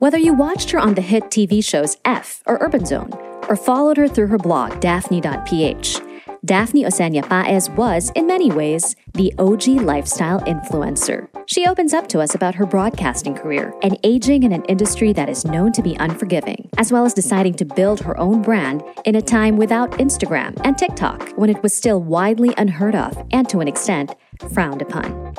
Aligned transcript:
Whether 0.00 0.18
you 0.18 0.32
watched 0.32 0.70
her 0.70 0.78
on 0.78 0.94
the 0.94 1.02
hit 1.02 1.24
TV 1.24 1.62
shows 1.64 1.96
F 2.04 2.40
or 2.46 2.58
Urban 2.60 2.86
Zone, 2.86 3.12
or 3.48 3.56
followed 3.56 3.96
her 3.96 4.06
through 4.06 4.28
her 4.28 4.38
blog, 4.38 4.78
Daphne.ph, 4.78 5.98
Daphne 6.44 6.84
Oseña 6.84 7.28
Paez 7.28 7.68
was, 7.70 8.12
in 8.14 8.28
many 8.28 8.52
ways, 8.52 8.94
the 9.14 9.34
OG 9.40 9.66
lifestyle 9.82 10.38
influencer. 10.42 11.26
She 11.46 11.66
opens 11.66 11.92
up 11.92 12.06
to 12.10 12.20
us 12.20 12.36
about 12.36 12.54
her 12.54 12.64
broadcasting 12.64 13.34
career 13.34 13.74
and 13.82 13.98
aging 14.04 14.44
in 14.44 14.52
an 14.52 14.64
industry 14.66 15.12
that 15.14 15.28
is 15.28 15.44
known 15.44 15.72
to 15.72 15.82
be 15.82 15.96
unforgiving, 15.96 16.70
as 16.78 16.92
well 16.92 17.04
as 17.04 17.12
deciding 17.12 17.54
to 17.54 17.64
build 17.64 17.98
her 17.98 18.16
own 18.20 18.40
brand 18.40 18.84
in 19.04 19.16
a 19.16 19.20
time 19.20 19.56
without 19.56 19.90
Instagram 19.98 20.56
and 20.62 20.78
TikTok, 20.78 21.30
when 21.30 21.50
it 21.50 21.60
was 21.60 21.74
still 21.74 22.00
widely 22.00 22.54
unheard 22.56 22.94
of 22.94 23.20
and 23.32 23.48
to 23.48 23.58
an 23.58 23.66
extent 23.66 24.14
frowned 24.54 24.80
upon. 24.80 25.34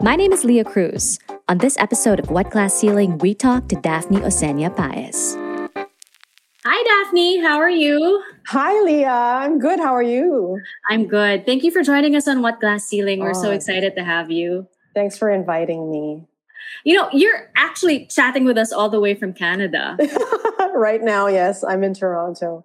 My 0.00 0.16
name 0.16 0.32
is 0.32 0.42
Leah 0.42 0.64
Cruz. 0.64 1.20
On 1.52 1.58
this 1.58 1.76
episode 1.76 2.18
of 2.18 2.30
What 2.30 2.48
Glass 2.48 2.72
Ceiling, 2.72 3.18
we 3.18 3.34
talk 3.34 3.68
to 3.68 3.76
Daphne 3.76 4.20
Oseña 4.20 4.74
Paez. 4.74 5.36
Hi, 6.64 7.04
Daphne. 7.04 7.42
How 7.42 7.58
are 7.58 7.68
you? 7.68 8.22
Hi, 8.46 8.80
Leah. 8.80 9.10
I'm 9.10 9.58
good. 9.58 9.78
How 9.78 9.94
are 9.94 10.02
you? 10.02 10.58
I'm 10.88 11.06
good. 11.06 11.44
Thank 11.44 11.62
you 11.62 11.70
for 11.70 11.82
joining 11.82 12.16
us 12.16 12.26
on 12.26 12.40
What 12.40 12.58
Glass 12.58 12.86
Ceiling. 12.86 13.20
We're 13.20 13.36
oh, 13.36 13.42
so 13.42 13.50
excited 13.50 13.94
to 13.96 14.02
have 14.02 14.30
you. 14.30 14.66
Thanks 14.94 15.18
for 15.18 15.28
inviting 15.28 15.90
me. 15.90 16.24
You 16.84 16.94
know, 16.94 17.10
you're 17.12 17.50
actually 17.54 18.06
chatting 18.06 18.46
with 18.46 18.56
us 18.56 18.72
all 18.72 18.88
the 18.88 18.98
way 18.98 19.14
from 19.14 19.34
Canada. 19.34 19.98
right 20.74 21.02
now, 21.02 21.26
yes. 21.26 21.62
I'm 21.62 21.84
in 21.84 21.92
Toronto. 21.92 22.64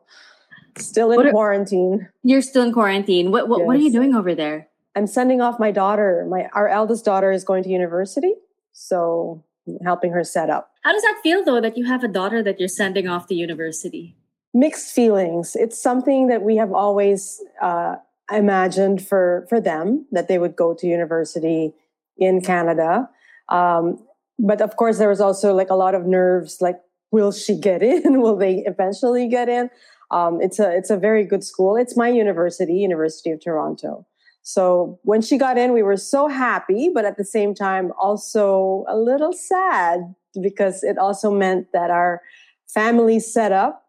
Still 0.77 1.11
in 1.11 1.27
are, 1.27 1.31
quarantine. 1.31 2.07
You're 2.23 2.41
still 2.41 2.63
in 2.63 2.71
quarantine. 2.71 3.31
What 3.31 3.49
what, 3.49 3.59
yes. 3.59 3.67
what 3.67 3.75
are 3.75 3.79
you 3.79 3.91
doing 3.91 4.15
over 4.15 4.33
there? 4.33 4.69
I'm 4.95 5.07
sending 5.07 5.41
off 5.41 5.59
my 5.59 5.71
daughter. 5.71 6.25
My 6.29 6.47
our 6.53 6.69
eldest 6.69 7.03
daughter 7.03 7.33
is 7.33 7.43
going 7.43 7.63
to 7.63 7.69
university. 7.69 8.33
So 8.77 9.43
helping 9.83 10.11
her 10.11 10.23
set 10.23 10.51
up. 10.51 10.71
How 10.83 10.93
does 10.93 11.01
that 11.01 11.19
feel 11.23 11.43
though 11.43 11.59
that 11.59 11.77
you 11.77 11.85
have 11.85 12.03
a 12.03 12.07
daughter 12.07 12.43
that 12.43 12.59
you're 12.59 12.69
sending 12.69 13.07
off 13.07 13.25
to 13.27 13.35
university? 13.35 14.15
Mixed 14.53 14.93
feelings. 14.93 15.55
It's 15.55 15.81
something 15.81 16.27
that 16.27 16.43
we 16.43 16.57
have 16.57 16.71
always 16.71 17.41
uh, 17.59 17.95
imagined 18.31 19.05
for 19.05 19.47
for 19.49 19.59
them 19.59 20.05
that 20.11 20.27
they 20.27 20.37
would 20.37 20.55
go 20.55 20.75
to 20.75 20.85
university 20.85 21.73
in 22.17 22.39
Canada. 22.41 23.09
Um, 23.49 23.99
but 24.37 24.61
of 24.61 24.75
course, 24.75 24.99
there 24.99 25.09
was 25.09 25.21
also 25.21 25.55
like 25.55 25.71
a 25.71 25.75
lot 25.75 25.95
of 25.95 26.05
nerves. 26.05 26.61
Like, 26.61 26.79
will 27.11 27.31
she 27.31 27.59
get 27.59 27.81
in? 27.81 28.21
will 28.21 28.37
they 28.37 28.63
eventually 28.67 29.27
get 29.27 29.49
in? 29.49 29.71
Um, 30.11 30.39
it's 30.39 30.59
a 30.59 30.69
it's 30.69 30.91
a 30.91 30.97
very 30.97 31.25
good 31.25 31.43
school. 31.43 31.75
It's 31.75 31.97
my 31.97 32.09
university, 32.09 32.75
University 32.75 33.31
of 33.31 33.43
Toronto. 33.43 34.05
So 34.47 34.97
when 35.03 35.21
she 35.21 35.37
got 35.37 35.57
in, 35.57 35.73
we 35.73 35.83
were 35.83 35.97
so 35.97 36.29
happy, 36.29 36.87
but 36.87 37.03
at 37.03 37.17
the 37.17 37.25
same 37.25 37.53
time, 37.53 37.91
also 37.99 38.85
a 38.87 38.95
little 38.95 39.33
sad 39.33 40.15
because 40.41 40.83
it 40.83 40.97
also 40.97 41.29
meant 41.29 41.67
that 41.73 41.91
our 41.91 42.21
family 42.65 43.19
setup 43.19 43.83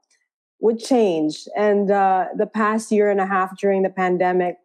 would 0.58 0.80
change. 0.80 1.46
And 1.56 1.92
uh, 1.92 2.24
the 2.36 2.48
past 2.48 2.90
year 2.90 3.08
and 3.08 3.20
a 3.20 3.26
half 3.26 3.56
during 3.56 3.82
the 3.82 3.88
pandemic, 3.88 4.56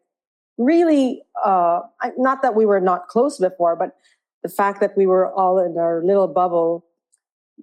really, 0.57 1.21
uh, 1.45 1.81
not 2.17 2.41
that 2.41 2.55
we 2.55 2.65
were 2.65 2.81
not 2.81 3.07
close 3.07 3.37
before, 3.37 3.75
but 3.75 3.95
the 4.41 4.49
fact 4.49 4.79
that 4.79 4.97
we 4.97 5.05
were 5.05 5.31
all 5.31 5.59
in 5.59 5.77
our 5.77 6.03
little 6.03 6.27
bubble 6.27 6.87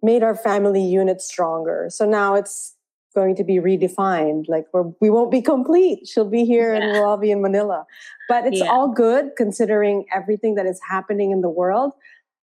made 0.04 0.22
our 0.22 0.36
family 0.36 0.84
unit 0.84 1.20
stronger. 1.20 1.88
So 1.90 2.08
now 2.08 2.36
it's 2.36 2.76
going 3.14 3.34
to 3.36 3.44
be 3.44 3.56
redefined. 3.56 4.48
Like 4.48 4.66
we're, 4.72 4.92
we 5.00 5.10
won't 5.10 5.30
be 5.30 5.42
complete. 5.42 6.06
She'll 6.06 6.28
be 6.28 6.44
here 6.44 6.74
yeah. 6.74 6.82
and 6.82 6.92
we'll 6.92 7.04
all 7.04 7.16
be 7.16 7.30
in 7.30 7.42
Manila. 7.42 7.86
But 8.28 8.46
it's 8.46 8.60
yeah. 8.60 8.70
all 8.70 8.88
good 8.88 9.30
considering 9.36 10.06
everything 10.14 10.54
that 10.56 10.66
is 10.66 10.80
happening 10.88 11.30
in 11.30 11.40
the 11.40 11.48
world. 11.48 11.92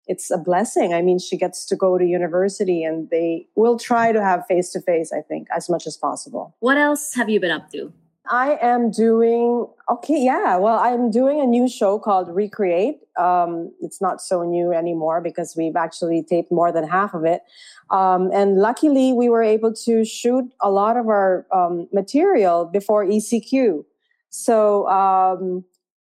It's 0.07 0.31
a 0.31 0.37
blessing. 0.37 0.93
I 0.93 1.01
mean, 1.01 1.19
she 1.19 1.37
gets 1.37 1.65
to 1.65 1.75
go 1.75 1.97
to 1.97 2.05
university 2.05 2.83
and 2.83 3.09
they 3.09 3.47
will 3.55 3.77
try 3.77 4.11
to 4.11 4.21
have 4.21 4.45
face 4.47 4.71
to 4.71 4.81
face, 4.81 5.11
I 5.11 5.21
think, 5.21 5.47
as 5.55 5.69
much 5.69 5.85
as 5.85 5.97
possible. 5.97 6.55
What 6.59 6.77
else 6.77 7.13
have 7.15 7.29
you 7.29 7.39
been 7.39 7.51
up 7.51 7.69
to? 7.71 7.91
I 8.29 8.57
am 8.61 8.91
doing 8.91 9.67
okay. 9.89 10.23
Yeah, 10.23 10.57
well, 10.57 10.79
I'm 10.79 11.09
doing 11.11 11.39
a 11.39 11.45
new 11.45 11.67
show 11.69 11.99
called 11.99 12.33
Recreate. 12.33 12.99
Um, 13.17 13.71
it's 13.81 14.01
not 14.01 14.21
so 14.21 14.43
new 14.43 14.71
anymore 14.71 15.21
because 15.21 15.55
we've 15.55 15.75
actually 15.75 16.23
taped 16.23 16.51
more 16.51 16.71
than 16.71 16.87
half 16.87 17.13
of 17.13 17.25
it. 17.25 17.41
Um, 17.89 18.29
and 18.33 18.57
luckily, 18.57 19.13
we 19.13 19.29
were 19.29 19.43
able 19.43 19.73
to 19.85 20.03
shoot 20.03 20.45
a 20.61 20.69
lot 20.69 20.97
of 20.97 21.07
our 21.07 21.45
um, 21.51 21.87
material 21.93 22.65
before 22.65 23.05
ECQ. 23.05 23.85
So 24.29 24.87
um, 24.89 25.63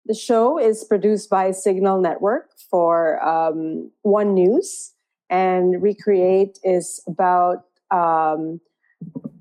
the 0.06 0.16
show 0.16 0.58
is 0.58 0.84
produced 0.84 1.30
by 1.30 1.50
Cignal 1.52 2.02
Network 2.02 2.52
for 2.69 3.24
um, 3.24 3.92
One 4.02 4.34
News, 4.34 4.94
and 5.30 5.81
Recreate 5.81 6.59
is 6.63 7.02
about 7.08 7.66
um, 7.92 8.59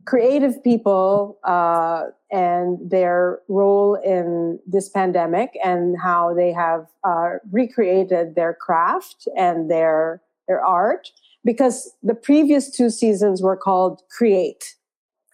creative 0.05 0.63
people 0.63 1.39
uh, 1.45 2.05
and 2.31 2.79
their 2.91 3.41
role 3.49 3.95
in 3.95 4.59
this 4.67 4.89
pandemic 4.89 5.57
and 5.65 5.97
how 6.01 6.35
they 6.35 6.53
have 6.53 6.87
uh, 7.05 7.35
recreated 7.51 8.35
their 8.35 8.55
craft 8.55 9.29
and 9.37 9.71
their 9.71 10.23
their 10.49 10.65
art 10.65 11.11
because 11.45 11.93
the 12.03 12.15
previous 12.15 12.71
two 12.71 12.91
seasons 12.91 13.43
were 13.43 13.57
called 13.57 14.03
create. 14.11 14.77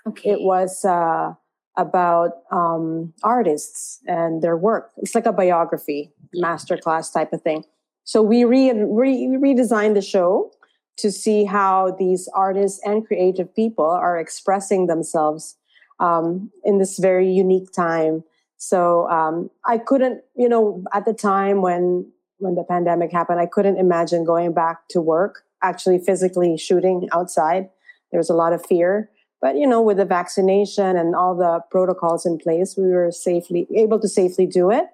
Okay. 0.07 0.31
It 0.31 0.43
was 0.43 0.85
uh, 0.85 1.35
about 1.77 2.33
um, 2.51 3.13
artists 3.23 4.01
and 4.07 4.43
their 4.43 4.57
work. 4.57 4.91
It's 4.99 5.15
like 5.15 5.27
a 5.27 5.33
biography 5.33 6.13
masterclass 6.37 7.13
type 7.13 7.33
of 7.33 7.43
thing. 7.43 7.65
So 8.05 8.23
we 8.23 8.45
re- 8.45 8.73
re- 8.73 9.39
redesigned 9.41 9.95
the 9.95 10.03
show 10.03 10.51
to 10.99 11.11
see 11.11 11.45
how 11.45 11.97
these 11.99 12.29
artists 12.35 12.81
and 12.85 13.07
creative 13.07 13.55
people 13.55 13.87
are 13.87 14.19
expressing 14.19 14.87
themselves 14.87 15.57
um, 16.03 16.51
in 16.65 16.79
this 16.79 16.99
very 16.99 17.31
unique 17.31 17.73
time. 17.73 18.25
So 18.59 19.09
um, 19.09 19.51
I 19.65 19.79
couldn't, 19.79 20.23
you 20.37 20.49
know, 20.49 20.85
at 20.93 21.05
the 21.05 21.15
time 21.15 21.63
when 21.63 22.11
when 22.39 22.57
the 22.57 22.65
pandemic 22.65 23.13
happened, 23.13 23.39
I 23.39 23.47
couldn't 23.47 23.77
imagine 23.77 24.25
going 24.25 24.53
back 24.53 24.89
to 24.89 25.01
work, 25.01 25.45
actually 25.63 26.01
physically 26.01 26.59
shooting 26.59 27.09
outside. 27.13 27.69
There 28.11 28.19
was 28.19 28.29
a 28.29 28.35
lot 28.35 28.53
of 28.53 28.67
fear, 28.67 29.11
but 29.41 29.57
you 29.57 29.67
know, 29.67 29.81
with 29.81 29.99
the 29.99 30.05
vaccination 30.05 30.97
and 30.97 31.15
all 31.15 31.37
the 31.37 31.61
protocols 31.71 32.27
in 32.27 32.39
place, 32.39 32.75
we 32.77 32.89
were 32.89 33.13
safely 33.13 33.69
able 33.77 34.01
to 34.01 34.09
safely 34.09 34.47
do 34.47 34.73
it. 34.73 34.87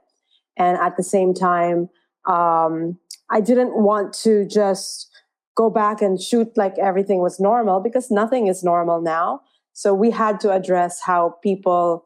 And 0.59 0.77
at 0.77 0.99
the 0.99 1.03
same 1.03 1.33
time, 1.33 1.89
um, 2.27 2.99
I 3.31 3.41
didn't 3.41 3.83
want 3.83 4.13
to 4.25 4.47
just 4.47 5.09
go 5.55 5.71
back 5.71 6.03
and 6.03 6.21
shoot 6.21 6.57
like 6.57 6.79
everything 6.79 7.21
was 7.21 7.41
normal 7.41 7.81
because 7.81 8.11
nothing 8.11 8.47
is 8.47 8.63
normal 8.63 9.01
now. 9.01 9.41
So 9.79 9.95
we 9.95 10.11
had 10.11 10.41
to 10.41 10.51
address 10.51 11.01
how 11.01 11.37
people 11.41 12.05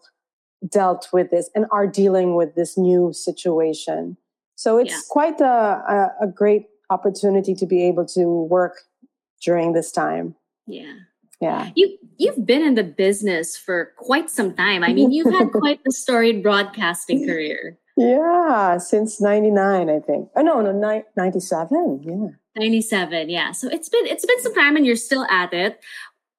dealt 0.69 1.09
with 1.11 1.31
this 1.31 1.49
and 1.55 1.65
are 1.73 1.87
dealing 1.87 2.35
with 2.35 2.55
this 2.55 2.77
new 2.77 3.15
situation. 3.15 4.19
So 4.57 4.77
it's 4.77 4.93
yeah. 4.93 5.01
quite 5.09 5.41
a, 5.41 5.47
a, 6.21 6.25
a 6.25 6.27
great 6.27 6.67
opportunity 6.91 7.55
to 7.55 7.65
be 7.65 7.83
able 7.89 8.05
to 8.09 8.43
work 8.51 8.75
during 9.43 9.73
this 9.73 9.91
time. 9.91 10.35
Yeah. 10.67 10.97
Yeah. 11.41 11.71
You 11.75 11.97
you've 12.19 12.45
been 12.45 12.61
in 12.61 12.75
the 12.75 12.85
business 12.85 13.57
for 13.57 13.93
quite 13.97 14.29
some 14.29 14.53
time. 14.53 14.85
I 14.85 14.93
mean, 14.93 15.11
you've 15.11 15.33
had 15.33 15.51
quite 15.63 15.81
the 15.83 15.93
storied 15.93 16.43
broadcasting 16.43 17.27
career. 17.27 17.79
Yeah, 17.97 18.77
since 18.77 19.19
99, 19.19 19.89
I 19.89 19.99
think. 20.01 20.29
Oh 20.37 20.43
no, 20.43 20.61
no, 20.61 20.73
ni- 20.73 21.05
97. 21.17 22.03
Yeah. 22.05 22.37
97 22.57 23.31
yeah 23.31 23.51
so 23.53 23.67
it's 23.69 23.89
been 23.89 24.07
it's 24.07 24.27
been 24.27 24.43
some 24.43 24.55
time 24.55 24.77
and 24.77 24.85
you're 24.85 24.95
still 24.95 25.25
at 25.31 25.55
it 25.55 25.81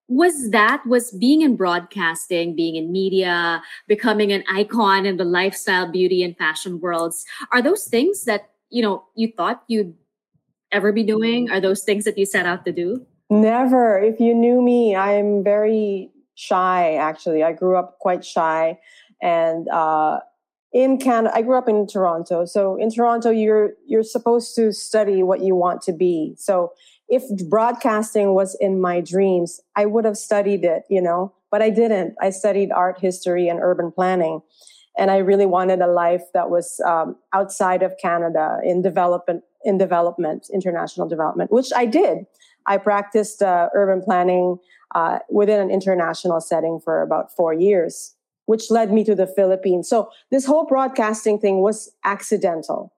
was 0.09 0.52
that 0.52 0.86
was 0.86 1.12
being 1.12 1.41
in 1.41 1.56
broadcasting 1.56 2.56
being 2.56 2.75
in 2.75 2.91
media 2.91 3.64
becoming 3.88 4.34
an 4.34 4.44
icon 4.52 5.06
in 5.06 5.16
the 5.16 5.24
lifestyle 5.24 5.90
beauty 5.90 6.22
and 6.22 6.38
fashion 6.38 6.80
worlds 6.81 7.25
are 7.53 7.62
those 7.62 7.86
things 7.86 8.25
that 8.25 8.50
you 8.69 8.81
know 8.81 9.06
you 9.16 9.31
thought 9.38 9.64
you'd 9.68 9.96
ever 10.74 10.91
be 10.91 11.03
doing? 11.03 11.50
Are 11.52 11.62
those 11.62 11.84
things 11.84 12.03
that 12.03 12.18
you 12.18 12.26
set 12.26 12.46
out 12.46 12.66
to 12.66 12.72
do? 12.72 13.05
Never. 13.29 14.00
If 14.00 14.20
you 14.20 14.34
knew 14.34 14.61
me 14.61 14.96
i'm 14.96 15.44
very 15.44 16.09
shy 16.35 16.96
actually. 16.96 17.44
I 17.44 17.53
grew 17.53 17.78
up 17.78 17.99
quite 17.99 18.26
shy. 18.26 18.79
And 19.22 19.70
uh 19.70 20.20
in 20.73 20.97
Canada, 20.97 21.32
I 21.35 21.44
grew 21.44 21.56
up 21.56 21.70
in 21.70 21.85
Toronto. 21.85 22.46
So 22.46 22.78
in 22.78 22.90
Toronto, 22.90 23.29
you're 23.29 23.73
you're 23.85 24.03
supposed 24.03 24.56
to 24.56 24.73
study 24.73 25.22
what 25.22 25.41
you 25.41 25.56
want 25.56 25.84
to 25.84 25.94
be. 25.94 26.34
So 26.38 26.73
if 27.13 27.23
broadcasting 27.47 28.33
was 28.33 28.57
in 28.59 28.81
my 28.81 28.99
dreams, 28.99 29.59
I 29.75 29.85
would 29.85 30.03
have 30.03 30.17
studied 30.17 30.65
it, 30.65 30.83
you 30.89 30.99
know, 30.99 31.31
but 31.51 31.61
I 31.61 31.69
didn't. 31.69 32.15
I 32.19 32.31
studied 32.31 32.71
art 32.71 32.99
history 32.99 33.47
and 33.47 33.59
urban 33.61 33.91
planning. 33.91 34.41
And 34.97 35.11
I 35.11 35.17
really 35.17 35.45
wanted 35.45 35.81
a 35.81 35.87
life 35.87 36.23
that 36.33 36.49
was 36.49 36.79
um, 36.85 37.15
outside 37.31 37.83
of 37.83 37.93
Canada 38.01 38.57
in 38.63 38.81
development, 38.81 39.43
in 39.63 39.77
development, 39.77 40.47
international 40.51 41.07
development, 41.07 41.51
which 41.51 41.71
I 41.75 41.85
did. 41.85 42.25
I 42.65 42.77
practiced 42.77 43.43
uh, 43.43 43.69
urban 43.75 44.01
planning 44.01 44.57
uh, 44.95 45.19
within 45.29 45.59
an 45.59 45.69
international 45.69 46.41
setting 46.41 46.79
for 46.83 47.03
about 47.03 47.35
four 47.35 47.53
years 47.53 48.15
which 48.45 48.69
led 48.69 48.91
me 48.91 49.03
to 49.05 49.15
the 49.15 49.27
Philippines. 49.27 49.87
So 49.87 50.09
this 50.29 50.45
whole 50.45 50.65
broadcasting 50.65 51.39
thing 51.39 51.61
was 51.61 51.89
accidental. 52.03 52.91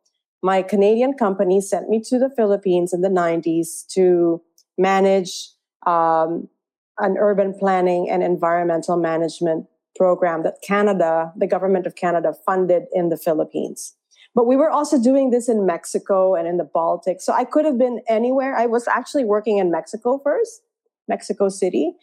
My 0.45 0.62
Canadian 0.62 1.15
company 1.15 1.59
sent 1.59 1.89
me 1.89 2.00
to 2.01 2.19
the 2.19 2.30
Philippines 2.30 2.94
in 2.94 3.01
the 3.01 3.09
90s 3.09 3.83
to 3.95 4.44
manage 4.77 5.50
um, 5.88 6.47
an 7.00 7.18
urban 7.18 7.51
planning 7.57 8.07
and 8.12 8.21
environmental 8.21 8.95
management 8.95 9.65
program 9.95 10.44
that 10.44 10.57
Canada, 10.62 11.33
the 11.36 11.47
government 11.47 11.88
of 11.88 11.95
Canada, 11.95 12.31
funded 12.45 12.83
in 12.94 13.09
the 13.09 13.18
Philippines. 13.18 13.95
But 14.36 14.45
we 14.45 14.56
were 14.56 14.69
also 14.69 15.01
doing 15.01 15.31
this 15.31 15.50
in 15.50 15.65
Mexico 15.65 16.36
and 16.36 16.48
in 16.48 16.57
the 16.57 16.69
Baltics. 16.75 17.21
So 17.21 17.33
I 17.33 17.44
could 17.44 17.65
have 17.65 17.80
been 17.80 18.01
anywhere. 18.07 18.56
I 18.56 18.68
was 18.68 18.88
actually 18.88 19.25
working 19.25 19.57
in 19.57 19.71
Mexico 19.71 20.21
first, 20.24 20.62
Mexico 21.07 21.50
City, 21.50 21.94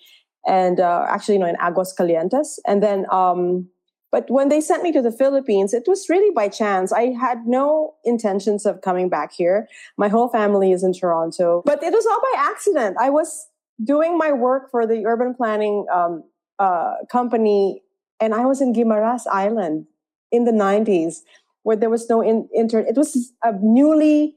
and 0.49 0.81
uh, 0.81 1.07
actually, 1.09 1.35
you 1.35 1.41
know, 1.43 1.47
in 1.47 1.55
Aguascalientes. 1.69 2.59
And 2.67 2.83
then, 2.83 3.07
um, 3.13 3.69
but 4.13 4.31
when 4.31 4.51
they 4.51 4.61
sent 4.61 4.83
me 4.83 4.93
to 4.93 5.03
the 5.03 5.11
Philippines, 5.11 5.73
it 5.73 5.85
was 5.89 6.09
really 6.09 6.33
by 6.33 6.47
chance. 6.47 6.93
I 6.93 7.13
had 7.19 7.47
no 7.47 7.95
intentions 8.05 8.67
of 8.67 8.83
coming 8.83 9.09
back 9.09 9.33
here. 9.33 9.67
My 9.97 10.09
whole 10.09 10.29
family 10.29 10.71
is 10.71 10.85
in 10.85 10.93
Toronto, 10.93 11.63
but 11.65 11.83
it 11.83 11.93
was 11.93 12.07
all 12.07 12.21
by 12.21 12.51
accident. 12.51 12.99
I 13.01 13.09
was 13.09 13.49
doing 13.83 14.19
my 14.19 14.31
work 14.31 14.71
for 14.71 14.87
the 14.87 15.07
urban 15.07 15.35
planning 15.35 15.87
um, 15.93 16.23
uh, 16.59 16.95
company, 17.11 17.83
and 18.21 18.35
I 18.35 18.45
was 18.45 18.61
in 18.61 18.75
Guimaras 18.75 19.23
Island 19.33 19.87
in 20.31 20.45
the 20.45 20.53
90s 20.53 21.23
where 21.63 21.77
there 21.77 21.91
was 21.91 22.09
no 22.09 22.21
in, 22.21 22.49
intern. 22.55 22.87
It 22.87 22.97
was 22.97 23.33
a 23.43 23.53
newly 23.61 24.37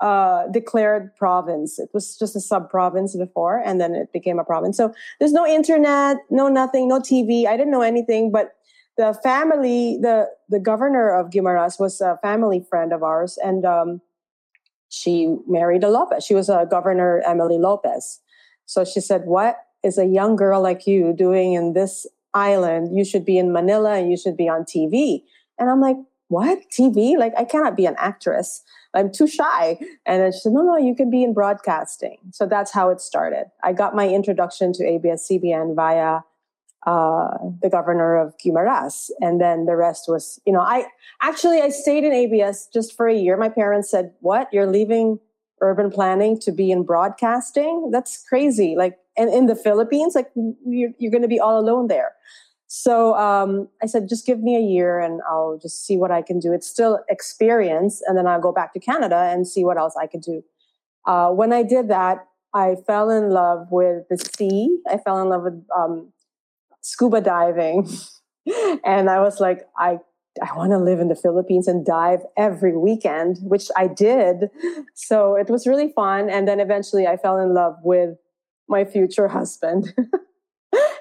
uh, 0.00 0.46
declared 0.48 1.14
province. 1.16 1.78
It 1.78 1.88
was 1.92 2.16
just 2.18 2.36
a 2.36 2.40
sub 2.40 2.70
province 2.70 3.16
before, 3.16 3.62
and 3.64 3.80
then 3.80 3.94
it 3.94 4.12
became 4.12 4.38
a 4.38 4.44
province. 4.44 4.76
So 4.76 4.92
there's 5.18 5.32
no 5.32 5.46
internet, 5.46 6.18
no 6.30 6.48
nothing, 6.48 6.88
no 6.88 7.00
TV. 7.00 7.46
I 7.46 7.56
didn't 7.56 7.72
know 7.72 7.82
anything, 7.82 8.30
but 8.30 8.52
the 8.96 9.18
family, 9.22 9.98
the 10.00 10.28
the 10.48 10.60
governor 10.60 11.10
of 11.10 11.30
Guimaras 11.30 11.78
was 11.78 12.00
a 12.00 12.18
family 12.22 12.64
friend 12.68 12.92
of 12.92 13.02
ours, 13.02 13.38
and 13.42 13.64
um, 13.64 14.00
she 14.88 15.36
married 15.46 15.84
a 15.84 15.88
Lopez. 15.88 16.24
She 16.24 16.34
was 16.34 16.48
a 16.48 16.66
governor 16.68 17.22
Emily 17.26 17.58
Lopez. 17.58 18.20
So 18.64 18.84
she 18.84 19.00
said, 19.00 19.22
"What 19.26 19.58
is 19.82 19.98
a 19.98 20.06
young 20.06 20.36
girl 20.36 20.62
like 20.62 20.86
you 20.86 21.12
doing 21.12 21.52
in 21.52 21.74
this 21.74 22.06
island? 22.34 22.96
You 22.96 23.04
should 23.04 23.24
be 23.24 23.38
in 23.38 23.52
Manila, 23.52 23.94
and 23.94 24.10
you 24.10 24.16
should 24.16 24.36
be 24.36 24.48
on 24.48 24.64
TV." 24.64 25.22
And 25.58 25.70
I'm 25.70 25.80
like, 25.80 25.96
what 26.28 26.58
TV? 26.70 27.16
Like 27.16 27.32
I 27.38 27.44
cannot 27.44 27.76
be 27.76 27.86
an 27.86 27.96
actress. 27.98 28.62
I'm 28.94 29.12
too 29.12 29.26
shy. 29.26 29.78
And 30.06 30.22
then 30.22 30.32
she 30.32 30.40
said, 30.40 30.52
no, 30.52 30.62
no, 30.62 30.76
you 30.76 30.94
can 30.94 31.10
be 31.10 31.22
in 31.22 31.34
broadcasting. 31.34 32.18
So 32.32 32.46
that's 32.46 32.72
how 32.72 32.90
it 32.90 33.00
started. 33.00 33.46
I 33.62 33.72
got 33.72 33.94
my 33.94 34.08
introduction 34.08 34.72
to 34.74 34.84
ABS-CBN 34.84 35.76
via 35.76 36.20
uh, 36.86 37.36
the 37.62 37.68
governor 37.68 38.16
of 38.16 38.34
Guimaras. 38.38 39.10
And 39.20 39.40
then 39.40 39.66
the 39.66 39.76
rest 39.76 40.04
was, 40.08 40.40
you 40.46 40.52
know, 40.52 40.60
I 40.60 40.86
actually, 41.20 41.60
I 41.60 41.70
stayed 41.70 42.04
in 42.04 42.12
ABS 42.12 42.68
just 42.72 42.96
for 42.96 43.08
a 43.08 43.14
year. 43.14 43.36
My 43.36 43.48
parents 43.48 43.90
said, 43.90 44.12
what? 44.20 44.48
You're 44.52 44.70
leaving 44.70 45.18
urban 45.60 45.90
planning 45.90 46.38
to 46.40 46.52
be 46.52 46.70
in 46.70 46.84
broadcasting? 46.84 47.90
That's 47.92 48.24
crazy. 48.28 48.74
Like, 48.76 48.98
and 49.16 49.32
in 49.32 49.46
the 49.46 49.56
Philippines, 49.56 50.14
like 50.14 50.30
you're, 50.34 50.90
you're 50.98 51.10
going 51.10 51.22
to 51.22 51.28
be 51.28 51.40
all 51.40 51.58
alone 51.58 51.88
there. 51.88 52.12
So 52.68 53.14
um, 53.16 53.68
I 53.82 53.86
said, 53.86 54.08
just 54.08 54.26
give 54.26 54.40
me 54.40 54.56
a 54.56 54.60
year 54.60 54.98
and 55.00 55.20
I'll 55.28 55.58
just 55.60 55.86
see 55.86 55.96
what 55.96 56.10
I 56.10 56.20
can 56.20 56.38
do. 56.38 56.52
It's 56.52 56.68
still 56.68 57.00
experience. 57.08 58.02
And 58.06 58.18
then 58.18 58.26
I'll 58.26 58.40
go 58.40 58.52
back 58.52 58.72
to 58.74 58.80
Canada 58.80 59.30
and 59.32 59.46
see 59.46 59.64
what 59.64 59.78
else 59.78 59.94
I 60.00 60.06
can 60.06 60.20
do. 60.20 60.42
Uh, 61.06 61.30
when 61.30 61.52
I 61.52 61.62
did 61.62 61.88
that, 61.88 62.26
I 62.54 62.76
fell 62.86 63.10
in 63.10 63.30
love 63.30 63.68
with 63.70 64.04
the 64.10 64.18
sea. 64.18 64.78
I 64.90 64.98
fell 64.98 65.20
in 65.22 65.28
love 65.28 65.42
with 65.42 65.64
um, 65.76 66.12
scuba 66.86 67.20
diving. 67.20 67.88
and 68.84 69.10
I 69.10 69.20
was 69.20 69.40
like, 69.40 69.66
I, 69.78 69.98
I 70.42 70.56
want 70.56 70.72
to 70.72 70.78
live 70.78 71.00
in 71.00 71.08
the 71.08 71.16
Philippines 71.16 71.66
and 71.66 71.84
dive 71.84 72.20
every 72.36 72.76
weekend, 72.76 73.38
which 73.42 73.68
I 73.76 73.86
did. 73.86 74.50
So 74.94 75.34
it 75.34 75.48
was 75.48 75.66
really 75.66 75.92
fun. 75.92 76.28
And 76.28 76.46
then 76.46 76.60
eventually 76.60 77.06
I 77.06 77.16
fell 77.16 77.38
in 77.38 77.54
love 77.54 77.76
with 77.82 78.16
my 78.68 78.84
future 78.84 79.28
husband. 79.28 79.94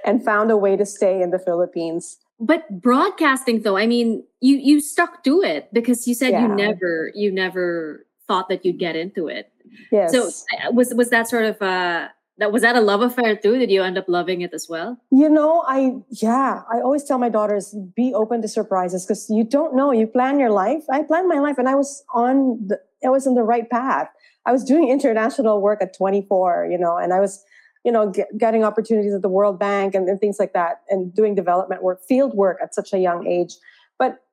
and 0.05 0.23
found 0.23 0.51
a 0.51 0.57
way 0.57 0.77
to 0.77 0.85
stay 0.85 1.21
in 1.21 1.31
the 1.31 1.39
Philippines. 1.39 2.17
But 2.39 2.81
broadcasting 2.81 3.63
though, 3.63 3.77
I 3.77 3.87
mean, 3.87 4.23
you 4.39 4.57
you 4.57 4.79
stuck 4.79 5.23
to 5.23 5.41
it 5.41 5.69
because 5.73 6.07
you 6.07 6.13
said 6.13 6.31
yeah. 6.31 6.47
you 6.47 6.55
never 6.55 7.11
you 7.15 7.31
never 7.31 8.05
thought 8.27 8.49
that 8.49 8.65
you'd 8.65 8.77
get 8.77 8.95
into 8.95 9.27
it. 9.27 9.51
Yes. 9.91 10.11
So 10.11 10.29
was 10.71 10.93
was 10.93 11.09
that 11.09 11.27
sort 11.27 11.45
of 11.45 11.61
a 11.61 12.11
that 12.37 12.51
was 12.51 12.61
that 12.63 12.75
a 12.75 12.81
love 12.81 13.01
affair 13.01 13.35
too? 13.35 13.57
Did 13.57 13.71
you 13.71 13.83
end 13.83 13.97
up 13.97 14.05
loving 14.07 14.41
it 14.41 14.53
as 14.53 14.67
well? 14.69 14.97
You 15.11 15.29
know, 15.29 15.63
I 15.67 15.93
yeah, 16.09 16.61
I 16.71 16.81
always 16.81 17.03
tell 17.03 17.17
my 17.17 17.29
daughters 17.29 17.75
be 17.95 18.13
open 18.13 18.41
to 18.41 18.47
surprises 18.47 19.05
because 19.05 19.29
you 19.29 19.43
don't 19.43 19.75
know. 19.75 19.91
You 19.91 20.07
plan 20.07 20.39
your 20.39 20.51
life. 20.51 20.83
I 20.89 21.03
planned 21.03 21.29
my 21.29 21.39
life, 21.39 21.57
and 21.57 21.69
I 21.69 21.75
was 21.75 22.03
on 22.13 22.67
the 22.67 22.79
I 23.05 23.09
was 23.09 23.25
in 23.25 23.35
the 23.35 23.43
right 23.43 23.69
path. 23.69 24.09
I 24.45 24.51
was 24.51 24.63
doing 24.63 24.89
international 24.89 25.59
work 25.59 25.81
at 25.81 25.97
24, 25.97 26.67
you 26.69 26.77
know, 26.77 26.97
and 26.97 27.13
I 27.13 27.19
was 27.19 27.43
you 27.85 27.91
know, 27.91 28.09
get, 28.09 28.35
getting 28.37 28.63
opportunities 28.63 29.13
at 29.13 29.21
the 29.21 29.29
World 29.29 29.59
Bank 29.59 29.93
and, 29.93 30.09
and 30.09 30.19
things 30.19 30.37
like 30.39 30.53
that, 30.53 30.81
and 30.89 31.13
doing 31.13 31.35
development 31.35 31.83
work, 31.83 32.01
field 32.05 32.33
work 32.33 32.57
at 32.61 32.73
such 32.73 32.91
a 32.91 32.97
young 32.97 33.27
age. 33.27 33.53
But 33.99 34.23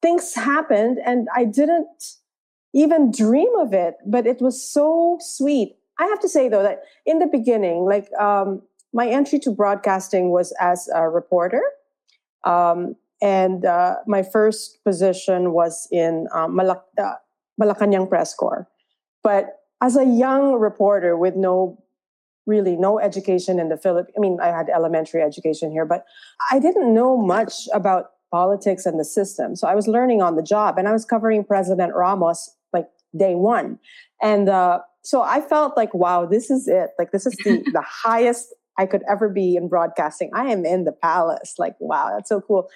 things 0.00 0.34
happened, 0.34 0.98
and 1.04 1.28
I 1.36 1.44
didn't 1.44 1.86
even 2.72 3.12
dream 3.12 3.54
of 3.58 3.74
it. 3.74 3.96
But 4.06 4.26
it 4.26 4.40
was 4.40 4.66
so 4.66 5.18
sweet. 5.20 5.76
I 5.98 6.06
have 6.06 6.20
to 6.20 6.28
say 6.28 6.48
though 6.48 6.62
that 6.62 6.82
in 7.06 7.18
the 7.18 7.26
beginning, 7.26 7.84
like 7.84 8.08
um, 8.20 8.62
my 8.92 9.08
entry 9.08 9.38
to 9.40 9.50
broadcasting 9.50 10.30
was 10.30 10.54
as 10.60 10.88
a 10.94 11.08
reporter. 11.08 11.62
Um, 12.44 12.94
and 13.20 13.64
uh, 13.64 13.96
my 14.06 14.22
first 14.22 14.78
position 14.84 15.52
was 15.52 15.88
in 15.90 16.28
um, 16.32 16.54
Malak- 16.54 16.84
uh, 16.98 17.14
Malacanang 17.60 18.08
Press 18.08 18.32
Corps. 18.32 18.68
But 19.24 19.58
as 19.82 19.96
a 19.96 20.04
young 20.04 20.54
reporter 20.54 21.16
with 21.16 21.34
no 21.34 21.82
really 22.48 22.76
no 22.76 22.98
education 22.98 23.60
in 23.60 23.68
the 23.68 23.76
Philippines. 23.76 24.14
I 24.16 24.20
mean, 24.20 24.38
I 24.42 24.48
had 24.48 24.68
elementary 24.70 25.22
education 25.22 25.70
here, 25.70 25.84
but 25.84 26.04
I 26.50 26.58
didn't 26.58 26.92
know 26.92 27.16
much 27.16 27.68
about 27.72 28.06
politics 28.32 28.86
and 28.86 28.98
the 28.98 29.04
system. 29.04 29.54
So 29.54 29.68
I 29.68 29.74
was 29.74 29.86
learning 29.86 30.22
on 30.22 30.34
the 30.34 30.42
job 30.42 30.78
and 30.78 30.88
I 30.88 30.92
was 30.92 31.04
covering 31.04 31.44
President 31.44 31.94
Ramos 31.94 32.56
like 32.72 32.88
day 33.16 33.34
one. 33.34 33.78
And 34.22 34.48
uh, 34.48 34.80
so 35.08 35.22
I 35.22 35.40
felt 35.40 35.74
like, 35.74 35.94
wow, 35.94 36.26
this 36.26 36.50
is 36.50 36.68
it. 36.68 36.90
Like, 36.98 37.12
this 37.12 37.24
is 37.24 37.34
the, 37.36 37.62
the 37.72 37.80
highest 37.80 38.54
I 38.76 38.84
could 38.84 39.02
ever 39.08 39.30
be 39.30 39.56
in 39.56 39.66
broadcasting. 39.66 40.30
I 40.34 40.52
am 40.52 40.66
in 40.66 40.84
the 40.84 40.92
palace. 40.92 41.54
Like, 41.56 41.76
wow, 41.80 42.10
that's 42.14 42.28
so 42.28 42.42
cool. 42.42 42.68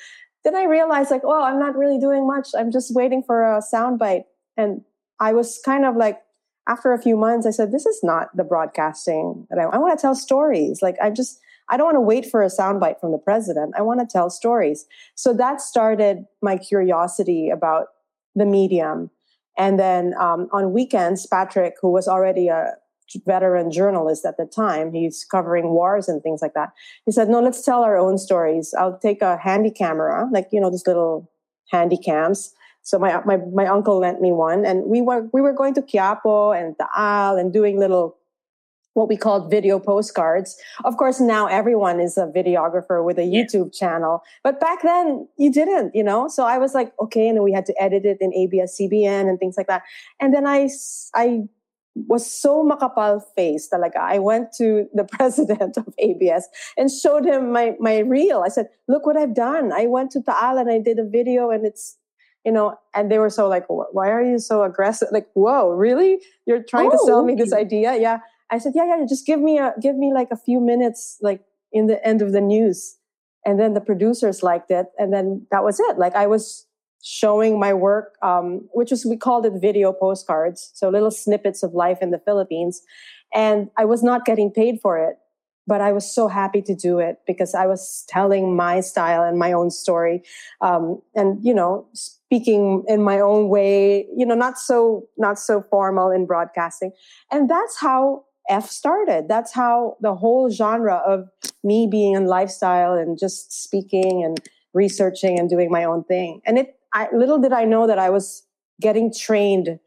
Then 0.43 0.57
I 0.57 0.65
realized, 0.65 1.11
like, 1.11 1.25
oh, 1.25 1.45
I'm 1.45 1.59
not 1.59 1.77
really 1.77 1.99
doing 2.01 2.27
much. 2.27 2.49
I'm 2.57 2.73
just 2.73 2.95
waiting 2.95 3.23
for 3.23 3.43
a 3.43 3.61
soundbite. 3.61 4.25
And 4.57 4.81
I 5.21 5.35
was 5.35 5.61
kind 5.63 5.85
of 5.85 5.95
like 5.95 6.21
after 6.67 6.95
a 6.95 7.03
few 7.03 7.19
months, 7.19 7.47
I 7.47 7.51
said, 7.51 7.71
this 7.71 7.85
is 7.85 8.01
not 8.03 8.35
the 8.35 8.45
broadcasting 8.45 9.47
that 9.51 9.59
I, 9.59 9.65
I 9.65 9.77
want 9.77 9.99
to 9.99 10.01
tell 10.01 10.15
stories. 10.15 10.81
Like 10.81 10.97
I 11.03 11.11
just, 11.11 11.39
I 11.69 11.77
don't 11.77 11.85
want 11.85 11.97
to 11.97 12.01
wait 12.01 12.25
for 12.25 12.43
a 12.43 12.47
soundbite 12.47 12.99
from 12.99 13.13
the 13.13 13.19
president. 13.19 13.75
I 13.77 13.83
want 13.83 14.01
to 14.01 14.07
tell 14.07 14.31
stories. 14.31 14.87
So 15.17 15.35
that 15.35 15.61
started 15.61 16.25
my 16.41 16.57
curiosity 16.57 17.51
about 17.51 17.89
the 18.35 18.47
medium. 18.47 19.11
And 19.59 19.79
then 19.79 20.15
um, 20.19 20.49
on 20.53 20.73
weekends, 20.73 21.27
Patrick, 21.27 21.75
who 21.81 21.91
was 21.91 22.09
already 22.09 22.49
a 22.49 22.75
veteran 23.27 23.71
journalist 23.71 24.25
at 24.25 24.39
the 24.39 24.47
time, 24.47 24.93
he's 24.93 25.25
covering 25.25 25.71
wars 25.71 26.09
and 26.09 26.23
things 26.23 26.41
like 26.41 26.55
that. 26.55 26.71
He 27.05 27.13
said, 27.13 27.29
no, 27.29 27.41
let's 27.41 27.63
tell 27.63 27.83
our 27.83 27.99
own 27.99 28.17
stories. 28.17 28.75
I'll 28.79 28.99
take 28.99 29.21
a 29.21 29.37
handy 29.37 29.71
camera, 29.71 30.29
like, 30.33 30.49
you 30.51 30.61
know, 30.61 30.71
those 30.71 30.87
little 30.87 31.31
handy 31.71 31.99
cams 31.99 32.55
so 32.83 32.99
my, 32.99 33.23
my, 33.25 33.39
my 33.55 33.67
uncle 33.67 33.99
lent 33.99 34.21
me 34.21 34.33
one 34.33 34.67
and 34.67 34.85
we 34.87 35.01
were, 35.01 35.29
we 35.33 35.41
were 35.41 35.53
going 35.53 35.75
to 35.75 35.83
Quiapo 35.83 36.59
and 36.59 36.75
Taal 36.79 37.39
and 37.39 37.53
doing 37.53 37.79
little, 37.79 38.17
what 38.95 39.09
we 39.09 39.17
called 39.17 39.51
video 39.51 39.79
postcards. 39.79 40.57
Of 40.85 40.97
course, 40.97 41.21
now 41.21 41.47
everyone 41.47 42.01
is 42.01 42.17
a 42.19 42.27
videographer 42.27 43.05
with 43.05 43.19
a 43.19 43.23
YouTube 43.23 43.71
yeah. 43.73 43.89
channel, 43.89 44.23
but 44.45 44.61
back 44.61 44.83
then 44.83 45.29
you 45.39 45.51
didn't, 45.51 45.95
you 45.95 46.05
know? 46.05 46.29
So 46.29 46.45
I 46.45 46.59
was 46.59 46.75
like, 46.75 46.93
okay. 47.01 47.29
And 47.29 47.37
then 47.37 47.45
we 47.45 47.53
had 47.53 47.67
to 47.67 47.83
edit 47.83 48.05
it 48.05 48.19
in 48.21 48.35
ABS 48.35 48.79
CBN 48.81 49.29
and 49.29 49.39
things 49.39 49.57
like 49.57 49.67
that. 49.69 49.83
And 50.21 50.35
then 50.35 50.47
I, 50.47 50.69
I 51.15 51.43
was 51.95 52.31
so 52.31 52.65
makapal 52.65 53.23
face 53.37 53.69
like 53.71 53.97
I 53.97 54.19
went 54.19 54.53
to 54.55 54.87
the 54.95 55.05
president 55.13 55.77
of 55.77 55.93
ABS 55.99 56.49
and 56.77 56.91
showed 56.91 57.25
him 57.25 57.53
my, 57.53 57.75
my 57.79 57.99
reel. 57.99 58.43
I 58.45 58.49
said, 58.49 58.69
look 58.89 59.07
what 59.07 59.17
I've 59.17 59.35
done. 59.35 59.73
I 59.73 59.87
went 59.87 60.11
to 60.13 60.23
Taal 60.23 60.59
and 60.59 60.71
I 60.71 60.79
did 60.79 60.99
a 60.99 61.05
video 61.05 61.51
and 61.51 61.67
it's 61.67 61.97
you 62.45 62.51
know, 62.51 62.77
and 62.93 63.11
they 63.11 63.19
were 63.19 63.31
so 63.31 63.49
like, 63.49 63.65
why 63.69 64.11
are 64.11 64.23
you 64.23 64.39
so 64.39 64.65
aggressive? 64.65 65.09
Like, 65.13 65.29
whoa, 65.35 65.71
really? 65.71 66.19
You're 66.45 66.63
trying 66.63 66.89
oh, 66.89 66.91
to 66.91 66.99
sell 66.99 67.25
me 67.25 67.37
this 67.37 67.53
idea? 67.53 67.97
Yeah. 67.97 68.19
I 68.53 68.59
said, 68.59 68.75
yeah, 68.77 68.85
yeah, 68.85 69.05
just 69.09 69.27
give 69.27 69.41
me 69.41 69.59
a, 69.59 69.75
give 69.81 69.97
me 69.97 70.13
like 70.13 70.29
a 70.31 70.37
few 70.37 70.61
minutes, 70.61 71.19
like 71.23 71.41
in 71.73 71.87
the 71.87 72.07
end 72.07 72.23
of 72.23 72.33
the 72.33 72.41
news. 72.41 72.99
And 73.45 73.59
then 73.59 73.75
the 73.75 73.81
producers 73.81 74.43
liked 74.43 74.71
it. 74.71 74.87
And 74.99 75.13
then 75.13 75.47
that 75.51 75.65
was 75.65 75.81
it. 75.81 75.99
Like 75.99 76.15
I 76.15 76.27
was 76.29 76.67
showing 77.03 77.59
my 77.59 77.73
work, 77.73 78.15
um, 78.23 78.69
which 78.73 78.91
was, 78.91 79.05
we 79.05 79.17
called 79.17 79.47
it 79.47 79.55
video 79.61 79.93
postcards. 79.93 80.71
So 80.75 80.91
little 80.91 81.11
snippets 81.11 81.63
of 81.63 81.73
life 81.73 81.99
in 82.03 82.11
the 82.11 82.21
Philippines. 82.21 82.83
And 83.35 83.71
I 83.77 83.87
was 83.87 84.03
not 84.03 84.25
getting 84.25 84.53
paid 84.53 84.81
for 84.81 84.99
it 84.99 85.17
but 85.67 85.81
I 85.81 85.93
was 85.93 86.13
so 86.13 86.29
happy 86.29 86.61
to 86.63 86.75
do 86.75 86.99
it 86.99 87.19
because 87.27 87.55
I 87.55 87.67
was 87.67 88.05
telling 88.09 88.57
my 88.57 88.81
style 88.81 89.23
and 89.23 89.39
my 89.39 89.53
own 89.53 89.71
story, 89.71 90.23
um, 90.61 91.01
and 91.15 91.39
you 91.45 91.55
know, 91.55 91.87
speaking 91.95 92.85
in 92.89 93.03
my 93.03 93.21
own 93.21 93.49
way. 93.49 94.07
You 94.17 94.27
know, 94.27 94.35
not 94.35 94.59
so 94.59 95.09
not 95.17 95.39
so 95.39 95.65
formal 95.71 96.11
in 96.11 96.27
broadcasting, 96.27 96.93
and 97.31 97.49
that's 97.49 97.79
how 97.79 98.25
F 98.49 98.69
started. 98.69 99.27
That's 99.29 99.53
how 99.53 99.97
the 100.01 100.15
whole 100.15 100.51
genre 100.51 100.97
of 101.07 101.29
me 101.63 101.89
being 101.91 102.15
in 102.15 102.27
lifestyle 102.27 102.95
and 102.95 103.19
just 103.19 103.63
speaking 103.63 104.25
and 104.25 104.39
researching 104.75 105.39
and 105.39 105.49
doing 105.49 105.71
my 105.71 105.85
own 105.85 106.05
thing. 106.05 106.41
And 106.47 106.59
it, 106.59 106.77
I, 106.93 107.09
little 107.15 107.39
did 107.39 107.53
I 107.53 107.65
know 107.65 107.87
that 107.87 107.99
I 107.99 108.11
was 108.11 108.45
getting 108.81 109.13
trained 109.13 109.79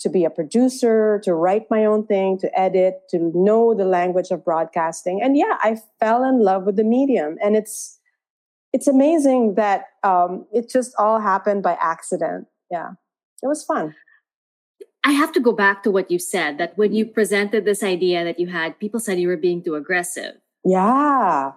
to 0.00 0.08
be 0.08 0.24
a 0.24 0.30
producer, 0.30 1.20
to 1.22 1.32
write 1.32 1.70
my 1.70 1.84
own 1.84 2.04
thing, 2.06 2.36
to 2.38 2.58
edit, 2.58 3.02
to 3.10 3.30
know 3.34 3.72
the 3.72 3.84
language 3.84 4.30
of 4.30 4.44
broadcasting. 4.44 5.22
And 5.22 5.36
yeah, 5.36 5.56
I 5.60 5.76
fell 6.00 6.24
in 6.24 6.40
love 6.40 6.64
with 6.64 6.76
the 6.76 6.84
medium. 6.84 7.36
And 7.42 7.56
it's, 7.56 7.98
it's 8.72 8.88
amazing 8.88 9.54
that 9.54 9.84
um, 10.02 10.46
it 10.52 10.68
just 10.68 10.92
all 10.98 11.20
happened 11.20 11.62
by 11.62 11.78
accident. 11.80 12.48
Yeah, 12.70 12.90
it 13.42 13.46
was 13.46 13.64
fun. 13.64 13.94
I 15.04 15.12
have 15.12 15.32
to 15.32 15.40
go 15.40 15.52
back 15.52 15.82
to 15.82 15.90
what 15.90 16.10
you 16.10 16.18
said 16.18 16.58
that 16.58 16.78
when 16.78 16.92
you 16.92 17.04
presented 17.04 17.64
this 17.64 17.82
idea 17.82 18.24
that 18.24 18.38
you 18.38 18.46
had, 18.46 18.78
people 18.78 19.00
said 19.00 19.18
you 19.18 19.28
were 19.28 19.36
being 19.36 19.62
too 19.62 19.74
aggressive. 19.74 20.36
Yeah. 20.64 21.52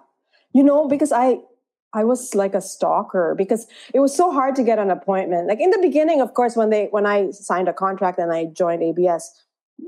You 0.52 0.64
know, 0.64 0.88
because 0.88 1.12
I 1.12 1.38
I 1.92 2.04
was 2.04 2.34
like 2.34 2.54
a 2.54 2.60
stalker 2.60 3.34
because 3.38 3.66
it 3.94 4.00
was 4.00 4.14
so 4.14 4.30
hard 4.30 4.54
to 4.56 4.62
get 4.62 4.78
an 4.78 4.90
appointment. 4.90 5.48
Like 5.48 5.60
in 5.60 5.70
the 5.70 5.78
beginning, 5.78 6.20
of 6.20 6.34
course, 6.34 6.56
when 6.56 6.70
they 6.70 6.86
when 6.90 7.06
I 7.06 7.30
signed 7.30 7.68
a 7.68 7.72
contract 7.72 8.18
and 8.18 8.32
I 8.32 8.46
joined 8.46 8.82
ABS, 8.82 9.30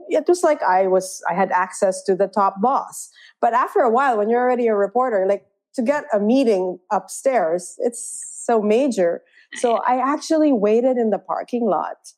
it 0.09 0.25
was 0.29 0.43
like 0.43 0.62
I 0.62 0.87
was 0.87 1.23
I 1.29 1.35
had 1.35 1.50
access 1.50 2.03
to 2.05 2.15
the 2.15 2.29
top 2.29 2.61
boss. 2.61 3.11
But 3.41 3.55
after 3.55 3.81
a 3.81 3.91
while, 3.91 4.17
when 4.17 4.31
you're 4.31 4.41
already 4.41 4.69
a 4.69 4.75
reporter, 4.75 5.27
like 5.29 5.47
to 5.75 5.83
get 5.83 6.05
a 6.12 6.21
meeting 6.21 6.79
upstairs, 6.91 7.75
it's 7.79 8.43
so 8.47 8.62
major. 8.62 9.23
So 9.55 9.77
I 9.87 9.99
actually 9.99 10.53
waited 10.53 10.97
in 10.97 11.11
the 11.11 11.19
parking 11.19 11.67
lot 11.67 12.12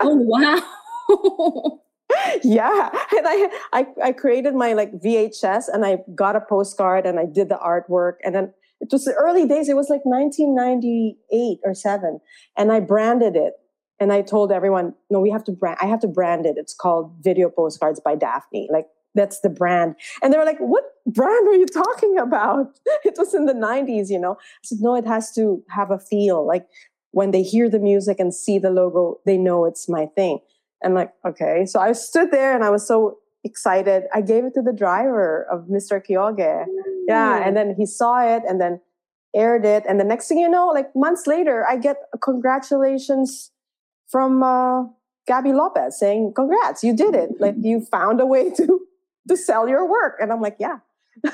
oh 0.00 0.60
wow. 1.34 1.80
yeah. 2.42 2.90
And 3.16 3.26
I, 3.26 3.48
I 3.72 3.86
i 4.04 4.12
created 4.12 4.54
my 4.54 4.72
like 4.72 4.92
vhs 4.92 5.64
and 5.72 5.84
i 5.84 5.98
got 6.14 6.36
a 6.36 6.40
postcard 6.40 7.06
and 7.06 7.18
i 7.18 7.26
did 7.26 7.48
the 7.48 7.58
artwork. 7.64 8.14
And 8.24 8.34
then 8.34 8.52
it 8.80 8.88
was 8.90 9.04
the 9.04 9.14
early 9.14 9.46
days 9.46 9.68
it 9.68 9.76
was 9.76 9.88
like 9.88 10.04
1998 10.04 11.58
or 11.64 11.74
7 11.74 12.20
and 12.56 12.72
i 12.72 12.80
branded 12.80 13.36
it. 13.36 13.54
And 14.00 14.12
i 14.12 14.22
told 14.22 14.52
everyone 14.52 14.94
no 15.10 15.20
we 15.20 15.30
have 15.30 15.44
to 15.44 15.52
brand 15.52 15.78
i 15.80 15.86
have 15.86 16.00
to 16.00 16.08
brand 16.08 16.46
it. 16.46 16.56
It's 16.56 16.74
called 16.74 17.14
video 17.20 17.48
postcards 17.50 18.00
by 18.00 18.14
daphne. 18.16 18.68
Like 18.70 18.86
that's 19.14 19.40
the 19.40 19.50
brand. 19.50 19.94
And 20.22 20.32
they 20.32 20.38
were 20.38 20.44
like 20.44 20.58
what 20.58 20.84
brand 21.06 21.48
are 21.48 21.54
you 21.54 21.66
talking 21.66 22.18
about? 22.18 22.78
It 23.04 23.14
was 23.18 23.34
in 23.34 23.46
the 23.46 23.54
90s 23.54 24.10
you 24.10 24.18
know? 24.18 24.34
I 24.34 24.64
said 24.64 24.78
no 24.80 24.94
it 24.96 25.06
has 25.06 25.32
to 25.34 25.62
have 25.70 25.90
a 25.90 25.98
feel. 25.98 26.46
Like 26.46 26.66
when 27.12 27.30
they 27.30 27.42
hear 27.42 27.70
the 27.70 27.78
music 27.78 28.18
and 28.18 28.34
see 28.34 28.58
the 28.58 28.70
logo, 28.70 29.20
they 29.24 29.36
know 29.36 29.64
it's 29.64 29.88
my 29.88 30.06
thing. 30.06 30.40
And 30.82 30.94
like, 30.94 31.12
okay. 31.24 31.64
So 31.66 31.78
I 31.80 31.92
stood 31.92 32.30
there 32.30 32.54
and 32.54 32.64
I 32.64 32.70
was 32.70 32.86
so 32.86 33.18
excited. 33.44 34.04
I 34.12 34.20
gave 34.20 34.44
it 34.44 34.54
to 34.54 34.62
the 34.62 34.72
driver 34.72 35.46
of 35.50 35.66
Mr. 35.66 36.04
Kyoge. 36.04 36.64
Yeah. 37.06 37.46
And 37.46 37.56
then 37.56 37.74
he 37.76 37.86
saw 37.86 38.20
it 38.20 38.42
and 38.48 38.60
then 38.60 38.80
aired 39.34 39.64
it. 39.64 39.84
And 39.88 40.00
the 40.00 40.04
next 40.04 40.28
thing 40.28 40.38
you 40.38 40.48
know, 40.48 40.68
like 40.68 40.94
months 40.94 41.26
later, 41.26 41.66
I 41.68 41.76
get 41.76 41.96
congratulations 42.22 43.50
from 44.08 44.42
uh, 44.42 44.84
Gabby 45.26 45.52
Lopez 45.52 45.98
saying, 45.98 46.32
congrats, 46.34 46.82
you 46.82 46.94
did 46.94 47.14
it. 47.14 47.30
Like 47.40 47.54
you 47.60 47.80
found 47.80 48.20
a 48.20 48.26
way 48.26 48.50
to, 48.56 48.80
to 49.28 49.36
sell 49.36 49.68
your 49.68 49.88
work. 49.88 50.18
And 50.20 50.32
I'm 50.32 50.40
like, 50.40 50.56
yeah. 50.58 50.78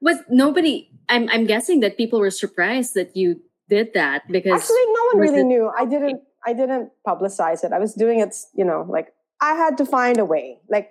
was 0.00 0.18
nobody, 0.28 0.90
I'm, 1.08 1.28
I'm 1.30 1.46
guessing 1.46 1.80
that 1.80 1.96
people 1.96 2.20
were 2.20 2.30
surprised 2.30 2.94
that 2.94 3.16
you 3.16 3.40
did 3.70 3.94
that 3.94 4.22
because 4.30 4.60
actually 4.60 4.84
no 4.86 5.02
one 5.12 5.18
really 5.18 5.40
it, 5.40 5.44
knew. 5.44 5.70
I 5.78 5.86
didn't 5.86 6.20
I 6.44 6.52
didn't 6.52 6.90
publicize 7.06 7.64
it. 7.64 7.72
I 7.72 7.78
was 7.78 7.94
doing 7.94 8.20
it, 8.20 8.34
you 8.54 8.64
know, 8.64 8.84
like 8.88 9.14
I 9.40 9.54
had 9.54 9.78
to 9.78 9.86
find 9.86 10.18
a 10.18 10.24
way. 10.24 10.58
Like 10.68 10.90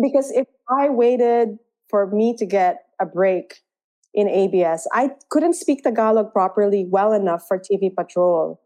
because 0.00 0.30
if 0.30 0.46
I 0.70 0.88
waited 0.88 1.58
for 1.90 2.06
me 2.06 2.34
to 2.38 2.46
get 2.46 2.84
a 3.00 3.06
break 3.06 3.56
in 4.14 4.28
ABS, 4.28 4.86
I 4.92 5.10
couldn't 5.30 5.54
speak 5.54 5.82
Tagalog 5.82 6.32
properly 6.32 6.86
well 6.88 7.12
enough 7.12 7.44
for 7.46 7.58
TV 7.58 7.94
Patrol. 7.94 8.60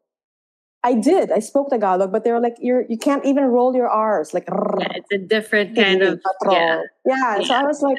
I 0.84 0.94
did. 0.94 1.32
I 1.32 1.40
spoke 1.40 1.70
Tagalog, 1.70 2.12
but 2.12 2.22
they 2.22 2.30
were 2.30 2.40
like, 2.40 2.56
"You're 2.60 2.84
you 2.88 2.96
can't 2.96 3.24
even 3.24 3.44
roll 3.46 3.74
your 3.74 3.88
R's." 3.88 4.32
Like, 4.32 4.46
yeah, 4.46 4.92
it's 4.94 5.12
a 5.12 5.18
different 5.18 5.74
kind 5.74 6.02
of 6.02 6.20
yeah. 6.48 6.82
yeah. 7.04 7.42
So 7.42 7.54
I 7.54 7.64
was 7.64 7.82
like, 7.82 7.98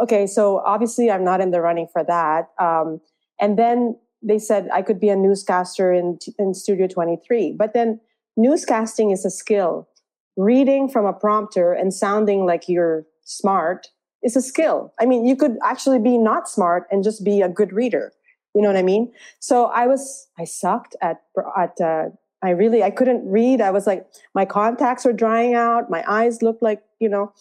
okay. 0.00 0.28
So 0.28 0.62
obviously, 0.64 1.10
I'm 1.10 1.24
not 1.24 1.40
in 1.40 1.50
the 1.50 1.60
running 1.60 1.88
for 1.92 2.04
that. 2.04 2.50
Um, 2.60 3.00
and 3.40 3.58
then 3.58 3.96
they 4.22 4.38
said 4.38 4.68
I 4.72 4.82
could 4.82 5.00
be 5.00 5.08
a 5.08 5.16
newscaster 5.16 5.92
in, 5.92 6.18
in 6.38 6.54
Studio 6.54 6.86
23. 6.86 7.54
But 7.58 7.74
then 7.74 8.00
newscasting 8.38 9.12
is 9.12 9.24
a 9.24 9.30
skill. 9.30 9.88
Reading 10.36 10.88
from 10.88 11.06
a 11.06 11.12
prompter 11.12 11.72
and 11.72 11.92
sounding 11.92 12.46
like 12.46 12.68
you're 12.68 13.04
smart 13.24 13.88
is 14.22 14.36
a 14.36 14.42
skill. 14.42 14.92
I 15.00 15.06
mean, 15.06 15.24
you 15.24 15.36
could 15.36 15.56
actually 15.64 15.98
be 15.98 16.18
not 16.18 16.48
smart 16.48 16.86
and 16.90 17.02
just 17.02 17.24
be 17.24 17.40
a 17.40 17.48
good 17.48 17.72
reader. 17.72 18.12
You 18.54 18.62
know 18.62 18.68
what 18.68 18.76
I 18.76 18.82
mean? 18.82 19.12
So 19.38 19.66
I 19.66 19.86
was, 19.86 20.28
I 20.38 20.44
sucked 20.44 20.96
at, 21.00 21.22
at, 21.56 21.80
uh, 21.80 22.06
I 22.42 22.50
really, 22.50 22.82
I 22.82 22.90
couldn't 22.90 23.28
read. 23.30 23.60
I 23.60 23.70
was 23.70 23.86
like, 23.86 24.06
my 24.34 24.44
contacts 24.44 25.04
were 25.04 25.12
drying 25.12 25.54
out. 25.54 25.90
My 25.90 26.04
eyes 26.08 26.42
looked 26.42 26.62
like, 26.62 26.82
you 26.98 27.08
know, 27.08 27.32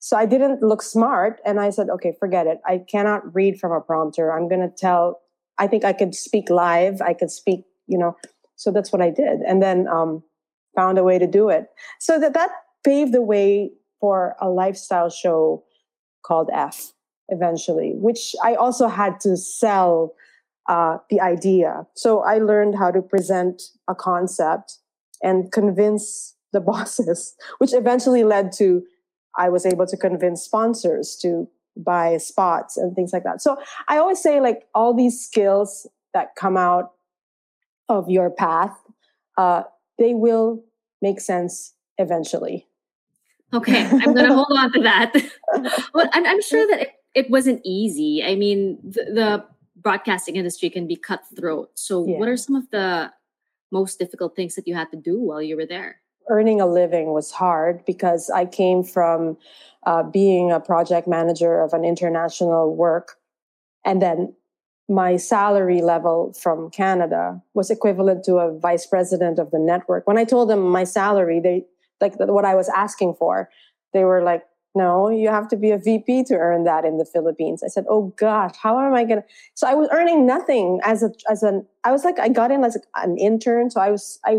so 0.00 0.16
I 0.16 0.26
didn't 0.26 0.62
look 0.62 0.82
smart. 0.82 1.40
And 1.44 1.60
I 1.60 1.70
said, 1.70 1.88
okay, 1.90 2.14
forget 2.18 2.46
it. 2.46 2.60
I 2.66 2.78
cannot 2.78 3.34
read 3.34 3.58
from 3.58 3.72
a 3.72 3.80
prompter. 3.80 4.32
I'm 4.32 4.48
going 4.48 4.60
to 4.60 4.74
tell 4.74 5.20
I 5.58 5.66
think 5.66 5.84
I 5.84 5.92
could 5.92 6.14
speak 6.14 6.50
live. 6.50 7.00
I 7.00 7.14
could 7.14 7.30
speak, 7.30 7.64
you 7.86 7.98
know. 7.98 8.16
So 8.56 8.72
that's 8.72 8.92
what 8.92 9.02
I 9.02 9.10
did, 9.10 9.40
and 9.46 9.62
then 9.62 9.86
um, 9.88 10.22
found 10.74 10.98
a 10.98 11.04
way 11.04 11.18
to 11.18 11.26
do 11.26 11.48
it. 11.48 11.66
So 12.00 12.18
that 12.18 12.34
that 12.34 12.50
paved 12.84 13.12
the 13.12 13.22
way 13.22 13.70
for 14.00 14.36
a 14.40 14.48
lifestyle 14.48 15.10
show 15.10 15.64
called 16.24 16.50
F 16.52 16.92
eventually, 17.28 17.92
which 17.94 18.34
I 18.42 18.54
also 18.54 18.88
had 18.88 19.20
to 19.20 19.36
sell 19.36 20.14
uh, 20.68 20.98
the 21.10 21.20
idea. 21.20 21.86
So 21.94 22.20
I 22.20 22.38
learned 22.38 22.76
how 22.76 22.90
to 22.90 23.02
present 23.02 23.62
a 23.88 23.94
concept 23.94 24.78
and 25.22 25.50
convince 25.52 26.34
the 26.52 26.60
bosses, 26.72 27.34
which 27.58 27.72
eventually 27.72 28.24
led 28.24 28.52
to 28.52 28.82
I 29.36 29.48
was 29.48 29.64
able 29.64 29.86
to 29.86 29.96
convince 29.96 30.42
sponsors 30.42 31.16
to 31.22 31.48
buy 31.78 32.16
spots 32.18 32.76
and 32.76 32.94
things 32.94 33.12
like 33.12 33.24
that. 33.24 33.40
So 33.40 33.56
I 33.86 33.98
always 33.98 34.20
say 34.20 34.40
like 34.40 34.66
all 34.74 34.92
these 34.92 35.24
skills 35.24 35.86
that 36.12 36.34
come 36.36 36.56
out 36.56 36.92
of 37.88 38.10
your 38.10 38.30
path, 38.30 38.76
uh, 39.36 39.62
they 39.98 40.14
will 40.14 40.64
make 41.00 41.20
sense 41.20 41.74
eventually. 41.96 42.66
Okay, 43.54 43.86
I'm 43.86 44.12
going 44.14 44.28
to 44.28 44.34
hold 44.34 44.52
on 44.58 44.72
to 44.72 44.80
that. 44.82 45.12
well, 45.94 46.08
I'm, 46.12 46.26
I'm, 46.26 46.42
sure 46.42 46.66
that 46.66 46.82
it, 46.82 46.90
it, 47.14 47.30
wasn't 47.30 47.62
easy. 47.64 48.22
I 48.22 48.34
mean, 48.34 48.78
the, 48.82 49.04
the, 49.04 49.44
broadcasting 49.80 50.34
industry 50.34 50.68
can 50.68 50.88
be 50.88 50.96
cutthroat. 50.96 51.70
So, 51.78 52.04
yeah. 52.04 52.18
what 52.18 52.28
are 52.28 52.36
some 52.36 52.56
of 52.56 52.68
the 52.70 53.12
most 53.70 53.98
difficult 53.98 54.34
things 54.34 54.56
that 54.56 54.66
you 54.66 54.74
had 54.74 54.90
to 54.90 54.96
do 54.96 55.20
while 55.20 55.40
you 55.40 55.56
were 55.56 55.66
there? 55.66 56.00
Earning 56.30 56.60
a 56.60 56.66
living 56.66 57.12
was 57.12 57.30
hard 57.30 57.84
because 57.84 58.30
I 58.30 58.46
came 58.46 58.82
from 58.82 59.36
uh, 59.84 60.02
being 60.02 60.50
a 60.50 60.60
project 60.60 61.08
manager 61.08 61.62
of 61.62 61.72
an 61.72 61.84
international 61.84 62.74
work. 62.74 63.16
And 63.84 64.02
then 64.02 64.34
my 64.88 65.16
salary 65.16 65.82
level 65.82 66.32
from 66.32 66.70
Canada 66.70 67.40
was 67.54 67.70
equivalent 67.70 68.24
to 68.24 68.36
a 68.36 68.58
vice 68.58 68.86
president 68.86 69.38
of 69.38 69.50
the 69.50 69.58
network. 69.58 70.06
When 70.06 70.18
I 70.18 70.24
told 70.24 70.48
them 70.48 70.68
my 70.68 70.84
salary, 70.84 71.40
they 71.40 71.64
like 72.00 72.18
what 72.18 72.44
I 72.44 72.54
was 72.54 72.68
asking 72.70 73.14
for, 73.14 73.50
they 73.92 74.04
were 74.04 74.22
like, 74.22 74.44
no, 74.74 75.08
you 75.08 75.28
have 75.28 75.48
to 75.48 75.56
be 75.56 75.70
a 75.70 75.78
VP 75.78 76.24
to 76.24 76.34
earn 76.34 76.64
that 76.64 76.84
in 76.84 76.98
the 76.98 77.04
Philippines. 77.04 77.62
I 77.64 77.68
said, 77.68 77.84
oh 77.88 78.14
gosh, 78.16 78.54
how 78.56 78.78
am 78.78 78.94
I 78.94 79.04
gonna? 79.04 79.24
So 79.54 79.66
I 79.66 79.74
was 79.74 79.88
earning 79.92 80.26
nothing 80.26 80.80
as 80.84 81.02
a 81.02 81.10
as 81.30 81.42
an. 81.42 81.66
I 81.84 81.92
was 81.92 82.04
like, 82.04 82.18
I 82.18 82.28
got 82.28 82.50
in 82.50 82.64
as 82.64 82.78
an 82.94 83.18
intern, 83.18 83.70
so 83.70 83.80
I 83.80 83.90
was 83.90 84.20
I 84.24 84.38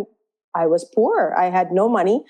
I 0.60 0.66
was 0.68 0.84
poor. 0.94 1.34
I 1.38 1.50
had 1.50 1.72
no 1.72 1.88
money. 1.88 2.24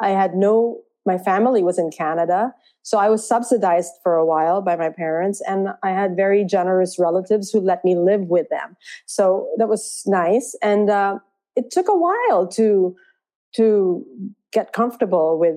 I 0.00 0.10
had 0.10 0.34
no, 0.34 0.78
my 1.04 1.18
family 1.18 1.62
was 1.62 1.78
in 1.78 1.90
Canada. 1.90 2.54
So 2.82 2.98
I 2.98 3.08
was 3.08 3.26
subsidized 3.26 3.92
for 4.02 4.14
a 4.16 4.26
while 4.26 4.60
by 4.60 4.76
my 4.76 4.90
parents, 4.90 5.40
and 5.46 5.68
I 5.82 5.90
had 5.90 6.16
very 6.16 6.44
generous 6.44 6.98
relatives 6.98 7.50
who 7.50 7.60
let 7.60 7.84
me 7.84 7.94
live 7.94 8.22
with 8.22 8.48
them. 8.50 8.76
So 9.06 9.48
that 9.58 9.68
was 9.68 10.02
nice. 10.06 10.56
And 10.62 10.90
uh, 10.90 11.18
it 11.54 11.70
took 11.70 11.88
a 11.88 11.96
while 11.96 12.46
to 12.58 12.96
to 13.56 14.04
get 14.52 14.72
comfortable 14.72 15.38
with 15.38 15.56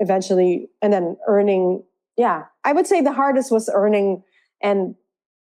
eventually, 0.00 0.68
and 0.82 0.92
then 0.92 1.16
earning. 1.26 1.82
Yeah, 2.16 2.44
I 2.64 2.72
would 2.72 2.86
say 2.86 3.00
the 3.00 3.12
hardest 3.12 3.50
was 3.50 3.70
earning 3.72 4.22
and 4.62 4.94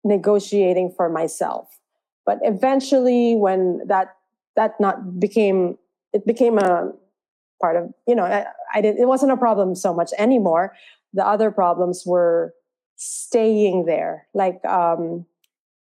negotiating 0.04 0.94
for 0.98 1.10
myself. 1.10 1.80
But 2.26 2.40
eventually, 2.42 3.36
when 3.36 3.82
that 3.88 4.16
that 4.56 4.72
not 4.80 5.20
became 5.20 5.78
it 6.16 6.26
became 6.26 6.58
a 6.58 6.92
part 7.62 7.76
of 7.78 7.94
you 8.08 8.16
know 8.16 8.24
I, 8.24 8.46
I 8.74 8.82
did 8.82 8.98
it 8.98 9.08
wasn't 9.08 9.32
a 9.32 9.38
problem 9.38 9.76
so 9.76 9.94
much 9.94 10.12
anymore 10.18 10.74
the 11.14 11.26
other 11.26 11.52
problems 11.52 12.04
were 12.06 12.54
staying 12.98 13.86
there 13.86 14.28
like 14.34 14.64
um 14.66 15.26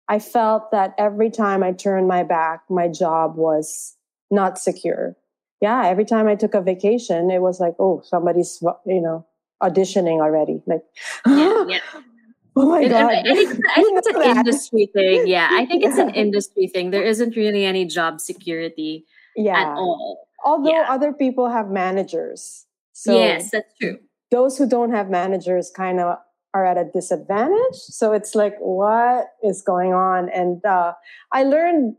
i 0.09 0.18
felt 0.18 0.71
that 0.73 0.95
every 0.99 1.30
time 1.30 1.62
i 1.62 1.73
turned 1.73 2.09
my 2.09 2.23
back 2.23 2.62
my 2.71 2.88
job 2.88 3.37
was 3.37 3.97
not 4.30 4.59
secure 4.59 5.16
yeah 5.62 5.87
every 5.87 6.04
time 6.04 6.26
i 6.28 6.35
took 6.35 6.54
a 6.54 6.61
vacation 6.62 7.30
it 7.30 7.40
was 7.40 7.61
like 7.61 7.75
oh 7.78 8.02
somebody's 8.04 8.62
you 8.87 9.00
know 9.00 9.25
auditioning 9.62 10.21
already. 10.21 10.62
Like, 10.66 10.83
yeah, 11.26 11.64
yeah. 11.68 11.78
oh 12.56 12.66
my 12.71 12.83
It- 12.83 12.90
god, 12.90 13.12
I 13.12 13.23
think, 13.35 13.50
I 13.75 13.75
think 13.83 13.99
it's 13.99 14.06
an 14.09 14.18
that. 14.21 14.37
industry 14.37 14.90
thing. 14.92 15.26
Yeah, 15.26 15.49
I 15.50 15.66
think 15.66 15.85
it's 15.85 15.99
an 15.99 16.11
industry 16.25 16.66
thing. 16.68 16.90
There 16.90 17.02
isn't 17.02 17.37
really 17.37 17.64
any 17.64 17.87
job 17.87 18.21
security 18.21 19.06
yeah. 19.37 19.61
at 19.61 19.69
all. 19.76 20.26
Although 20.45 20.71
Yeah. 20.71 20.87
other 20.88 21.12
people 21.12 21.49
have 21.49 21.71
managers, 21.71 22.66
so 22.93 23.14
yes, 23.14 23.50
that's 23.50 23.73
true. 23.81 23.99
those 24.31 24.57
who 24.59 24.66
don't 24.69 24.90
have 24.93 25.11
managers 25.11 25.71
kind 25.71 26.00
of 26.00 26.19
are 26.55 26.64
at 26.64 26.78
a 26.78 26.85
disadvantage. 26.85 27.75
So 27.75 28.12
it's 28.12 28.35
like, 28.35 28.57
what 28.59 29.28
is 29.43 29.61
going 29.62 29.93
on? 29.93 30.28
And 30.31 30.64
uh, 30.64 30.95
I 31.33 31.43
learned 31.45 31.97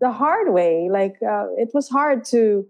the 0.00 0.12
hard 0.12 0.52
way. 0.52 0.88
Like 0.90 1.16
uh, 1.22 1.46
it 1.56 1.70
was 1.74 1.88
hard 1.88 2.24
to 2.26 2.66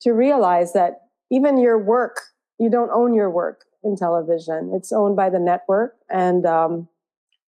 to 0.00 0.12
realize 0.12 0.72
that 0.72 1.02
even 1.30 1.58
your 1.58 1.78
work, 1.78 2.20
you 2.58 2.68
don't 2.68 2.90
own 2.90 3.14
your 3.14 3.30
work 3.30 3.64
in 3.84 3.96
television. 3.96 4.72
It's 4.74 4.92
owned 4.92 5.16
by 5.16 5.30
the 5.30 5.38
network. 5.38 5.94
And 6.10 6.44
um, 6.46 6.88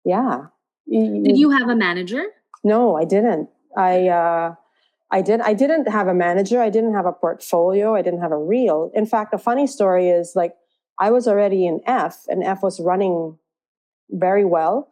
yeah, 0.05 0.47
Did 0.89 1.39
you 1.39 1.51
have 1.51 1.69
a 1.69 1.75
manager? 1.77 2.25
no, 2.65 2.97
I 2.97 3.05
didn't. 3.05 3.49
I 3.77 4.09
uh, 4.09 4.55
I 5.11 5.23
did. 5.23 5.41
I 5.41 5.55
didn't 5.55 5.89
have 5.89 6.09
a 6.09 6.15
manager. 6.15 6.61
I 6.61 6.71
didn't 6.71 6.95
have 6.95 7.07
a 7.07 7.13
portfolio. 7.13 7.95
I 7.95 8.03
didn't 8.03 8.21
have 8.21 8.33
a 8.33 8.39
reel. 8.39 8.91
In 8.95 9.07
fact, 9.07 9.33
a 9.33 9.39
funny 9.39 9.67
story 9.67 10.09
is 10.09 10.33
like 10.35 10.55
I 10.99 11.11
was 11.11 11.29
already 11.29 11.67
in 11.67 11.81
F, 11.87 12.25
and 12.29 12.43
F 12.43 12.63
was 12.63 12.81
running 12.81 13.39
very 14.11 14.45
well, 14.45 14.89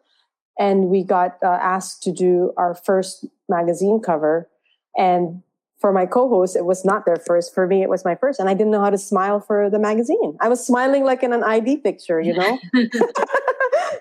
and 0.59 0.87
we 0.87 1.02
got 1.02 1.38
uh, 1.42 1.59
asked 1.61 2.02
to 2.04 2.12
do 2.12 2.52
our 2.56 2.75
first 2.75 3.26
magazine 3.49 4.00
cover. 4.00 4.49
And 4.97 5.42
for 5.80 5.92
my 5.92 6.06
co-host, 6.06 6.56
it 6.56 6.64
was 6.64 6.85
not 6.85 7.04
their 7.06 7.16
first. 7.16 7.52
For 7.52 7.66
me, 7.66 7.83
it 7.83 7.90
was 7.90 8.04
my 8.04 8.14
first, 8.14 8.38
and 8.38 8.49
I 8.49 8.54
didn't 8.54 8.71
know 8.71 8.80
how 8.80 8.90
to 8.90 8.99
smile 8.99 9.40
for 9.40 9.68
the 9.68 9.80
magazine. 9.80 10.37
I 10.40 10.49
was 10.49 10.64
smiling 10.64 11.04
like 11.04 11.23
in 11.25 11.33
an 11.33 11.42
ID 11.42 11.78
picture, 11.78 12.21
you 12.21 12.35
know. 12.35 12.59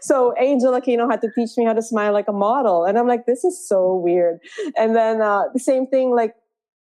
so 0.04 0.34
Angel 0.38 0.74
Aquino 0.74 1.10
had 1.10 1.22
to 1.22 1.30
teach 1.34 1.52
me 1.56 1.64
how 1.64 1.72
to 1.72 1.82
smile 1.82 2.12
like 2.12 2.28
a 2.28 2.34
model. 2.34 2.84
And 2.84 2.98
I'm 3.00 3.08
like, 3.08 3.26
this 3.26 3.46
is 3.46 3.68
so 3.68 3.96
weird. 3.96 4.40
And 4.76 4.94
then 4.94 5.22
uh, 5.22 5.44
the 5.54 5.60
same 5.60 5.88
thing, 5.88 6.14
like 6.14 6.36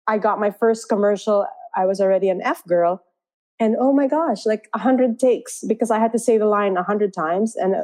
I 0.07 0.17
got 0.17 0.41
my 0.41 0.51
first 0.51 0.89
commercial. 0.89 1.47
I 1.77 1.85
was 1.85 2.01
already 2.01 2.31
an 2.31 2.41
F 2.43 2.65
girl. 2.67 3.05
And 3.59 3.77
oh 3.79 3.93
my 3.93 4.09
gosh, 4.09 4.47
like 4.47 4.69
a 4.75 4.79
hundred 4.79 5.19
takes 5.19 5.63
because 5.69 5.91
I 5.91 5.99
had 5.99 6.13
to 6.13 6.19
say 6.19 6.39
the 6.39 6.47
line 6.47 6.79
a 6.79 6.83
hundred 6.83 7.13
times. 7.13 7.57
And 7.57 7.75
uh, 7.75 7.83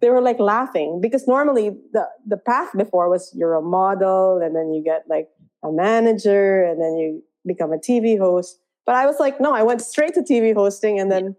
they 0.00 0.08
were 0.08 0.22
like 0.22 0.40
laughing 0.40 1.00
because 1.02 1.28
normally 1.28 1.76
the, 1.92 2.08
the 2.26 2.38
path 2.38 2.70
before 2.74 3.10
was 3.10 3.30
you're 3.36 3.54
a 3.54 3.62
model 3.62 4.40
and 4.42 4.56
then 4.56 4.72
you 4.72 4.82
get 4.82 5.04
like 5.06 5.28
a 5.62 5.70
manager 5.70 6.64
and 6.64 6.80
then 6.80 6.96
you 6.96 7.22
become 7.46 7.74
a 7.74 7.78
TV 7.78 8.18
host. 8.18 8.58
But 8.86 8.94
I 8.94 9.04
was 9.04 9.20
like, 9.20 9.38
no, 9.38 9.54
I 9.54 9.62
went 9.62 9.82
straight 9.82 10.14
to 10.14 10.22
TV 10.22 10.54
hosting 10.54 10.98
and 10.98 11.12
then 11.12 11.36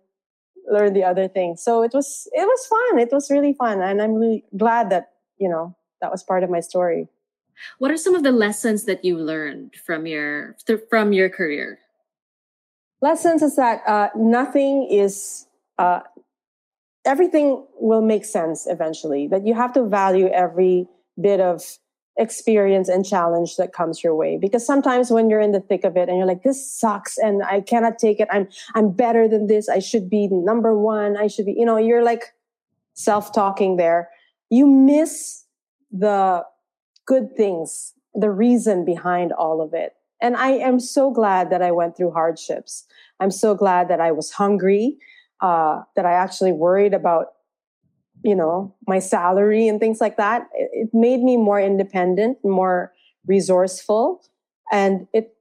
learn 0.72 0.93
the 0.93 1.03
other 1.03 1.27
things. 1.27 1.62
So 1.63 1.84
it 1.84 1.91
was 1.93 2.27
it 2.34 2.46
was 2.46 2.67
fun. 2.67 3.00
It 3.00 3.12
was 3.12 3.29
really 3.29 3.53
fun, 3.53 3.82
and 3.82 4.01
I'm 4.01 4.13
really 4.13 4.43
glad 4.58 4.89
that 4.89 5.12
you 5.38 5.50
know 5.50 5.75
that 6.01 6.12
was 6.12 6.24
part 6.24 6.43
of 6.43 6.50
my 6.50 6.60
story. 6.60 7.08
What 7.79 7.91
are 7.91 7.98
some 7.98 8.15
of 8.15 8.24
the 8.24 8.32
lessons 8.32 8.86
that 8.86 9.05
you 9.05 9.17
learned 9.17 9.75
from 9.86 10.05
your 10.05 10.55
th- 10.65 10.82
from 10.89 11.13
your 11.13 11.29
career? 11.29 11.79
Lessons 13.01 13.41
is 13.41 13.55
that 13.58 13.82
uh, 13.88 14.10
nothing 14.15 14.88
is 14.89 15.46
uh, 15.77 16.01
everything 17.05 17.65
will 17.79 18.01
make 18.01 18.25
sense 18.25 18.65
eventually. 18.67 19.27
That 19.27 19.46
you 19.46 19.53
have 19.53 19.74
to 19.74 19.84
value 19.84 20.27
every 20.27 20.88
bit 21.20 21.39
of 21.39 21.62
experience 22.17 22.89
and 22.89 23.05
challenge 23.05 23.55
that 23.55 23.74
comes 23.74 24.03
your 24.03 24.15
way. 24.15 24.38
Because 24.38 24.65
sometimes 24.65 25.10
when 25.10 25.29
you're 25.29 25.39
in 25.39 25.51
the 25.51 25.60
thick 25.60 25.84
of 25.84 25.98
it 25.98 26.10
and 26.10 26.17
you're 26.17 26.27
like 26.27 26.43
this 26.43 26.72
sucks 26.72 27.17
and 27.17 27.43
I 27.43 27.62
cannot 27.62 27.98
take 27.98 28.20
it. 28.20 28.27
I'm 28.32 28.48
I'm 28.75 28.91
better 28.91 29.27
than 29.27 29.48
this. 29.48 29.70
I 29.70 29.79
should 29.79 30.10
be 30.10 30.27
number 30.27 30.77
1 30.77 31.17
I 31.17 31.27
should 31.27 31.46
be 31.46 31.55
you 31.58 31.65
know 31.65 31.77
you're 31.77 32.03
like 32.03 32.34
self-talking 32.93 33.77
there. 33.77 34.10
You 34.49 34.67
miss 34.67 35.43
the 35.91 36.43
good 37.06 37.36
things 37.36 37.93
the 38.13 38.30
reason 38.30 38.86
behind 38.86 39.32
all 39.32 39.62
of 39.62 39.73
it. 39.73 39.93
And 40.21 40.38
I 40.38 40.52
am 40.52 40.80
so 40.80 41.12
glad 41.12 41.49
that 41.49 41.62
I 41.62 41.71
went 41.71 41.97
through 41.97 42.12
hardships. 42.12 42.86
I'm 43.19 43.32
so 43.32 43.56
glad 43.56 43.89
that 43.89 43.99
I 43.99 44.12
was 44.12 44.32
hungry 44.32 44.97
uh, 45.41 45.82
that 45.95 46.06
I 46.06 46.13
actually 46.13 46.54
worried 46.54 46.93
about 46.93 47.28
you 48.24 48.36
know 48.36 48.74
my 48.88 49.00
salary 49.00 49.68
and 49.68 49.80
things 49.80 50.00
like 50.02 50.18
that 50.18 50.48
it, 50.54 50.90
made 50.94 51.22
me 51.22 51.38
more 51.38 51.60
independent 51.60 52.38
more 52.44 52.94
resourceful 53.28 54.22
and 54.72 55.08
it 55.14 55.36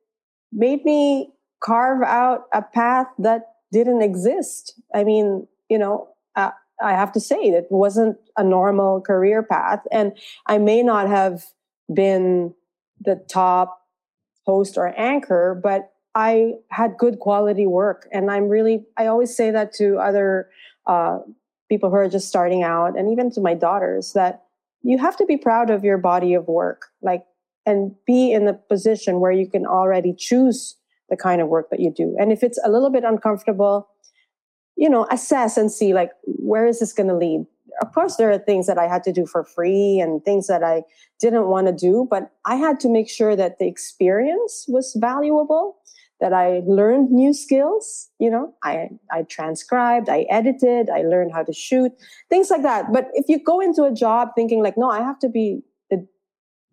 made 0.53 0.85
me 0.85 1.31
carve 1.63 2.03
out 2.03 2.45
a 2.53 2.61
path 2.61 3.07
that 3.19 3.55
didn't 3.73 4.03
exist. 4.03 4.79
I 4.95 5.05
mean 5.05 5.47
you 5.73 5.79
know 5.79 6.09
uh, 6.37 6.51
i 6.83 6.93
have 6.93 7.13
to 7.13 7.21
say 7.21 7.37
it 7.37 7.67
wasn't 7.71 8.17
a 8.37 8.45
normal 8.45 9.01
career 9.01 9.43
path 9.43 9.81
and 9.91 10.13
i 10.47 10.59
may 10.59 10.83
not 10.83 11.09
have 11.09 11.45
been 11.93 12.55
the 13.01 13.17
top 13.29 13.81
host 14.47 14.77
or 14.77 14.93
anchor 14.99 15.59
but 15.69 15.93
i 16.15 16.53
had 16.69 16.99
good 16.99 17.19
quality 17.21 17.67
work 17.67 18.07
and 18.13 18.31
i'm 18.31 18.49
really 18.49 18.85
i 18.99 19.07
always 19.07 19.35
say 19.35 19.51
that 19.51 19.73
to 19.73 19.97
other 19.97 20.49
uh, 20.87 21.19
people 21.73 21.89
who 21.89 21.97
are 21.97 22.09
just 22.09 22.29
starting 22.29 22.63
out 22.63 22.99
and 22.99 23.11
even 23.11 23.31
to 23.31 23.41
my 23.41 23.55
daughters 23.55 24.13
that 24.13 24.43
you 24.83 24.99
have 24.99 25.17
to 25.17 25.25
be 25.25 25.39
proud 25.39 25.71
of 25.71 25.83
your 25.83 25.97
body 25.97 26.35
of 26.35 26.47
work 26.47 26.89
like 27.01 27.25
and 27.65 27.95
be 28.07 28.31
in 28.31 28.45
the 28.45 28.53
position 28.53 29.21
where 29.21 29.33
you 29.33 29.49
can 29.49 29.65
already 29.65 30.13
choose 30.15 30.77
the 31.09 31.17
kind 31.17 31.41
of 31.41 31.49
work 31.49 31.71
that 31.71 31.81
you 31.81 31.91
do. 31.91 32.15
And 32.21 32.31
if 32.31 32.43
it's 32.43 32.59
a 32.63 32.69
little 32.71 32.91
bit 32.91 33.05
uncomfortable 33.05 33.89
you 34.77 34.91
know 34.91 35.07
assess 35.11 35.57
and 35.57 35.73
see 35.73 35.95
like 35.95 36.11
where 36.25 36.67
is 36.67 36.81
this 36.81 36.93
going 36.93 37.09
to 37.09 37.17
lead? 37.17 37.47
Of 37.81 37.95
course 37.95 38.17
there 38.17 38.31
are 38.31 38.39
things 38.39 38.67
that 38.67 38.77
i 38.77 38.87
had 38.87 39.03
to 39.05 39.13
do 39.13 39.25
for 39.25 39.45
free 39.45 39.99
and 39.99 40.23
things 40.23 40.47
that 40.47 40.63
i 40.63 40.83
didn't 41.21 41.47
want 41.47 41.69
to 41.69 41.73
do 41.73 42.07
but 42.11 42.31
i 42.45 42.57
had 42.57 42.79
to 42.81 42.89
make 42.91 43.09
sure 43.09 43.35
that 43.35 43.59
the 43.59 43.67
experience 43.67 44.67
was 44.69 44.95
valuable 45.01 45.79
that 46.23 46.33
I 46.33 46.63
learned 46.67 47.11
new 47.11 47.35
skills. 47.35 48.09
You 48.21 48.31
know, 48.31 48.55
I, 48.63 48.91
I 49.11 49.25
transcribed, 49.25 50.09
I 50.09 50.21
edited, 50.31 50.89
I 50.89 51.03
learned 51.03 51.33
how 51.33 51.43
to 51.43 51.53
shoot, 51.53 51.91
things 52.31 52.49
like 52.49 52.63
that. 52.63 52.93
But 52.93 53.09
if 53.15 53.29
you 53.29 53.43
go 53.43 53.61
into 53.61 53.83
a 53.83 53.93
job 53.93 54.29
thinking 54.37 54.63
like, 54.63 54.79
no, 54.79 54.89
I 54.89 55.01
have 55.01 55.19
to 55.19 55.29
be 55.29 55.63
the, 55.91 56.07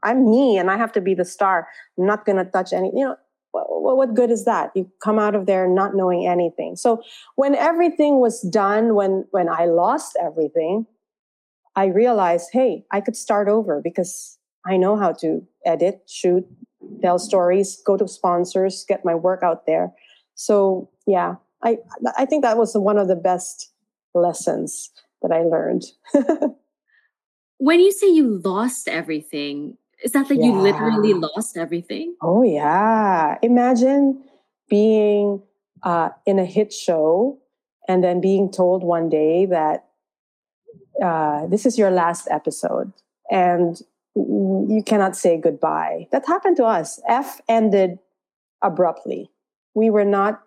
I'm 0.04 0.30
me 0.30 0.58
and 0.58 0.70
I 0.70 0.78
have 0.78 0.92
to 0.94 1.02
be 1.02 1.16
the 1.16 1.26
star. 1.26 1.68
I'm 1.98 2.06
not 2.06 2.26
going 2.26 2.38
to 2.38 2.46
touch 2.46 2.72
any, 2.72 2.92
you 2.96 3.04
know, 3.04 3.16
what, 3.52 3.98
what 3.98 4.14
good 4.14 4.30
is 4.30 4.46
that? 4.46 4.70
You 4.76 4.88
come 5.04 5.18
out 5.18 5.34
of 5.34 5.48
there 5.48 5.68
not 5.68 5.96
knowing 5.96 6.28
anything. 6.28 6.76
So 6.76 7.02
when 7.36 7.56
everything 7.56 8.20
was 8.20 8.42
done, 8.42 8.94
when, 8.94 9.26
when 9.32 9.50
I 9.50 9.66
lost 9.66 10.16
everything, 10.22 10.86
I 11.76 11.86
realized, 11.86 12.50
hey, 12.54 12.86
I 12.92 13.02
could 13.02 13.16
start 13.16 13.50
over 13.50 13.82
because 13.84 14.38
I 14.68 14.78
know 14.78 14.96
how 14.96 15.14
to 15.14 15.42
edit, 15.66 16.02
shoot, 16.08 16.46
tell 17.02 17.20
stories, 17.20 17.82
go 17.86 17.98
to 17.98 18.08
sponsors, 18.08 18.86
get 18.88 19.06
my 19.06 19.16
work 19.16 19.44
out 19.44 19.66
there. 19.66 19.92
So 20.36 20.90
yeah, 21.06 21.36
I 21.64 21.78
I 22.18 22.26
think 22.26 22.44
that 22.44 22.58
was 22.58 22.74
one 22.76 22.98
of 22.98 23.08
the 23.08 23.16
best 23.16 23.72
lessons 24.14 24.92
that 25.22 25.32
I 25.32 25.42
learned. 25.44 25.84
When 27.62 27.82
you 27.82 27.92
say 27.92 28.08
you 28.08 28.40
lost 28.46 28.88
everything, 28.88 29.78
is 30.02 30.14
that 30.14 30.30
like 30.30 30.40
you 30.40 30.54
literally 30.54 31.14
lost 31.14 31.58
everything? 31.58 32.16
oh 32.22 32.42
yeah, 32.42 33.38
imagine 33.42 34.24
being 34.70 35.42
uh, 35.84 36.10
in 36.26 36.40
a 36.40 36.46
hit 36.46 36.72
show 36.72 37.38
and 37.90 38.02
then 38.02 38.22
being 38.22 38.50
told 38.50 38.84
one 38.84 39.10
day 39.10 39.46
that 39.48 39.88
uh, 41.04 41.48
this 41.48 41.66
is 41.66 41.78
your 41.78 41.92
last 41.92 42.28
episode 42.32 42.94
and 43.30 43.82
you 44.70 44.84
cannot 44.86 45.16
say 45.16 45.38
goodbye. 45.38 46.08
That 46.12 46.26
happened 46.28 46.58
to 46.58 46.66
us. 46.66 47.00
F 47.08 47.42
ended 47.48 48.00
abruptly. 48.64 49.30
We 49.74 49.90
were 49.90 50.06
not 50.06 50.42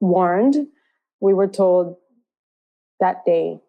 warned. 0.00 0.66
We 1.20 1.34
were 1.34 1.48
told 1.48 1.96
that 3.00 3.24
day. 3.24 3.60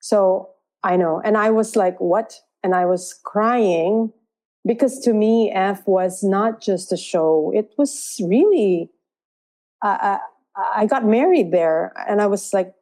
So 0.00 0.50
I 0.82 0.96
know. 0.96 1.20
And 1.24 1.36
I 1.36 1.50
was 1.50 1.76
like, 1.76 2.00
what? 2.00 2.40
And 2.62 2.74
I 2.74 2.86
was 2.86 3.18
crying 3.24 4.12
because 4.66 5.00
to 5.00 5.12
me, 5.12 5.50
F 5.50 5.86
was 5.86 6.22
not 6.22 6.60
just 6.60 6.92
a 6.92 6.96
show. 6.96 7.52
It 7.54 7.70
was 7.78 8.20
really, 8.22 8.90
uh, 9.84 10.18
I 10.74 10.86
got 10.86 11.04
married 11.04 11.52
there 11.52 11.92
and 12.08 12.20
I 12.20 12.26
was 12.26 12.52
like, 12.52 12.72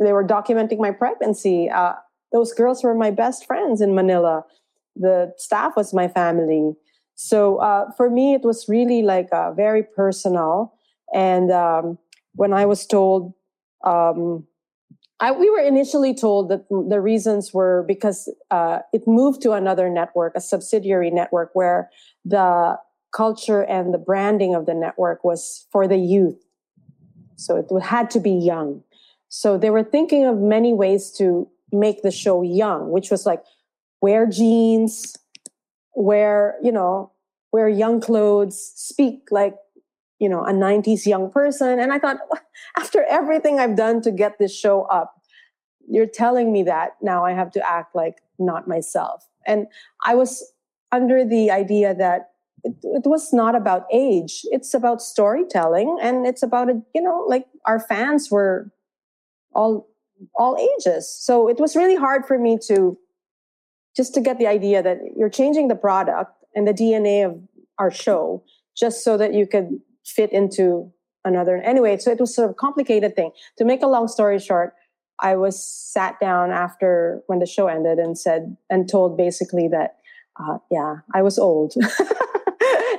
they 0.00 0.12
were 0.12 0.24
documenting 0.24 0.78
my 0.78 0.90
pregnancy. 0.90 1.68
Uh, 1.68 1.94
those 2.32 2.52
girls 2.52 2.82
were 2.82 2.94
my 2.94 3.10
best 3.10 3.46
friends 3.46 3.80
in 3.80 3.94
Manila. 3.94 4.44
The 4.96 5.32
staff 5.36 5.74
was 5.76 5.92
my 5.92 6.08
family. 6.08 6.72
So 7.14 7.56
uh, 7.58 7.90
for 7.96 8.10
me, 8.10 8.34
it 8.34 8.42
was 8.42 8.66
really 8.68 9.02
like 9.02 9.28
uh, 9.32 9.52
very 9.52 9.82
personal. 9.82 10.74
And 11.12 11.50
um, 11.50 11.98
when 12.34 12.52
I 12.52 12.66
was 12.66 12.86
told, 12.86 13.34
um, 13.84 14.46
I, 15.20 15.30
we 15.30 15.48
were 15.48 15.60
initially 15.60 16.14
told 16.14 16.48
that 16.50 16.68
the 16.68 17.00
reasons 17.00 17.52
were 17.54 17.84
because 17.86 18.32
uh, 18.50 18.80
it 18.92 19.02
moved 19.06 19.42
to 19.42 19.52
another 19.52 19.88
network, 19.88 20.32
a 20.34 20.40
subsidiary 20.40 21.10
network, 21.10 21.50
where 21.54 21.90
the 22.24 22.78
culture 23.14 23.62
and 23.62 23.94
the 23.94 23.98
branding 23.98 24.54
of 24.54 24.66
the 24.66 24.74
network 24.74 25.22
was 25.22 25.66
for 25.70 25.86
the 25.86 25.96
youth. 25.96 26.42
So 27.36 27.56
it 27.56 27.82
had 27.82 28.10
to 28.10 28.20
be 28.20 28.32
young. 28.32 28.82
So 29.28 29.56
they 29.56 29.70
were 29.70 29.84
thinking 29.84 30.26
of 30.26 30.38
many 30.38 30.72
ways 30.72 31.10
to 31.18 31.48
make 31.72 32.02
the 32.02 32.10
show 32.10 32.42
young, 32.42 32.90
which 32.90 33.10
was 33.10 33.24
like 33.24 33.42
wear 34.04 34.26
jeans, 34.26 35.16
wear, 35.94 36.56
you 36.62 36.70
know, 36.70 37.10
wear 37.52 37.70
young 37.70 38.02
clothes, 38.02 38.72
speak 38.76 39.28
like, 39.30 39.54
you 40.18 40.28
know, 40.28 40.44
a 40.44 40.52
90s 40.52 41.06
young 41.06 41.30
person. 41.30 41.78
And 41.80 41.90
I 41.90 41.98
thought, 41.98 42.18
after 42.76 43.02
everything 43.08 43.58
I've 43.58 43.76
done 43.76 44.02
to 44.02 44.10
get 44.10 44.38
this 44.38 44.54
show 44.54 44.82
up, 44.98 45.14
you're 45.88 46.12
telling 46.22 46.52
me 46.52 46.62
that 46.64 46.90
now 47.00 47.24
I 47.24 47.32
have 47.32 47.50
to 47.52 47.66
act 47.66 47.94
like 47.94 48.18
not 48.38 48.68
myself. 48.68 49.26
And 49.46 49.68
I 50.04 50.14
was 50.16 50.52
under 50.92 51.24
the 51.24 51.50
idea 51.50 51.94
that 51.94 52.28
it, 52.62 52.76
it, 52.82 53.06
was 53.06 53.32
not 53.32 53.54
about 53.54 53.84
age 53.92 54.42
it's 54.44 54.72
about 54.74 55.02
storytelling 55.02 55.98
and 56.00 56.26
it's 56.26 56.42
about 56.42 56.70
a, 56.70 56.80
you 56.94 57.02
know 57.02 57.24
like 57.28 57.46
our 57.66 57.80
fans 57.80 58.30
were 58.30 58.70
all 59.54 59.88
all 60.36 60.56
ages 60.56 61.04
so 61.10 61.48
it 61.48 61.58
was 61.58 61.76
really 61.76 61.96
hard 61.96 62.24
for 62.24 62.38
me 62.38 62.56
to 62.68 62.96
just 63.96 64.14
to 64.14 64.20
get 64.20 64.38
the 64.38 64.46
idea 64.46 64.82
that 64.82 64.98
you're 65.16 65.30
changing 65.30 65.68
the 65.68 65.74
product 65.74 66.32
and 66.54 66.66
the 66.66 66.72
dna 66.72 67.26
of 67.26 67.40
our 67.78 67.90
show 67.90 68.42
just 68.76 69.04
so 69.04 69.16
that 69.16 69.34
you 69.34 69.46
could 69.46 69.80
fit 70.04 70.32
into 70.32 70.90
another 71.24 71.56
anyway 71.58 71.96
so 71.96 72.10
it 72.10 72.20
was 72.20 72.34
sort 72.34 72.46
of 72.46 72.52
a 72.52 72.54
complicated 72.54 73.16
thing 73.16 73.30
to 73.56 73.64
make 73.64 73.82
a 73.82 73.86
long 73.86 74.08
story 74.08 74.38
short 74.38 74.74
i 75.20 75.34
was 75.34 75.64
sat 75.64 76.18
down 76.20 76.50
after 76.50 77.22
when 77.26 77.38
the 77.38 77.46
show 77.46 77.66
ended 77.66 77.98
and 77.98 78.18
said 78.18 78.56
and 78.70 78.88
told 78.88 79.16
basically 79.16 79.68
that 79.68 79.96
uh, 80.40 80.58
yeah 80.70 80.96
i 81.14 81.22
was 81.22 81.38
old 81.38 81.74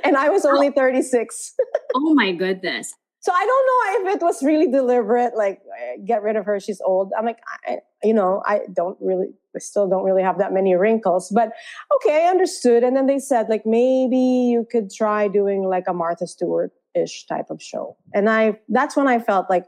and 0.06 0.16
I 0.16 0.28
was 0.28 0.44
only 0.44 0.70
36. 0.70 1.54
oh 1.94 2.14
my 2.14 2.32
goodness. 2.32 2.94
So 3.20 3.32
I 3.32 3.44
don't 3.44 4.04
know 4.06 4.10
if 4.10 4.16
it 4.16 4.22
was 4.22 4.42
really 4.42 4.70
deliberate, 4.70 5.36
like 5.36 5.60
get 6.04 6.22
rid 6.22 6.36
of 6.36 6.44
her, 6.44 6.60
she's 6.60 6.80
old. 6.80 7.12
I'm 7.18 7.24
like, 7.24 7.40
I, 7.66 7.78
you 8.04 8.14
know, 8.14 8.42
I 8.46 8.60
don't 8.72 8.96
really, 9.00 9.28
I 9.56 9.60
still 9.60 9.88
don't 9.88 10.04
really 10.04 10.22
have 10.22 10.38
that 10.38 10.52
many 10.52 10.74
wrinkles, 10.74 11.30
but 11.34 11.52
okay, 11.96 12.26
I 12.26 12.30
understood. 12.30 12.84
And 12.84 12.96
then 12.96 13.06
they 13.06 13.18
said, 13.18 13.48
like, 13.48 13.64
maybe 13.64 14.18
you 14.18 14.66
could 14.70 14.90
try 14.90 15.28
doing 15.28 15.64
like 15.64 15.84
a 15.88 15.94
Martha 15.94 16.26
Stewart 16.26 16.72
ish 16.94 17.26
type 17.26 17.50
of 17.50 17.62
show. 17.62 17.96
And 18.14 18.28
I, 18.28 18.58
that's 18.68 18.96
when 18.96 19.08
I 19.08 19.18
felt 19.18 19.48
like, 19.50 19.66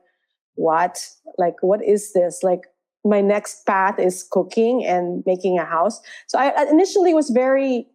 what? 0.55 1.07
Like, 1.39 1.55
what 1.63 1.85
is 1.85 2.13
this? 2.13 2.41
Like, 2.43 2.63
my 3.05 3.21
next 3.21 3.65
path 3.65 3.99
is 3.99 4.27
cooking 4.31 4.85
and 4.85 5.23
making 5.25 5.59
a 5.59 5.65
house. 5.65 6.01
So 6.27 6.39
I 6.39 6.65
initially 6.69 7.15
was 7.15 7.31
very 7.31 7.87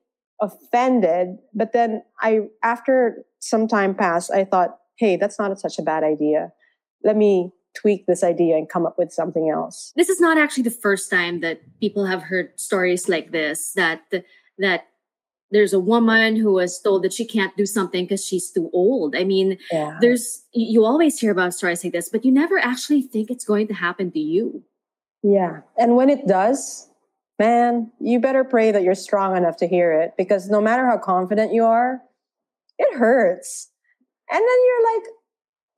offended 0.44 1.38
but 1.54 1.74
then 1.74 2.04
i 2.22 2.42
after 2.64 3.24
some 3.40 3.68
time 3.68 3.96
passed 3.96 4.32
i 4.32 4.44
thought 4.44 4.78
hey 4.98 5.16
that's 5.16 5.40
not 5.40 5.58
such 5.60 5.80
a 5.80 5.82
bad 5.82 6.04
idea 6.04 6.52
let 7.04 7.16
me 7.16 7.52
tweak 7.76 8.06
this 8.06 8.24
idea 8.24 8.56
and 8.56 8.70
come 8.70 8.86
up 8.86 8.98
with 8.98 9.12
something 9.12 9.50
else 9.50 9.94
this 9.96 10.10
is 10.10 10.20
not 10.20 10.38
actually 10.38 10.64
the 10.64 10.72
first 10.72 11.10
time 11.10 11.40
that 11.42 11.62
people 11.80 12.06
have 12.06 12.24
heard 12.24 12.58
stories 12.60 13.10
like 13.10 13.32
this 13.32 13.74
that 13.74 14.02
that 14.58 14.86
there's 15.54 15.72
a 15.72 15.80
woman 15.80 16.36
who 16.36 16.52
was 16.52 16.82
told 16.82 17.04
that 17.04 17.14
she 17.14 17.26
can't 17.26 17.56
do 17.56 17.66
something 17.66 18.06
because 18.06 18.26
she's 18.26 18.50
too 18.50 18.72
old. 18.74 19.16
I 19.16 19.24
mean, 19.24 19.60
yeah. 19.72 20.00
there's 20.02 20.44
you 20.52 20.84
always 20.84 21.20
hear 21.20 21.32
about 21.32 21.54
stories 21.54 21.84
like 21.84 21.94
this, 21.94 22.10
but 22.10 22.26
you 22.26 22.32
never 22.32 22.58
actually 22.58 23.04
think 23.04 23.30
it's 23.30 23.46
going 23.46 23.68
to 23.68 23.74
happen 23.74 24.12
to 24.12 24.20
you. 24.20 24.64
Yeah. 25.22 25.62
And 25.78 25.96
when 25.96 26.10
it 26.10 26.28
does, 26.28 26.90
man, 27.40 27.92
you 28.00 28.20
better 28.20 28.44
pray 28.44 28.72
that 28.72 28.82
you're 28.82 28.96
strong 28.96 29.38
enough 29.38 29.58
to 29.58 29.68
hear 29.68 29.94
it 29.94 30.16
because 30.18 30.50
no 30.50 30.60
matter 30.60 30.88
how 30.88 30.98
confident 30.98 31.54
you 31.54 31.64
are, 31.64 32.02
it 32.80 32.98
hurts. 32.98 33.70
And 34.32 34.40
then 34.40 34.58
you're 34.66 34.96
like, 34.96 35.04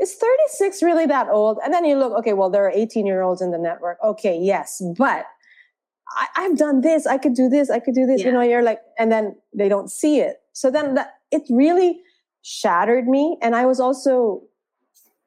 is 0.02 0.16
36 0.16 0.82
really 0.84 1.06
that 1.06 1.30
old? 1.30 1.60
And 1.64 1.74
then 1.74 1.86
you 1.86 1.98
look, 1.98 2.14
okay, 2.20 2.34
well, 2.34 2.50
there 2.50 2.66
are 2.66 2.72
18 2.72 3.06
year 3.06 3.22
olds 3.22 3.42
in 3.42 3.52
the 3.52 3.58
network. 3.58 3.98
Okay, 4.04 4.38
yes, 4.38 4.82
but 4.98 5.26
I, 6.36 6.42
have 6.44 6.58
done 6.58 6.82
this. 6.82 7.08
I 7.08 7.18
could 7.18 7.34
do 7.34 7.50
this. 7.50 7.70
I 7.70 7.80
could 7.80 7.96
do 7.96 8.06
this. 8.06 8.22
Yeah. 8.22 8.28
You 8.28 8.34
know, 8.34 8.42
you're 8.42 8.64
like, 8.64 8.80
and 8.98 9.12
then 9.12 9.36
they 9.54 9.70
don't 9.70 9.90
see 9.90 10.20
it. 10.20 10.38
So 10.54 10.70
then 10.70 10.96
that, 10.96 11.16
it 11.32 11.44
really 11.50 12.02
shattered 12.42 13.08
me. 13.08 13.38
And 13.42 13.56
I 13.56 13.66
was 13.66 13.80
also 13.80 14.44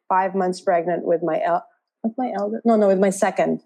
five 0.08 0.34
months 0.34 0.60
pregnant 0.60 1.04
with 1.04 1.22
my 1.22 1.40
el- 1.42 1.66
with 2.02 2.14
my 2.16 2.32
elder. 2.34 2.62
No, 2.64 2.76
no, 2.76 2.88
with 2.88 3.00
my 3.00 3.10
second. 3.10 3.62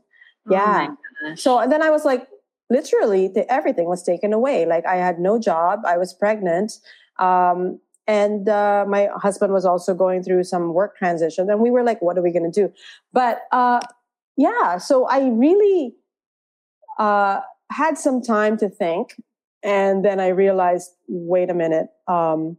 Oh 0.49 0.53
yeah. 0.53 0.89
Oh 1.27 1.35
so 1.35 1.65
then 1.69 1.83
I 1.83 1.91
was 1.91 2.05
like, 2.05 2.27
literally 2.71 3.29
the, 3.29 3.51
everything 3.53 3.87
was 3.87 4.03
taken 4.03 4.33
away. 4.33 4.67
Like 4.67 4.87
I 4.87 4.97
had 4.97 5.19
no 5.19 5.39
job, 5.39 5.81
I 5.87 5.99
was 5.99 6.15
pregnant, 6.15 6.73
um, 7.19 7.79
and 8.07 8.49
uh, 8.49 8.85
my 8.89 9.09
husband 9.17 9.53
was 9.53 9.65
also 9.65 9.95
going 9.95 10.23
through 10.23 10.45
some 10.45 10.75
work 10.75 10.97
transition. 10.97 11.49
And 11.51 11.61
we 11.61 11.71
were 11.71 11.83
like, 11.83 12.01
"What 12.03 12.19
are 12.19 12.23
we 12.23 12.33
going 12.33 12.51
to 12.51 12.61
do?" 12.61 12.73
But 13.13 13.43
uh, 13.53 13.81
yeah, 14.37 14.79
so 14.79 15.07
I 15.07 15.29
really 15.29 15.95
uh, 16.99 17.41
had 17.71 17.99
some 17.99 18.23
time 18.23 18.57
to 18.59 18.69
think, 18.69 19.15
and 19.63 20.05
then 20.05 20.21
I 20.21 20.29
realized, 20.29 20.91
wait 21.09 21.51
a 21.51 21.55
minute. 21.55 21.89
Um, 22.09 22.57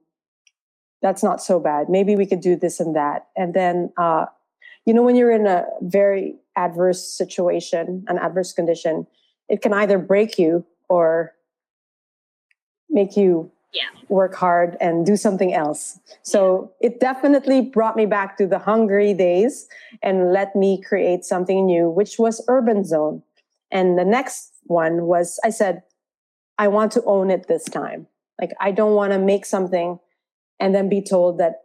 that's 1.02 1.22
not 1.22 1.42
so 1.42 1.60
bad. 1.60 1.90
Maybe 1.90 2.16
we 2.16 2.26
could 2.26 2.40
do 2.40 2.56
this 2.56 2.80
and 2.80 2.96
that. 2.96 3.28
And 3.36 3.54
then, 3.54 3.92
uh, 3.98 4.26
you 4.86 4.94
know, 4.94 5.04
when 5.04 5.18
you're 5.18 5.32
in 5.32 5.46
a 5.46 5.66
very 5.82 6.36
adverse 6.56 7.04
situation, 7.06 8.06
an 8.08 8.18
adverse 8.18 8.54
condition, 8.54 9.06
it 9.50 9.62
can 9.62 9.74
either 9.74 10.00
break 10.00 10.40
you 10.40 10.66
or 10.88 11.34
make 12.90 13.18
you 13.18 13.52
yeah. 13.74 13.90
work 14.10 14.36
hard 14.36 14.78
and 14.80 15.06
do 15.06 15.16
something 15.16 15.54
else. 15.54 16.00
So 16.24 16.72
yeah. 16.80 16.88
it 16.88 17.00
definitely 17.00 17.62
brought 17.62 17.96
me 17.96 18.06
back 18.06 18.38
to 18.38 18.48
the 18.48 18.60
hungry 18.60 19.14
days 19.14 19.68
and 20.02 20.32
let 20.32 20.56
me 20.56 20.82
create 20.82 21.26
something 21.26 21.66
new, 21.66 21.90
which 21.90 22.18
was 22.18 22.44
Urban 22.48 22.84
Zone. 22.84 23.24
And 23.72 23.98
the 23.98 24.06
next 24.06 24.52
one 24.64 25.04
was 25.04 25.40
I 25.44 25.50
said, 25.50 25.84
I 26.58 26.68
want 26.68 26.92
to 26.94 27.04
own 27.06 27.32
it 27.32 27.48
this 27.48 27.64
time. 27.66 28.08
Like, 28.40 28.52
I 28.60 28.72
don't 28.72 28.94
want 28.94 29.14
to 29.14 29.20
make 29.20 29.46
something 29.46 30.00
and 30.60 30.74
then 30.74 30.90
be 30.90 31.02
told 31.02 31.40
that 31.40 31.64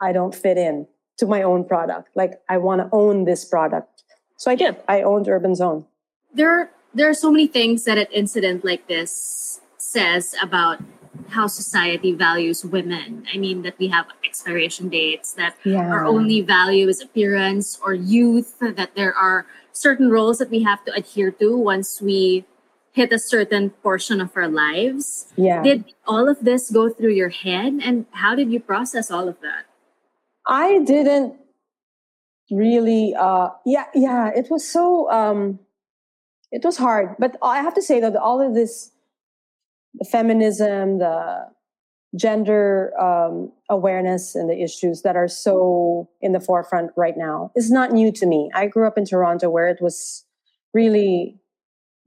I 0.00 0.12
don't 0.12 0.34
fit 0.34 0.58
in 0.58 0.86
to 1.18 1.26
my 1.26 1.42
own 1.42 1.64
product. 1.64 2.10
Like, 2.14 2.40
I 2.48 2.58
want 2.58 2.82
to 2.82 2.88
own 2.92 3.24
this 3.24 3.44
product. 3.44 4.04
So 4.36 4.50
I 4.50 4.54
did. 4.54 4.76
I 4.88 5.02
owned 5.02 5.28
Urban 5.28 5.54
Zone 5.54 5.86
there 6.34 6.70
there 6.94 7.08
are 7.08 7.14
so 7.14 7.30
many 7.30 7.46
things 7.46 7.84
that 7.84 7.98
an 7.98 8.06
incident 8.12 8.64
like 8.64 8.86
this 8.86 9.60
says 9.82 10.34
about 10.40 10.78
how 11.28 11.46
society 11.46 12.12
values 12.12 12.64
women. 12.64 13.26
I 13.32 13.36
mean, 13.36 13.62
that 13.62 13.78
we 13.78 13.88
have 13.88 14.06
expiration 14.24 14.88
dates, 14.88 15.32
that 15.34 15.56
yeah. 15.64 15.90
our 15.90 16.06
only 16.06 16.40
value 16.40 16.88
is 16.88 17.00
appearance 17.00 17.78
or 17.84 17.92
youth, 17.94 18.58
that 18.60 18.94
there 18.94 19.14
are 19.14 19.46
certain 19.72 20.08
roles 20.10 20.38
that 20.38 20.50
we 20.50 20.62
have 20.62 20.84
to 20.84 20.92
adhere 20.94 21.30
to 21.32 21.56
once 21.56 22.00
we 22.00 22.44
hit 22.92 23.12
a 23.12 23.18
certain 23.18 23.70
portion 23.82 24.20
of 24.20 24.30
our 24.36 24.48
lives. 24.48 25.32
Yeah. 25.36 25.62
Did 25.62 25.84
all 26.06 26.28
of 26.28 26.44
this 26.44 26.70
go 26.70 26.90
through 26.90 27.14
your 27.14 27.30
head? 27.30 27.80
And 27.82 28.06
how 28.12 28.34
did 28.34 28.52
you 28.52 28.60
process 28.60 29.10
all 29.10 29.28
of 29.28 29.40
that? 29.40 29.64
I 30.46 30.80
didn't 30.84 31.34
really, 32.50 33.14
uh, 33.18 33.50
yeah, 33.64 33.86
yeah, 33.94 34.30
it 34.34 34.50
was 34.50 34.68
so, 34.68 35.10
um, 35.10 35.58
it 36.52 36.62
was 36.62 36.76
hard 36.76 37.16
but 37.18 37.36
i 37.42 37.60
have 37.60 37.74
to 37.74 37.82
say 37.82 37.98
that 37.98 38.14
all 38.14 38.40
of 38.40 38.54
this 38.54 38.91
the 39.94 40.04
feminism 40.04 40.98
the 40.98 41.46
gender 42.14 42.92
um, 43.00 43.50
awareness 43.70 44.34
and 44.34 44.50
the 44.50 44.62
issues 44.62 45.00
that 45.02 45.16
are 45.16 45.28
so 45.28 46.10
in 46.20 46.32
the 46.32 46.40
forefront 46.40 46.90
right 46.94 47.16
now. 47.16 47.50
Is 47.56 47.70
not 47.70 47.90
new 47.92 48.12
to 48.12 48.26
me. 48.26 48.50
I 48.54 48.66
grew 48.66 48.86
up 48.86 48.98
in 48.98 49.06
toronto 49.06 49.48
where 49.48 49.68
it 49.68 49.80
was 49.80 50.24
really 50.74 51.38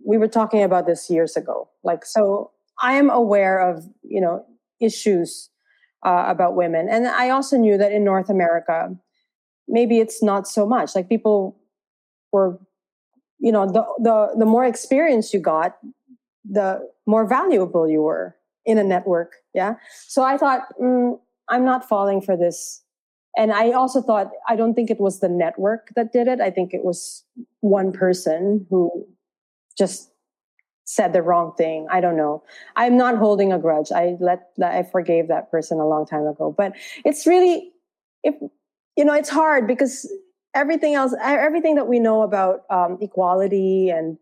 we 0.05 0.17
were 0.17 0.27
talking 0.27 0.61
about 0.61 0.85
this 0.85 1.09
years 1.09 1.35
ago. 1.35 1.69
Like 1.83 2.05
so 2.05 2.51
i 2.81 2.93
am 2.93 3.09
aware 3.09 3.59
of 3.59 3.85
you 4.03 4.19
know 4.19 4.45
issues 4.79 5.49
uh, 6.05 6.25
about 6.27 6.55
women. 6.55 6.87
And 6.89 7.07
i 7.07 7.29
also 7.29 7.57
knew 7.57 7.77
that 7.77 7.91
in 7.91 8.03
north 8.03 8.29
america 8.29 8.95
maybe 9.67 9.99
it's 9.99 10.21
not 10.21 10.47
so 10.47 10.65
much. 10.65 10.95
Like 10.95 11.09
people 11.09 11.57
were 12.31 12.59
you 13.39 13.51
know 13.51 13.65
the 13.65 13.83
the 13.99 14.35
the 14.39 14.45
more 14.45 14.65
experience 14.65 15.33
you 15.33 15.39
got 15.39 15.77
the 16.49 16.87
more 17.05 17.27
valuable 17.27 17.89
you 17.89 18.01
were 18.01 18.35
in 18.65 18.77
a 18.77 18.83
network 18.83 19.33
yeah? 19.53 19.75
So 20.07 20.23
i 20.23 20.37
thought 20.37 20.61
mm, 20.81 21.19
i'm 21.49 21.65
not 21.65 21.87
falling 21.87 22.21
for 22.21 22.35
this. 22.37 22.81
And 23.37 23.51
i 23.51 23.71
also 23.71 24.01
thought 24.01 24.31
i 24.47 24.55
don't 24.55 24.73
think 24.73 24.89
it 24.89 24.99
was 24.99 25.19
the 25.19 25.29
network 25.29 25.89
that 25.95 26.13
did 26.13 26.27
it. 26.27 26.39
I 26.41 26.51
think 26.51 26.73
it 26.73 26.83
was 26.83 27.23
one 27.61 27.91
person 27.91 28.65
who 28.69 29.05
just 29.77 30.11
said 30.85 31.13
the 31.13 31.21
wrong 31.21 31.53
thing. 31.57 31.87
I 31.89 31.99
don't 31.99 32.15
know. 32.15 32.43
I'm 32.75 32.95
not 32.95 33.17
holding 33.17 33.51
a 33.51 33.59
grudge. 33.59 33.91
I 33.91 34.15
let 34.19 34.51
i 34.63 34.83
forgave 34.83 35.27
that 35.27 35.49
person 35.51 35.79
a 35.79 35.87
long 35.87 36.05
time 36.05 36.27
ago. 36.27 36.53
But 36.55 36.73
it's 37.03 37.25
really 37.25 37.71
if 38.23 38.35
you 38.95 39.03
know 39.03 39.13
it's 39.13 39.29
hard 39.29 39.67
because 39.67 40.07
everything 40.53 40.93
else, 40.93 41.13
everything 41.21 41.75
that 41.75 41.87
we 41.87 41.99
know 41.99 42.21
about 42.21 42.61
um, 42.69 42.97
equality 43.01 43.89
and 43.89 44.17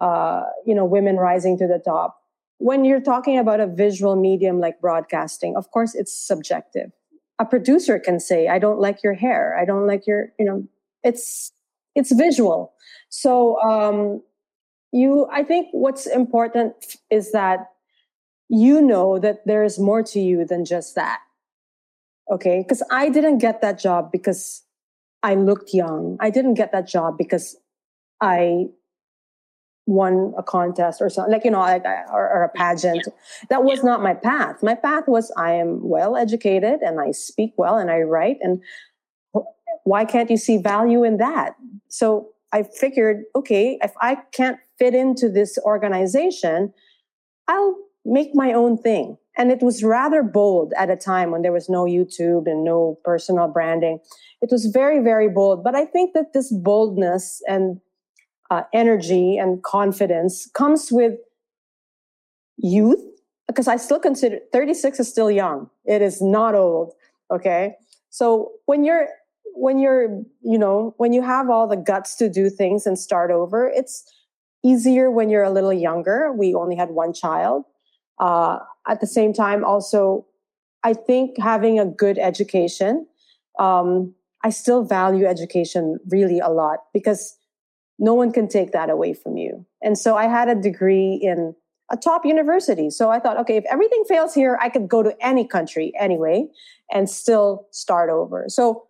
uh, 0.00 0.42
you 0.66 0.74
know 0.74 0.84
women 0.84 1.16
rising 1.16 1.58
to 1.58 1.66
the 1.66 1.78
top. 1.78 2.22
When 2.58 2.84
you're 2.84 3.00
talking 3.00 3.38
about 3.38 3.60
a 3.60 3.66
visual 3.66 4.16
medium 4.16 4.60
like 4.60 4.80
broadcasting, 4.80 5.56
of 5.56 5.70
course 5.70 5.94
it's 5.94 6.12
subjective. 6.12 6.90
A 7.38 7.44
producer 7.44 7.98
can 7.98 8.18
say, 8.18 8.48
"I 8.48 8.58
don't 8.58 8.80
like 8.80 9.02
your 9.02 9.14
hair. 9.14 9.56
I 9.56 9.64
don't 9.64 9.86
like 9.86 10.06
your," 10.06 10.32
you 10.38 10.44
know, 10.44 10.64
it's 11.04 11.52
it's 11.94 12.12
visual. 12.12 12.72
So 13.08 13.60
um, 13.62 14.22
you, 14.92 15.26
I 15.32 15.42
think 15.42 15.68
what's 15.72 16.06
important 16.06 16.74
is 17.10 17.32
that 17.32 17.70
you 18.48 18.80
know 18.80 19.18
that 19.18 19.46
there's 19.46 19.78
more 19.78 20.02
to 20.02 20.20
you 20.20 20.44
than 20.44 20.64
just 20.64 20.94
that. 20.94 21.20
Okay, 22.30 22.62
because 22.62 22.82
I 22.90 23.08
didn't 23.08 23.38
get 23.38 23.62
that 23.62 23.78
job 23.78 24.12
because 24.12 24.62
I 25.22 25.34
looked 25.34 25.72
young. 25.72 26.16
I 26.20 26.30
didn't 26.30 26.54
get 26.54 26.72
that 26.72 26.86
job 26.86 27.16
because 27.18 27.56
I 28.20 28.68
won 29.88 30.34
a 30.36 30.42
contest 30.42 31.00
or 31.00 31.08
something 31.08 31.32
like 31.32 31.44
you 31.44 31.50
know 31.50 31.60
like 31.60 31.84
or, 32.12 32.28
or 32.28 32.44
a 32.44 32.48
pageant. 32.50 33.08
That 33.48 33.64
was 33.64 33.82
not 33.82 34.02
my 34.02 34.12
path. 34.12 34.62
My 34.62 34.74
path 34.74 35.04
was 35.08 35.32
i 35.36 35.52
am 35.52 35.80
well 35.82 36.14
educated 36.14 36.80
and 36.82 37.00
i 37.00 37.10
speak 37.10 37.54
well 37.56 37.78
and 37.78 37.90
i 37.90 38.00
write 38.00 38.36
and 38.42 38.62
why 39.84 40.04
can't 40.04 40.30
you 40.30 40.36
see 40.36 40.58
value 40.58 41.04
in 41.04 41.16
that? 41.16 41.54
So 41.88 42.28
i 42.52 42.62
figured 42.62 43.24
okay 43.34 43.78
if 43.82 43.92
i 44.00 44.16
can't 44.32 44.58
fit 44.78 44.94
into 44.94 45.28
this 45.28 45.58
organization 45.64 46.72
i'll 47.46 47.76
make 48.04 48.30
my 48.34 48.52
own 48.52 48.78
thing. 48.78 49.18
And 49.36 49.52
it 49.52 49.62
was 49.62 49.84
rather 49.84 50.22
bold 50.22 50.72
at 50.76 50.90
a 50.90 50.96
time 50.96 51.30
when 51.30 51.42
there 51.42 51.52
was 51.52 51.68
no 51.68 51.84
youtube 51.84 52.46
and 52.46 52.62
no 52.64 52.98
personal 53.04 53.48
branding. 53.48 54.00
It 54.42 54.50
was 54.50 54.66
very 54.66 55.02
very 55.02 55.28
bold. 55.28 55.64
But 55.64 55.74
i 55.74 55.84
think 55.86 56.12
that 56.12 56.34
this 56.34 56.52
boldness 56.52 57.40
and 57.48 57.80
uh, 58.50 58.62
energy 58.72 59.36
and 59.36 59.62
confidence 59.62 60.48
comes 60.54 60.90
with 60.90 61.14
youth 62.56 63.00
because 63.46 63.68
i 63.68 63.76
still 63.76 64.00
consider 64.00 64.38
36 64.52 65.00
is 65.00 65.08
still 65.08 65.30
young. 65.30 65.70
It 65.84 66.02
is 66.02 66.20
not 66.20 66.54
old 66.54 66.94
okay? 67.30 67.74
So 68.10 68.52
when 68.66 68.84
you're 68.84 69.08
when 69.54 69.78
you're 69.78 70.08
you 70.42 70.58
know 70.58 70.94
when 70.98 71.12
you 71.12 71.22
have 71.22 71.50
all 71.50 71.66
the 71.66 71.76
guts 71.76 72.14
to 72.16 72.28
do 72.28 72.48
things 72.48 72.86
and 72.86 72.98
start 72.98 73.30
over 73.30 73.68
it's 73.68 74.04
easier 74.64 75.10
when 75.10 75.30
you're 75.30 75.44
a 75.44 75.50
little 75.50 75.72
younger. 75.72 76.32
We 76.32 76.54
only 76.54 76.76
had 76.76 76.90
one 76.90 77.12
child. 77.12 77.64
Uh, 78.18 78.58
at 78.88 79.00
the 79.00 79.06
same 79.06 79.32
time 79.32 79.64
also 79.64 80.26
i 80.82 80.92
think 80.92 81.38
having 81.38 81.78
a 81.78 81.86
good 81.86 82.18
education 82.18 83.06
um, 83.60 84.12
i 84.42 84.50
still 84.50 84.82
value 84.82 85.24
education 85.24 85.98
really 86.08 86.40
a 86.40 86.48
lot 86.48 86.80
because 86.92 87.37
no 87.98 88.14
one 88.14 88.32
can 88.32 88.48
take 88.48 88.72
that 88.72 88.90
away 88.90 89.12
from 89.12 89.36
you. 89.36 89.66
And 89.82 89.98
so 89.98 90.16
I 90.16 90.26
had 90.26 90.48
a 90.48 90.54
degree 90.54 91.14
in 91.14 91.54
a 91.90 91.96
top 91.96 92.24
university. 92.24 92.90
So 92.90 93.10
I 93.10 93.18
thought, 93.18 93.38
okay, 93.38 93.56
if 93.56 93.64
everything 93.70 94.04
fails 94.08 94.34
here, 94.34 94.58
I 94.60 94.68
could 94.68 94.88
go 94.88 95.02
to 95.02 95.14
any 95.20 95.46
country 95.46 95.92
anyway 95.98 96.46
and 96.92 97.08
still 97.08 97.66
start 97.70 98.10
over. 98.10 98.44
So 98.48 98.84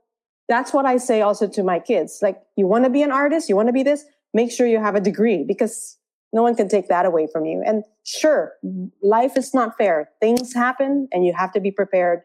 that's 0.49 0.73
what 0.73 0.85
I 0.87 0.97
say 0.97 1.23
also 1.23 1.47
to 1.49 1.63
my 1.63 1.79
kids. 1.79 2.19
Like, 2.23 2.41
you 2.57 2.67
want 2.67 2.85
to 2.85 2.91
be 2.91 3.03
an 3.03 3.13
artist, 3.13 3.49
you 3.49 3.57
want 3.57 3.69
to 3.69 3.73
be 3.73 3.83
this, 3.83 4.05
make 4.35 4.51
sure 4.51 4.67
you 4.67 4.81
have 4.81 4.95
a 4.95 5.01
degree 5.01 5.45
because 5.45 5.97
no 6.33 6.43
one 6.43 6.55
can 6.55 6.69
take 6.69 6.89
that 6.89 7.07
away 7.07 7.29
from 7.33 7.45
you. 7.45 7.63
And 7.65 7.85
sure, 8.05 8.53
life 9.03 9.37
is 9.37 9.55
not 9.55 9.79
fair. 9.79 10.11
Things 10.21 10.53
happen 10.53 11.09
and 11.13 11.25
you 11.25 11.33
have 11.37 11.53
to 11.53 11.61
be 11.61 11.71
prepared 11.71 12.23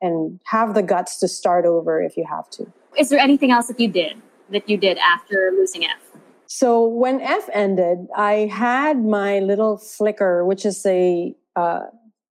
and 0.00 0.40
have 0.44 0.74
the 0.74 0.82
guts 0.82 1.18
to 1.20 1.28
start 1.28 1.64
over 1.64 2.02
if 2.02 2.16
you 2.16 2.26
have 2.28 2.50
to. 2.50 2.66
Is 2.98 3.08
there 3.08 3.18
anything 3.18 3.50
else 3.50 3.68
that 3.68 3.80
you 3.80 3.88
did 3.88 4.20
that 4.50 4.68
you 4.68 4.76
did 4.76 4.98
after 4.98 5.50
losing 5.52 5.84
F? 5.84 6.05
So 6.48 6.86
when 6.86 7.20
F 7.20 7.48
ended, 7.52 8.06
I 8.16 8.50
had 8.52 9.04
my 9.04 9.40
little 9.40 9.78
Flickr, 9.78 10.46
which 10.46 10.64
is 10.64 10.84
a 10.86 11.34
uh, 11.56 11.80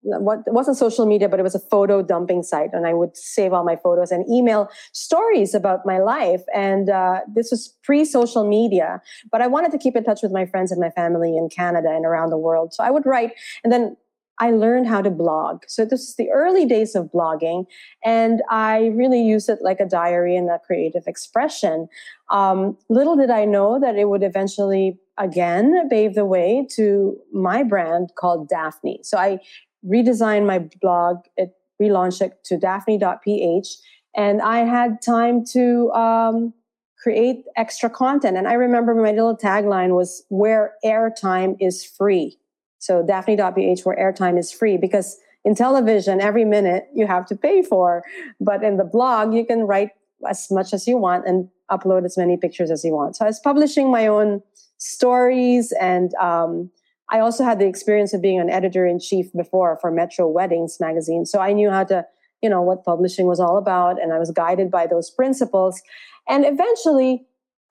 what 0.05 0.43
wasn't 0.45 0.77
social 0.77 1.05
media, 1.05 1.27
but 1.27 1.39
it 1.39 1.43
was 1.43 1.55
a 1.55 1.59
photo 1.59 2.01
dumping 2.01 2.43
site, 2.43 2.69
and 2.73 2.85
I 2.85 2.93
would 2.93 3.17
save 3.17 3.53
all 3.53 3.63
my 3.63 3.75
photos 3.75 4.11
and 4.11 4.23
email 4.29 4.69
stories 4.93 5.55
about 5.55 5.79
my 5.85 5.97
life. 5.97 6.43
And 6.53 6.89
uh, 6.89 7.21
this 7.33 7.49
was 7.49 7.73
pre-social 7.83 8.47
media, 8.47 9.01
but 9.31 9.41
I 9.41 9.47
wanted 9.47 9.71
to 9.71 9.77
keep 9.79 9.95
in 9.95 10.03
touch 10.03 10.21
with 10.21 10.31
my 10.31 10.45
friends 10.45 10.71
and 10.71 10.79
my 10.79 10.91
family 10.91 11.35
in 11.35 11.49
Canada 11.49 11.89
and 11.89 12.05
around 12.05 12.29
the 12.29 12.37
world. 12.37 12.73
So 12.73 12.83
I 12.83 12.91
would 12.91 13.05
write, 13.05 13.31
and 13.63 13.73
then 13.73 13.97
I 14.39 14.51
learned 14.51 14.87
how 14.87 15.01
to 15.01 15.09
blog. 15.09 15.63
So 15.67 15.85
this 15.85 16.01
is 16.01 16.15
the 16.15 16.29
early 16.31 16.65
days 16.65 16.95
of 16.95 17.11
blogging, 17.13 17.65
and 18.03 18.41
I 18.49 18.87
really 18.87 19.21
used 19.21 19.49
it 19.49 19.59
like 19.61 19.79
a 19.79 19.85
diary 19.85 20.35
and 20.35 20.49
a 20.49 20.59
creative 20.59 21.03
expression. 21.07 21.87
Um, 22.29 22.77
little 22.89 23.15
did 23.15 23.29
I 23.29 23.45
know 23.45 23.79
that 23.79 23.95
it 23.95 24.09
would 24.09 24.23
eventually 24.23 24.99
again 25.17 25.87
pave 25.89 26.15
the 26.15 26.25
way 26.25 26.67
to 26.71 27.17
my 27.33 27.63
brand 27.63 28.11
called 28.17 28.49
Daphne. 28.49 28.99
So 29.03 29.17
I 29.17 29.39
redesigned 29.85 30.45
my 30.45 30.59
blog, 30.81 31.17
it 31.37 31.51
relaunched 31.81 32.21
it 32.21 32.43
to 32.45 32.57
daphne.ph, 32.57 33.67
and 34.15 34.41
I 34.41 34.59
had 34.59 35.01
time 35.01 35.45
to 35.47 35.91
um, 35.91 36.53
create 37.01 37.45
extra 37.55 37.89
content. 37.89 38.37
And 38.37 38.47
I 38.47 38.53
remember 38.53 38.95
my 38.95 39.11
little 39.11 39.37
tagline 39.37 39.95
was 39.95 40.23
where 40.29 40.73
airtime 40.83 41.55
is 41.59 41.85
free. 41.85 42.39
So 42.85 43.03
daphne.ph 43.03 43.81
where 43.83 43.97
airtime 43.97 44.37
is 44.37 44.51
free 44.51 44.77
because 44.77 45.17
in 45.43 45.55
television, 45.55 46.21
every 46.21 46.45
minute 46.45 46.87
you 46.93 47.07
have 47.07 47.25
to 47.27 47.35
pay 47.35 47.61
for. 47.61 48.03
But 48.39 48.63
in 48.63 48.77
the 48.77 48.83
blog, 48.83 49.33
you 49.33 49.45
can 49.45 49.61
write 49.61 49.89
as 50.27 50.47
much 50.49 50.73
as 50.73 50.87
you 50.87 50.97
want 50.97 51.27
and 51.27 51.49
upload 51.71 52.05
as 52.05 52.17
many 52.17 52.37
pictures 52.37 52.71
as 52.71 52.83
you 52.83 52.93
want. 52.93 53.15
So 53.15 53.25
I 53.25 53.27
was 53.27 53.39
publishing 53.39 53.91
my 53.91 54.07
own 54.07 54.41
stories 54.77 55.73
and 55.79 56.13
um, 56.15 56.71
I 57.09 57.19
also 57.19 57.43
had 57.43 57.59
the 57.59 57.67
experience 57.67 58.13
of 58.13 58.21
being 58.21 58.39
an 58.39 58.49
editor 58.49 58.85
in 58.85 58.99
chief 58.99 59.31
before 59.33 59.77
for 59.79 59.91
Metro 59.91 60.27
Weddings 60.27 60.77
magazine. 60.79 61.25
So 61.25 61.39
I 61.39 61.53
knew 61.53 61.69
how 61.69 61.83
to, 61.85 62.05
you 62.41 62.49
know, 62.49 62.61
what 62.61 62.83
publishing 62.83 63.27
was 63.27 63.39
all 63.39 63.57
about 63.57 64.01
and 64.01 64.13
I 64.13 64.19
was 64.19 64.31
guided 64.31 64.71
by 64.71 64.87
those 64.87 65.09
principles. 65.09 65.81
And 66.27 66.45
eventually 66.45 67.25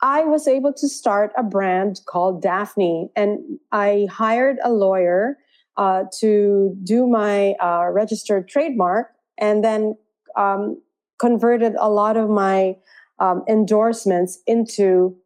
I 0.04 0.22
was 0.24 0.46
able 0.46 0.74
to 0.74 0.86
start 0.86 1.32
a 1.34 1.42
brand 1.42 2.02
called 2.04 2.42
Daphne, 2.42 3.08
and 3.16 3.58
I 3.72 4.06
hired 4.10 4.58
a 4.62 4.70
lawyer 4.70 5.38
uh, 5.78 6.04
to 6.20 6.76
do 6.84 7.06
my 7.06 7.52
uh, 7.52 7.86
registered 7.90 8.46
trademark, 8.46 9.12
and 9.38 9.64
then 9.64 9.96
um, 10.36 10.78
converted 11.18 11.74
a 11.80 11.88
lot 11.88 12.18
of 12.18 12.28
my 12.28 12.76
um, 13.18 13.44
endorsements 13.48 14.40
into 14.46 15.16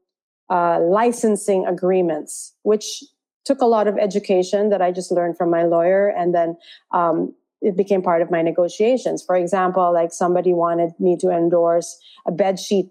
uh, 0.49 0.79
licensing 0.81 1.67
agreements, 1.67 2.55
which 2.63 3.03
took 3.45 3.61
a 3.61 3.67
lot 3.67 3.89
of 3.89 3.99
education 3.99 4.71
that 4.71 4.81
I 4.81 4.93
just 4.93 5.11
learned 5.11 5.37
from 5.37 5.51
my 5.51 5.65
lawyer, 5.65 6.07
and 6.07 6.33
then 6.33 6.57
um, 6.93 7.35
it 7.61 7.77
became 7.77 8.01
part 8.01 8.23
of 8.23 8.31
my 8.31 8.43
negotiations. 8.43 9.25
For 9.25 9.35
example, 9.35 9.93
like 9.93 10.13
somebody 10.13 10.53
wanted 10.53 10.93
me 11.01 11.17
to 11.17 11.31
endorse 11.31 11.99
a 12.29 12.31
bed 12.31 12.61
sheet 12.61 12.91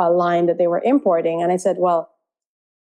uh, 0.00 0.10
line 0.10 0.46
that 0.46 0.58
they 0.58 0.66
were 0.66 0.82
importing. 0.82 1.42
And 1.42 1.52
I 1.52 1.56
said, 1.56 1.76
well, 1.78 2.10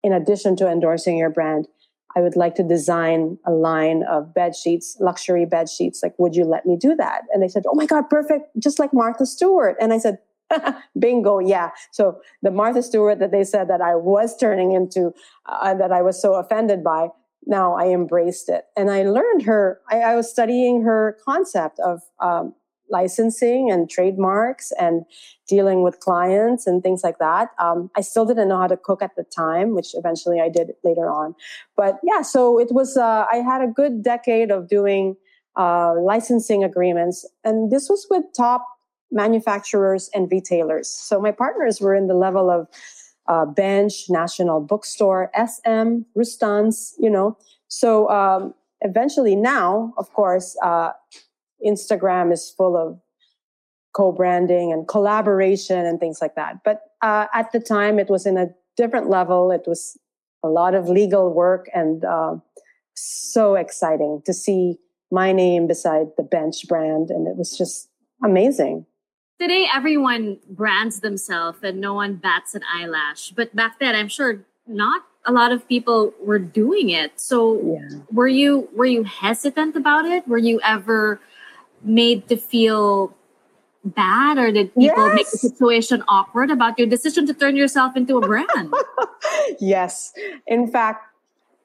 in 0.03 0.13
addition 0.13 0.55
to 0.57 0.69
endorsing 0.69 1.17
your 1.17 1.31
brand, 1.31 1.67
I 2.15 2.21
would 2.21 2.35
like 2.35 2.55
to 2.55 2.63
design 2.63 3.37
a 3.45 3.51
line 3.51 4.03
of 4.03 4.33
bed 4.33 4.55
sheets, 4.55 4.97
luxury 4.99 5.45
bed 5.45 5.69
sheets. 5.69 6.01
Like, 6.01 6.13
would 6.17 6.35
you 6.35 6.45
let 6.45 6.65
me 6.65 6.77
do 6.77 6.95
that? 6.95 7.23
And 7.33 7.43
they 7.43 7.47
said, 7.47 7.63
Oh 7.67 7.75
my 7.75 7.85
God, 7.85 8.09
perfect. 8.09 8.49
Just 8.57 8.79
like 8.79 8.93
Martha 8.93 9.25
Stewart. 9.25 9.75
And 9.79 9.93
I 9.93 9.97
said, 9.97 10.19
Bingo, 10.99 11.39
yeah. 11.39 11.71
So 11.91 12.19
the 12.41 12.51
Martha 12.51 12.81
Stewart 12.81 13.19
that 13.19 13.31
they 13.31 13.43
said 13.43 13.69
that 13.69 13.81
I 13.81 13.95
was 13.95 14.37
turning 14.37 14.71
into, 14.71 15.13
uh, 15.45 15.73
that 15.75 15.91
I 15.91 16.01
was 16.01 16.19
so 16.21 16.35
offended 16.35 16.83
by, 16.83 17.09
now 17.45 17.75
I 17.75 17.89
embraced 17.89 18.49
it. 18.49 18.65
And 18.75 18.89
I 18.89 19.03
learned 19.03 19.43
her, 19.43 19.79
I, 19.91 19.99
I 19.99 20.15
was 20.15 20.29
studying 20.29 20.83
her 20.83 21.17
concept 21.23 21.79
of 21.79 22.01
um, 22.19 22.55
licensing 22.89 23.69
and 23.71 23.89
trademarks 23.89 24.71
and 24.79 25.03
dealing 25.47 25.83
with 25.83 25.99
clients 25.99 26.67
and 26.67 26.83
things 26.83 27.01
like 27.03 27.19
that. 27.19 27.49
Um, 27.59 27.89
I 27.95 28.01
still 28.01 28.25
didn't 28.25 28.47
know 28.47 28.59
how 28.59 28.67
to 28.67 28.77
cook 28.77 29.01
at 29.01 29.15
the 29.15 29.23
time, 29.23 29.73
which 29.73 29.89
eventually 29.93 30.39
I 30.41 30.49
did 30.49 30.71
later 30.83 31.09
on. 31.09 31.35
But 31.75 31.99
yeah, 32.03 32.21
so 32.21 32.59
it 32.59 32.69
was, 32.71 32.97
uh, 32.97 33.25
I 33.31 33.37
had 33.37 33.61
a 33.61 33.67
good 33.67 34.03
decade 34.03 34.51
of 34.51 34.67
doing 34.67 35.15
uh, 35.57 35.93
licensing 35.99 36.63
agreements. 36.63 37.25
And 37.43 37.71
this 37.71 37.89
was 37.89 38.05
with 38.09 38.23
top 38.35 38.65
manufacturers 39.11 40.09
and 40.13 40.31
retailers. 40.31 40.89
So 40.89 41.19
my 41.19 41.31
partners 41.31 41.79
were 41.81 41.95
in 41.95 42.07
the 42.07 42.13
level 42.13 42.49
of 42.49 42.67
uh, 43.27 43.45
Bench, 43.45 44.05
National 44.09 44.61
Bookstore, 44.61 45.31
SM, 45.35 46.01
Rustan's, 46.15 46.93
you 46.99 47.09
know. 47.09 47.37
So 47.67 48.09
um, 48.09 48.53
eventually 48.81 49.35
now, 49.35 49.93
of 49.97 50.11
course, 50.13 50.57
uh, 50.63 50.91
Instagram 51.65 52.31
is 52.31 52.53
full 52.57 52.77
of 52.77 52.99
co-branding 53.93 54.71
and 54.71 54.87
collaboration 54.87 55.85
and 55.85 55.99
things 55.99 56.19
like 56.21 56.35
that. 56.35 56.63
But 56.63 56.81
uh, 57.01 57.25
at 57.33 57.51
the 57.51 57.59
time, 57.59 57.99
it 57.99 58.09
was 58.09 58.25
in 58.25 58.37
a 58.37 58.47
different 58.75 59.09
level. 59.09 59.51
It 59.51 59.63
was 59.65 59.97
a 60.43 60.47
lot 60.47 60.75
of 60.75 60.87
legal 60.87 61.33
work 61.33 61.67
and 61.73 62.05
uh, 62.05 62.35
so 62.93 63.55
exciting 63.55 64.21
to 64.25 64.33
see 64.33 64.77
my 65.11 65.31
name 65.31 65.67
beside 65.67 66.07
the 66.17 66.23
Bench 66.23 66.67
brand, 66.67 67.09
and 67.09 67.27
it 67.27 67.37
was 67.37 67.57
just 67.57 67.89
amazing. 68.23 68.85
Today, 69.39 69.67
everyone 69.73 70.39
brands 70.49 70.99
themselves 70.99 71.59
and 71.63 71.79
no 71.79 71.93
one 71.93 72.15
bats 72.15 72.55
an 72.55 72.63
eyelash. 72.73 73.31
But 73.31 73.55
back 73.55 73.79
then, 73.79 73.95
I'm 73.95 74.07
sure 74.07 74.43
not 74.65 75.03
a 75.25 75.31
lot 75.31 75.51
of 75.51 75.67
people 75.67 76.13
were 76.21 76.39
doing 76.39 76.89
it. 76.89 77.19
So, 77.19 77.61
yeah. 77.61 77.99
were 78.11 78.27
you 78.27 78.67
were 78.73 78.85
you 78.85 79.03
hesitant 79.03 79.75
about 79.75 80.05
it? 80.05 80.27
Were 80.27 80.37
you 80.37 80.59
ever 80.63 81.21
made 81.83 82.27
to 82.29 82.37
feel 82.37 83.15
bad 83.83 84.37
or 84.37 84.51
did 84.51 84.73
people 84.73 85.07
yes. 85.07 85.15
make 85.15 85.31
the 85.31 85.37
situation 85.37 86.03
awkward 86.07 86.51
about 86.51 86.77
your 86.77 86.87
decision 86.87 87.25
to 87.27 87.33
turn 87.33 87.55
yourself 87.55 87.95
into 87.95 88.17
a 88.17 88.21
brand? 88.21 88.73
yes. 89.59 90.13
In 90.45 90.69
fact, 90.69 91.03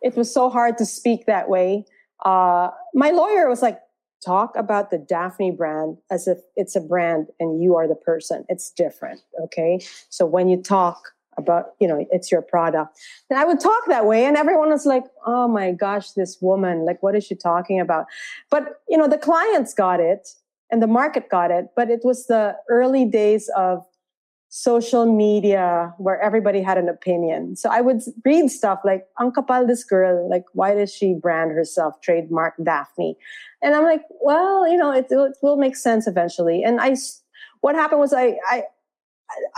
it 0.01 0.16
was 0.16 0.33
so 0.33 0.51
hard 0.51 0.79
to 0.79 0.87
speak 0.87 1.27
that 1.27 1.48
way. 1.48 1.85
Uh, 2.25 2.70
my 2.94 3.11
lawyer 3.11 3.48
was 3.48 3.62
like, 3.62 3.81
talk 4.25 4.55
about 4.57 4.90
the 4.90 4.98
Daphne 4.98 5.51
brand 5.51 5.98
as 6.11 6.29
if 6.29 6.38
it's 6.55 6.77
a 6.77 6.81
brand 6.81 7.27
and 7.40 7.62
you 7.62 7.75
are 7.77 7.88
the 7.88 7.96
person. 7.96 8.44
It's 8.48 8.70
different. 8.70 9.20
Okay. 9.44 9.81
So 10.11 10.25
when 10.25 10.48
you 10.48 10.62
talk 10.62 11.12
about, 11.38 11.73
you 11.81 11.88
know, 11.88 12.07
it's 12.11 12.31
your 12.31 12.42
product, 12.42 12.99
and 13.31 13.38
I 13.38 13.45
would 13.45 13.61
talk 13.61 13.87
that 13.88 14.07
way 14.07 14.25
and 14.25 14.37
everyone 14.37 14.71
was 14.71 14.87
like, 14.87 15.05
oh 15.27 15.49
my 15.49 15.73
gosh, 15.73 16.12
this 16.12 16.38
woman, 16.40 16.85
like, 16.85 17.03
what 17.03 17.14
is 17.14 17.25
she 17.25 17.35
talking 17.35 17.81
about? 17.81 18.07
But, 18.51 18.81
you 18.88 18.99
know, 18.99 19.09
the 19.09 19.18
clients 19.18 19.75
got 19.75 20.01
it 20.01 20.29
and 20.71 20.83
the 20.83 20.87
market 20.87 21.29
got 21.31 21.51
it, 21.51 21.68
but 21.77 21.90
it 21.90 22.01
was 22.05 22.27
the 22.27 22.57
early 22.68 23.05
days 23.05 23.51
of 23.57 23.85
social 24.55 25.07
media 25.07 25.95
where 25.97 26.21
everybody 26.21 26.61
had 26.61 26.77
an 26.77 26.87
opinion. 26.87 27.57
So 27.57 27.71
I 27.71 27.81
would 27.81 28.03
read 28.23 28.51
stuff 28.51 28.81
like, 28.85 29.07
Ang 29.18 29.33
kapal 29.33 29.66
this 29.66 29.83
girl, 29.83 30.29
like, 30.29 30.45
why 30.53 30.75
does 30.75 30.92
she 30.92 31.14
brand 31.14 31.53
herself 31.53 32.03
trademark 32.03 32.55
Daphne? 32.62 33.16
And 33.62 33.75
I'm 33.75 33.85
like, 33.85 34.03
well, 34.21 34.68
you 34.71 34.77
know, 34.77 34.92
it, 34.92 35.07
it 35.09 35.37
will 35.40 35.57
make 35.57 35.75
sense 35.75 36.07
eventually. 36.07 36.62
And 36.62 36.83
I, 36.83 36.97
what 37.62 37.75
happened 37.75 38.01
was 38.01 38.12
I, 38.12 38.37
I, 38.47 38.64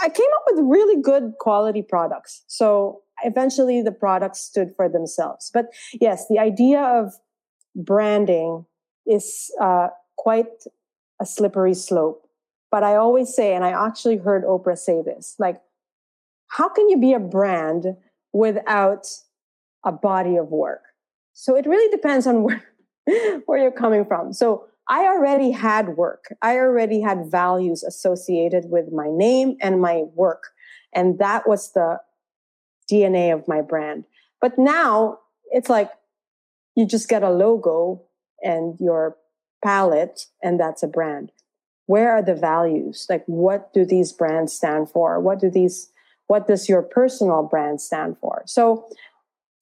I 0.01 0.09
came 0.09 0.29
up 0.37 0.43
with 0.51 0.65
really 0.65 1.01
good 1.01 1.35
quality 1.39 1.83
products. 1.83 2.45
So 2.47 3.03
eventually 3.23 3.83
the 3.83 3.93
products 3.93 4.41
stood 4.41 4.75
for 4.75 4.89
themselves. 4.89 5.51
But 5.53 5.67
yes, 6.01 6.27
the 6.29 6.39
idea 6.39 6.81
of 6.81 7.15
branding 7.75 8.67
is 9.07 9.51
uh, 9.61 9.89
quite 10.17 10.65
a 11.21 11.27
slippery 11.27 11.75
slope 11.75 12.25
but 12.75 12.83
I 12.83 12.97
always 12.97 13.33
say, 13.33 13.55
and 13.55 13.65
I 13.65 13.71
actually 13.71 14.17
heard 14.17 14.43
Oprah 14.43 14.77
say 14.77 15.01
this, 15.01 15.37
like, 15.39 15.61
how 16.49 16.69
can 16.69 16.89
you 16.89 16.99
be 16.99 17.13
a 17.13 17.21
brand 17.21 17.87
without 18.33 19.07
a 19.85 19.93
body 19.93 20.35
of 20.35 20.49
work? 20.49 20.83
So 21.35 21.55
it 21.55 21.67
really 21.67 21.89
depends 21.93 22.27
on 22.27 22.43
where, 22.47 22.65
where 23.47 23.59
you're 23.59 23.71
coming 23.71 24.05
from. 24.05 24.33
So 24.33 24.67
I 24.89 25.05
already 25.07 25.51
had 25.51 25.97
work. 25.97 26.27
I 26.43 26.57
already 26.57 27.01
had 27.01 27.31
values 27.31 27.83
associated 27.83 28.67
with 28.69 28.93
my 28.93 29.09
name 29.09 29.57
and 29.61 29.81
my 29.81 30.05
work. 30.15 30.51
And 30.95 31.19
that 31.19 31.49
was 31.49 31.73
the 31.73 31.99
DNA 32.91 33.33
of 33.33 33.49
my 33.49 33.63
brand. 33.63 34.05
But 34.41 34.59
now 34.59 35.19
it's 35.51 35.71
like 35.71 35.91
you 36.77 36.87
just 36.87 37.09
get 37.09 37.23
a 37.23 37.31
logo 37.31 38.03
and 38.43 38.79
your 38.79 39.17
palette, 39.65 40.27
and 40.43 40.61
that's 40.61 40.83
a 40.83 40.89
brand 40.89 41.33
where 41.87 42.13
are 42.13 42.23
the 42.23 42.35
values 42.35 43.07
like 43.09 43.25
what 43.27 43.73
do 43.73 43.85
these 43.85 44.13
brands 44.13 44.53
stand 44.53 44.91
for 44.91 45.21
what 45.21 45.39
do 45.39 45.51
these 45.51 45.91
what 46.27 46.47
does 46.47 46.69
your 46.69 46.83
personal 46.83 47.43
brand 47.43 47.81
stand 47.81 48.17
for 48.19 48.43
so 48.47 48.87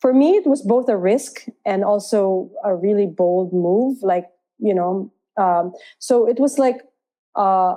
for 0.00 0.12
me 0.12 0.36
it 0.36 0.46
was 0.46 0.62
both 0.62 0.88
a 0.88 0.96
risk 0.96 1.46
and 1.66 1.84
also 1.84 2.50
a 2.64 2.74
really 2.74 3.06
bold 3.06 3.52
move 3.52 3.98
like 4.02 4.26
you 4.62 4.74
know 4.74 5.12
um, 5.36 5.72
so 5.98 6.26
it 6.26 6.38
was 6.38 6.58
like 6.58 6.82
uh, 7.36 7.74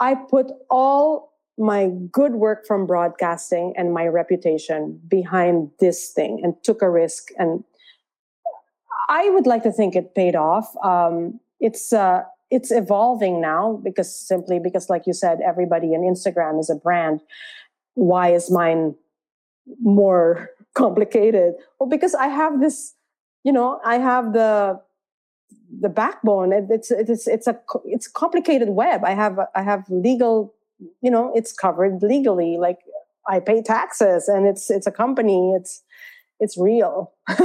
i 0.00 0.14
put 0.14 0.46
all 0.70 1.28
my 1.58 1.90
good 2.12 2.34
work 2.34 2.64
from 2.66 2.86
broadcasting 2.86 3.74
and 3.76 3.92
my 3.92 4.06
reputation 4.06 5.00
behind 5.08 5.70
this 5.80 6.12
thing 6.12 6.40
and 6.42 6.54
took 6.62 6.80
a 6.80 6.88
risk. 6.88 7.28
And 7.36 7.64
i 9.08 9.28
would 9.30 9.46
like 9.46 9.64
to 9.64 9.72
think 9.72 9.96
it 9.96 10.14
paid 10.14 10.36
off. 10.36 10.72
Um, 10.84 11.40
it's 11.60 11.92
uh, 11.92 12.22
it's 12.50 12.70
evolving 12.70 13.40
now 13.40 13.80
because 13.82 14.14
simply 14.14 14.60
because 14.60 14.88
like 14.88 15.06
you 15.06 15.12
said 15.12 15.40
everybody 15.44 15.88
on 15.88 16.00
instagram 16.00 16.60
is 16.60 16.70
a 16.70 16.76
brand. 16.76 17.20
Why 17.94 18.32
is 18.32 18.50
mine 18.50 18.94
more 19.80 20.50
complicated? 20.74 21.54
Well 21.80 21.88
because 21.88 22.14
i 22.14 22.28
have 22.28 22.60
this 22.60 22.94
you 23.44 23.52
know 23.52 23.80
i 23.84 23.98
have 23.98 24.32
the 24.32 24.80
the 25.80 25.88
backbone. 25.88 26.52
It's 26.52 26.90
it's 26.90 27.26
it's 27.26 27.46
a 27.46 27.58
it's 27.84 28.08
complicated 28.08 28.70
web. 28.70 29.04
I 29.04 29.12
have 29.14 29.38
i 29.54 29.62
have 29.62 29.84
legal 29.88 30.54
you 31.00 31.10
know 31.10 31.32
it's 31.34 31.52
covered 31.52 32.02
legally. 32.02 32.56
Like 32.58 32.78
i 33.28 33.40
pay 33.40 33.62
taxes 33.62 34.28
and 34.28 34.46
it's 34.46 34.70
it's 34.70 34.86
a 34.86 34.92
company. 34.92 35.52
It's 35.54 35.82
it's 36.40 36.56
real. 36.56 37.12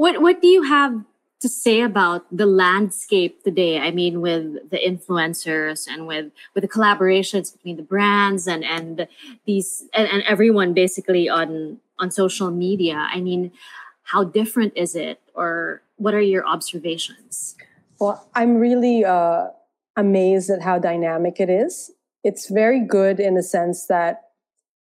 What 0.00 0.22
what 0.22 0.40
do 0.40 0.48
you 0.48 0.62
have 0.62 1.04
to 1.42 1.48
say 1.50 1.82
about 1.82 2.24
the 2.34 2.46
landscape 2.46 3.44
today? 3.44 3.78
I 3.78 3.90
mean 3.90 4.22
with 4.22 4.70
the 4.70 4.78
influencers 4.78 5.86
and 5.86 6.06
with 6.06 6.32
with 6.54 6.62
the 6.62 6.68
collaborations 6.68 7.52
between 7.52 7.76
the 7.76 7.82
brands 7.82 8.46
and 8.46 8.64
and 8.64 9.06
these 9.44 9.84
and, 9.92 10.08
and 10.08 10.22
everyone 10.22 10.72
basically 10.72 11.28
on 11.28 11.80
on 11.98 12.10
social 12.10 12.50
media. 12.50 12.96
I 13.12 13.20
mean 13.20 13.52
how 14.04 14.24
different 14.24 14.72
is 14.74 14.94
it? 14.94 15.20
Or 15.34 15.82
what 16.00 16.14
are 16.14 16.20
your 16.20 16.46
observations? 16.46 17.56
Well 18.00 18.26
i'm 18.34 18.56
really 18.56 19.04
uh, 19.04 19.48
amazed 19.96 20.50
at 20.50 20.62
how 20.62 20.78
dynamic 20.78 21.38
it 21.38 21.50
is. 21.50 21.90
It's 22.24 22.48
very 22.48 22.80
good 22.80 23.20
in 23.20 23.34
the 23.34 23.42
sense 23.42 23.86
that 23.86 24.22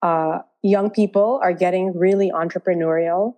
uh, 0.02 0.39
young 0.62 0.89
people 0.89 1.39
are 1.43 1.54
getting 1.54 1.98
really 1.98 2.32
entrepreneurial. 2.32 3.36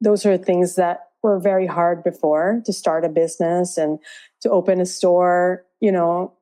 Those 0.00 0.24
are 0.24 0.38
things 0.38 0.76
that 0.76 1.08
were 1.22 1.38
very 1.40 1.66
hard 1.66 2.04
before 2.04 2.62
to 2.64 2.72
start 2.72 3.04
a 3.04 3.08
business 3.08 3.76
and 3.76 3.98
to 4.42 4.50
open 4.50 4.80
a 4.80 4.86
store 4.86 5.64
you 5.80 5.92
know. 5.92 6.34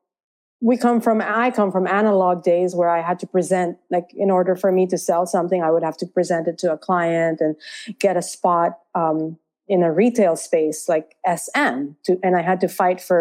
We 0.62 0.79
come 0.79 1.03
from 1.03 1.21
i 1.21 1.51
come 1.51 1.71
from 1.71 1.87
analog 1.87 2.43
days 2.43 2.75
where 2.75 2.89
i 2.89 3.03
had 3.03 3.19
to 3.21 3.27
present 3.27 3.77
like 3.91 4.09
in 4.15 4.31
order 4.31 4.57
for 4.57 4.73
me 4.73 4.87
to 4.87 4.97
sell 4.97 5.27
something 5.27 5.62
i 5.62 5.71
would 5.71 5.83
have 5.83 5.99
to 5.99 6.07
present 6.07 6.49
it 6.49 6.57
to 6.62 6.73
a 6.73 6.79
client 6.79 7.43
and 7.43 7.57
get 7.99 8.17
a 8.17 8.23
spot 8.23 8.79
um, 8.95 9.39
in 9.68 9.83
a 9.83 9.92
retail 9.92 10.37
space 10.37 10.88
like 10.88 11.16
sm 11.37 11.90
to, 12.05 12.18
and 12.22 12.37
i 12.37 12.42
had 12.42 12.61
to 12.61 12.68
fight 12.68 13.00
for 13.00 13.20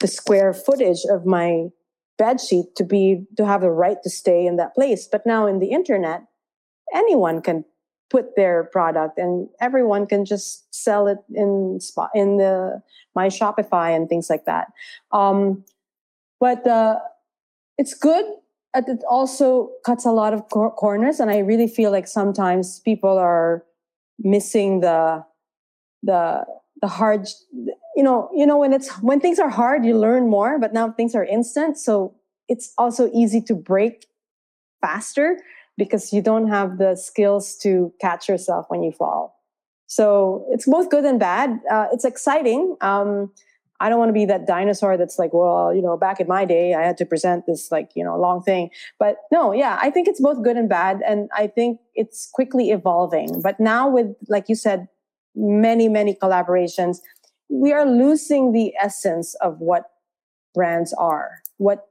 the 0.00 0.06
square 0.06 0.52
footage 0.52 1.04
of 1.10 1.24
my 1.24 1.66
bed 2.18 2.40
sheet 2.40 2.74
to 2.76 2.84
be 2.84 3.24
to 3.36 3.46
have 3.46 3.60
the 3.60 3.70
right 3.70 4.02
to 4.02 4.10
stay 4.10 4.46
in 4.46 4.56
that 4.56 4.74
place. 4.74 5.08
But 5.10 5.26
now 5.26 5.46
in 5.46 5.58
the 5.58 5.70
internet 5.70 6.22
anyone 6.94 7.42
can 7.42 7.64
put 8.08 8.36
their 8.36 8.64
product 8.64 9.18
and 9.18 9.48
everyone 9.60 10.06
can 10.06 10.24
just 10.24 10.72
sell 10.72 11.08
it 11.08 11.18
in 11.34 11.78
spot 11.80 12.10
in 12.14 12.36
the 12.36 12.80
my 13.14 13.28
shopify 13.28 13.94
and 13.94 14.08
things 14.08 14.30
like 14.30 14.44
that. 14.44 14.68
Um, 15.12 15.64
but 16.40 16.66
uh, 16.66 16.98
it's 17.78 17.94
good 17.94 18.24
it 18.74 19.00
also 19.08 19.70
cuts 19.86 20.04
a 20.04 20.10
lot 20.10 20.34
of 20.34 20.50
cor- 20.50 20.74
corners 20.74 21.18
and 21.18 21.30
i 21.30 21.38
really 21.38 21.66
feel 21.66 21.90
like 21.90 22.06
sometimes 22.06 22.80
people 22.80 23.16
are 23.16 23.64
missing 24.18 24.80
the 24.80 25.24
the 26.02 26.44
the 26.80 26.88
hard 26.88 27.26
you 27.96 28.02
know 28.02 28.28
you 28.34 28.46
know 28.46 28.58
when 28.58 28.72
it's 28.72 28.90
when 29.02 29.18
things 29.20 29.38
are 29.38 29.48
hard 29.48 29.84
you 29.84 29.96
learn 29.96 30.28
more 30.28 30.58
but 30.58 30.72
now 30.72 30.90
things 30.90 31.14
are 31.14 31.24
instant 31.24 31.78
so 31.78 32.14
it's 32.48 32.72
also 32.78 33.10
easy 33.12 33.40
to 33.40 33.54
break 33.54 34.06
faster 34.80 35.38
because 35.76 36.12
you 36.12 36.22
don't 36.22 36.48
have 36.48 36.78
the 36.78 36.96
skills 36.96 37.56
to 37.56 37.92
catch 38.00 38.28
yourself 38.28 38.66
when 38.68 38.82
you 38.82 38.92
fall. 38.92 39.34
So 39.86 40.46
it's 40.50 40.66
both 40.66 40.90
good 40.90 41.04
and 41.04 41.20
bad. 41.20 41.60
Uh, 41.70 41.86
it's 41.92 42.04
exciting. 42.04 42.76
Um, 42.80 43.32
I 43.78 43.90
don't 43.90 43.98
want 43.98 44.08
to 44.08 44.14
be 44.14 44.24
that 44.24 44.46
dinosaur 44.46 44.96
that's 44.96 45.18
like, 45.18 45.34
well, 45.34 45.72
you 45.74 45.82
know, 45.82 45.98
back 45.98 46.18
in 46.18 46.26
my 46.26 46.46
day, 46.46 46.72
I 46.72 46.82
had 46.82 46.96
to 46.96 47.04
present 47.04 47.44
this 47.46 47.70
like, 47.70 47.90
you 47.94 48.02
know, 48.02 48.16
long 48.18 48.42
thing. 48.42 48.70
But 48.98 49.18
no, 49.30 49.52
yeah, 49.52 49.78
I 49.80 49.90
think 49.90 50.08
it's 50.08 50.20
both 50.20 50.42
good 50.42 50.56
and 50.56 50.68
bad. 50.68 51.02
And 51.06 51.28
I 51.36 51.46
think 51.46 51.80
it's 51.94 52.30
quickly 52.32 52.70
evolving. 52.70 53.42
But 53.42 53.60
now 53.60 53.88
with, 53.88 54.16
like 54.28 54.48
you 54.48 54.54
said, 54.54 54.88
many, 55.36 55.88
many 55.88 56.14
collaborations, 56.14 56.98
we 57.48 57.72
are 57.72 57.86
losing 57.86 58.52
the 58.52 58.72
essence 58.80 59.34
of 59.36 59.60
what 59.60 59.84
brands 60.54 60.92
are, 60.94 61.42
what, 61.58 61.86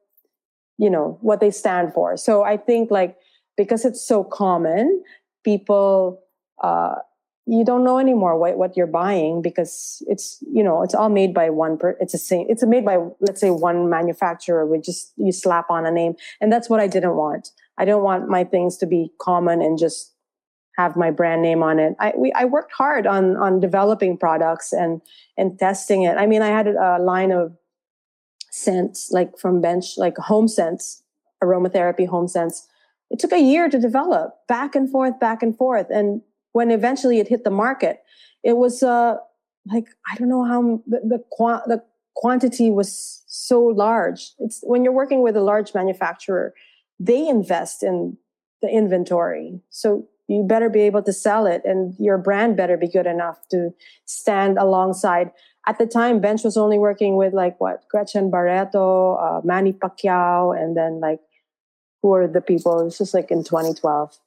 you 0.77 0.89
know, 0.89 1.17
what 1.21 1.39
they 1.39 1.51
stand 1.51 1.93
for. 1.93 2.17
So 2.17 2.43
I 2.43 2.57
think 2.57 2.91
like 2.91 3.15
because 3.55 3.85
it's 3.85 4.05
so 4.05 4.23
common, 4.23 5.03
people 5.43 6.21
uh, 6.61 6.95
you 7.47 7.63
don't 7.63 7.83
know 7.83 7.99
anymore 7.99 8.37
what, 8.37 8.57
what 8.57 8.75
you're 8.75 8.87
buying 8.87 9.41
because 9.41 10.03
it's 10.07 10.43
you 10.51 10.63
know 10.63 10.81
it's 10.81 10.95
all 10.95 11.09
made 11.09 11.33
by 11.33 11.49
one 11.49 11.77
per 11.77 11.95
it's 11.99 12.13
a 12.13 12.17
same 12.17 12.47
it's 12.49 12.65
made 12.65 12.83
by 12.83 12.97
let's 13.19 13.39
say 13.39 13.51
one 13.51 13.89
manufacturer. 13.89 14.65
With 14.65 14.83
just 14.83 15.13
you 15.17 15.31
slap 15.31 15.69
on 15.69 15.85
a 15.85 15.91
name. 15.91 16.15
And 16.41 16.51
that's 16.51 16.69
what 16.69 16.79
i 16.79 16.87
didn't 16.87 17.15
want. 17.15 17.49
I 17.77 17.85
don't 17.85 18.03
want 18.03 18.29
my 18.29 18.43
things 18.43 18.77
to 18.77 18.85
be 18.85 19.11
common 19.19 19.61
and 19.61 19.77
just 19.77 20.13
have 20.77 20.95
my 20.95 21.11
brand 21.11 21.41
name 21.41 21.63
on 21.63 21.79
it 21.79 21.95
i 21.99 22.13
we, 22.17 22.31
i 22.33 22.45
worked 22.45 22.71
hard 22.71 23.07
on 23.07 23.35
on 23.37 23.59
developing 23.59 24.17
products 24.17 24.73
and 24.73 25.01
and 25.37 25.57
testing 25.59 26.03
it 26.03 26.17
i 26.17 26.25
mean 26.25 26.41
i 26.41 26.49
had 26.49 26.67
a 26.67 26.97
line 26.99 27.31
of 27.31 27.55
scents 28.51 29.11
like 29.11 29.37
from 29.37 29.61
bench 29.61 29.97
like 29.97 30.17
home 30.17 30.47
scents 30.47 31.03
aromatherapy 31.43 32.07
home 32.07 32.27
scents 32.27 32.67
it 33.09 33.19
took 33.19 33.31
a 33.31 33.41
year 33.41 33.69
to 33.69 33.79
develop 33.79 34.35
back 34.47 34.75
and 34.75 34.89
forth 34.89 35.19
back 35.19 35.43
and 35.43 35.57
forth 35.57 35.87
and 35.89 36.21
when 36.53 36.71
eventually 36.71 37.19
it 37.19 37.27
hit 37.27 37.43
the 37.43 37.51
market 37.51 38.01
it 38.43 38.57
was 38.57 38.81
uh 38.81 39.17
like 39.73 39.87
i 40.11 40.15
don't 40.15 40.29
know 40.29 40.45
how 40.45 40.81
the 40.87 40.99
the, 40.99 41.23
the 41.67 41.83
quantity 42.15 42.71
was 42.71 43.23
so 43.27 43.61
large. 43.61 44.31
It's 44.39 44.61
when 44.63 44.83
you're 44.83 44.93
working 44.93 45.21
with 45.21 45.35
a 45.35 45.41
large 45.41 45.73
manufacturer, 45.73 46.53
they 46.99 47.27
invest 47.27 47.83
in 47.83 48.17
the 48.61 48.69
inventory. 48.69 49.59
So 49.69 50.07
you 50.27 50.43
better 50.43 50.69
be 50.69 50.81
able 50.81 51.03
to 51.03 51.13
sell 51.13 51.45
it 51.45 51.61
and 51.65 51.95
your 51.99 52.17
brand 52.17 52.57
better 52.57 52.77
be 52.77 52.87
good 52.87 53.05
enough 53.05 53.37
to 53.49 53.73
stand 54.05 54.57
alongside. 54.57 55.31
At 55.67 55.77
the 55.77 55.85
time, 55.85 56.19
Bench 56.19 56.43
was 56.43 56.57
only 56.57 56.77
working 56.77 57.15
with 57.15 57.33
like 57.33 57.59
what 57.59 57.87
Gretchen 57.89 58.29
Barreto, 58.29 59.15
uh, 59.15 59.41
Manny 59.43 59.73
Pacquiao, 59.73 60.55
and 60.57 60.75
then 60.75 60.99
like 60.99 61.19
who 62.01 62.13
are 62.13 62.27
the 62.27 62.41
people? 62.41 62.79
It 62.81 62.95
was 62.99 63.13
like 63.13 63.31
in 63.31 63.43
2012. 63.43 64.17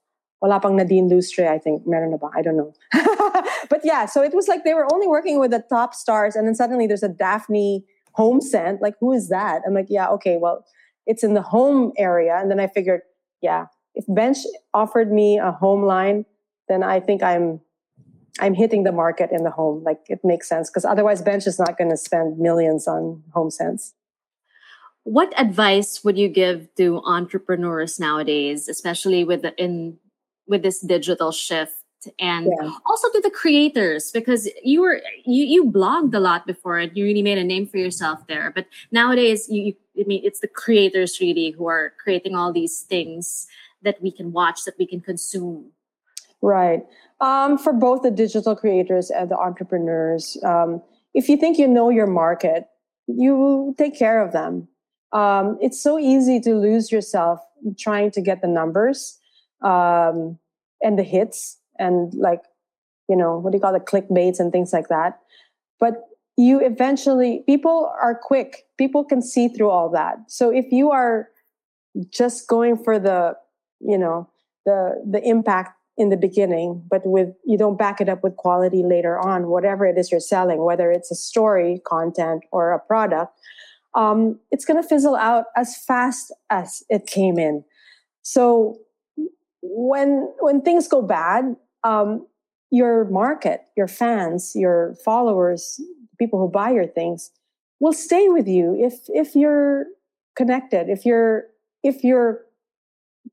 Wala 0.40 0.60
pang 0.60 0.76
Nadine 0.76 1.08
Lustre, 1.08 1.48
I 1.48 1.58
think. 1.58 1.86
Meron 1.86 2.10
na 2.10 2.16
ba? 2.16 2.30
I 2.34 2.42
don't 2.42 2.56
know. 2.56 2.72
but 3.70 3.80
yeah, 3.84 4.06
so 4.06 4.22
it 4.22 4.34
was 4.34 4.48
like 4.48 4.64
they 4.64 4.74
were 4.74 4.86
only 4.92 5.08
working 5.08 5.38
with 5.38 5.50
the 5.50 5.64
top 5.68 5.94
stars, 5.94 6.36
and 6.36 6.46
then 6.46 6.54
suddenly 6.54 6.86
there's 6.86 7.02
a 7.02 7.08
Daphne 7.08 7.84
home 8.12 8.40
scent. 8.40 8.82
Like, 8.82 8.94
who 9.00 9.12
is 9.12 9.28
that? 9.28 9.62
I'm 9.66 9.74
like, 9.74 9.86
yeah, 9.88 10.08
okay, 10.08 10.36
well, 10.36 10.64
it's 11.06 11.22
in 11.22 11.34
the 11.34 11.42
home 11.42 11.92
area. 11.96 12.36
And 12.36 12.50
then 12.50 12.60
I 12.60 12.66
figured, 12.66 13.02
yeah, 13.40 13.66
if 13.98 14.04
Bench 14.08 14.38
offered 14.72 15.12
me 15.12 15.38
a 15.38 15.50
home 15.50 15.82
line, 15.82 16.24
then 16.68 16.82
I 16.82 17.00
think 17.00 17.22
I'm 17.22 17.60
I'm 18.40 18.54
hitting 18.54 18.84
the 18.84 18.92
market 18.92 19.30
in 19.32 19.42
the 19.42 19.50
home. 19.50 19.82
Like 19.82 20.00
it 20.08 20.20
makes 20.24 20.48
sense 20.48 20.70
because 20.70 20.84
otherwise 20.84 21.20
Bench 21.20 21.46
is 21.46 21.58
not 21.58 21.76
going 21.76 21.90
to 21.90 21.96
spend 21.96 22.38
millions 22.38 22.86
on 22.86 23.22
home 23.34 23.50
scents 23.50 23.94
What 25.02 25.34
advice 25.36 26.04
would 26.04 26.16
you 26.16 26.28
give 26.28 26.72
to 26.76 27.02
entrepreneurs 27.04 27.98
nowadays, 27.98 28.68
especially 28.68 29.24
with 29.24 29.42
the, 29.42 29.52
in 29.56 29.98
with 30.46 30.62
this 30.62 30.80
digital 30.80 31.32
shift 31.32 31.74
and 32.18 32.46
yeah. 32.46 32.70
also 32.86 33.10
to 33.10 33.20
the 33.20 33.30
creators 33.30 34.12
because 34.12 34.48
you 34.62 34.80
were 34.80 35.02
you 35.26 35.44
you 35.44 35.64
blogged 35.64 36.14
a 36.14 36.20
lot 36.20 36.46
before 36.46 36.78
and 36.78 36.96
you 36.96 37.04
really 37.04 37.22
made 37.22 37.38
a 37.38 37.44
name 37.44 37.66
for 37.66 37.76
yourself 37.76 38.24
there 38.28 38.52
but 38.54 38.66
nowadays 38.92 39.48
you, 39.48 39.74
you 39.94 40.04
I 40.04 40.06
mean 40.06 40.22
it's 40.24 40.40
the 40.40 40.48
creators 40.48 41.18
really 41.20 41.50
who 41.50 41.66
are 41.66 41.92
creating 42.02 42.36
all 42.36 42.52
these 42.52 42.82
things 42.82 43.48
that 43.82 44.00
we 44.02 44.10
can 44.10 44.32
watch, 44.32 44.64
that 44.64 44.74
we 44.78 44.86
can 44.86 45.00
consume? 45.00 45.72
Right. 46.40 46.82
Um, 47.20 47.58
for 47.58 47.72
both 47.72 48.02
the 48.02 48.10
digital 48.10 48.54
creators 48.54 49.10
and 49.10 49.30
the 49.30 49.36
entrepreneurs, 49.36 50.36
um, 50.44 50.82
if 51.14 51.28
you 51.28 51.36
think 51.36 51.58
you 51.58 51.66
know 51.66 51.90
your 51.90 52.06
market, 52.06 52.66
you 53.06 53.74
take 53.76 53.98
care 53.98 54.22
of 54.22 54.32
them. 54.32 54.68
Um, 55.12 55.58
it's 55.60 55.82
so 55.82 55.98
easy 55.98 56.38
to 56.40 56.54
lose 56.54 56.92
yourself 56.92 57.40
trying 57.78 58.10
to 58.12 58.20
get 58.20 58.42
the 58.42 58.46
numbers 58.48 59.18
um, 59.62 60.38
and 60.82 60.98
the 60.98 61.02
hits 61.02 61.58
and 61.78 62.12
like, 62.14 62.42
you 63.08 63.16
know, 63.16 63.38
what 63.38 63.50
do 63.50 63.56
you 63.56 63.62
call 63.62 63.72
the 63.72 63.80
clickbaits 63.80 64.38
and 64.38 64.52
things 64.52 64.72
like 64.72 64.88
that. 64.88 65.18
But 65.80 66.02
you 66.36 66.60
eventually, 66.60 67.42
people 67.46 67.90
are 68.00 68.14
quick. 68.14 68.66
People 68.76 69.02
can 69.02 69.22
see 69.22 69.48
through 69.48 69.70
all 69.70 69.88
that. 69.90 70.18
So 70.28 70.50
if 70.50 70.66
you 70.70 70.90
are 70.90 71.28
just 72.10 72.46
going 72.46 72.76
for 72.76 72.98
the 72.98 73.34
you 73.80 73.98
know 73.98 74.28
the 74.64 75.02
the 75.10 75.22
impact 75.22 75.74
in 75.96 76.10
the 76.10 76.16
beginning 76.16 76.82
but 76.88 77.02
with 77.04 77.28
you 77.44 77.58
don't 77.58 77.78
back 77.78 78.00
it 78.00 78.08
up 78.08 78.22
with 78.22 78.36
quality 78.36 78.82
later 78.84 79.18
on 79.18 79.48
whatever 79.48 79.84
it 79.84 79.98
is 79.98 80.10
you're 80.10 80.20
selling 80.20 80.64
whether 80.64 80.92
it's 80.92 81.10
a 81.10 81.14
story 81.14 81.80
content 81.84 82.44
or 82.52 82.72
a 82.72 82.78
product 82.78 83.32
um, 83.94 84.38
it's 84.50 84.64
going 84.64 84.80
to 84.80 84.88
fizzle 84.88 85.16
out 85.16 85.46
as 85.56 85.76
fast 85.76 86.32
as 86.50 86.82
it 86.88 87.06
came 87.06 87.38
in. 87.38 87.64
So 88.22 88.78
when 89.60 90.32
when 90.40 90.62
things 90.62 90.86
go 90.86 91.02
bad 91.02 91.56
um, 91.82 92.26
your 92.70 93.06
market 93.06 93.62
your 93.76 93.88
fans 93.88 94.52
your 94.54 94.94
followers 95.04 95.80
people 96.18 96.38
who 96.38 96.48
buy 96.48 96.70
your 96.70 96.86
things 96.86 97.30
will 97.80 97.92
stay 97.92 98.28
with 98.28 98.46
you 98.46 98.76
if 98.78 98.94
if 99.08 99.34
you're 99.34 99.86
connected 100.36 100.88
if 100.88 101.04
you're 101.04 101.44
if 101.82 102.04
you're 102.04 102.42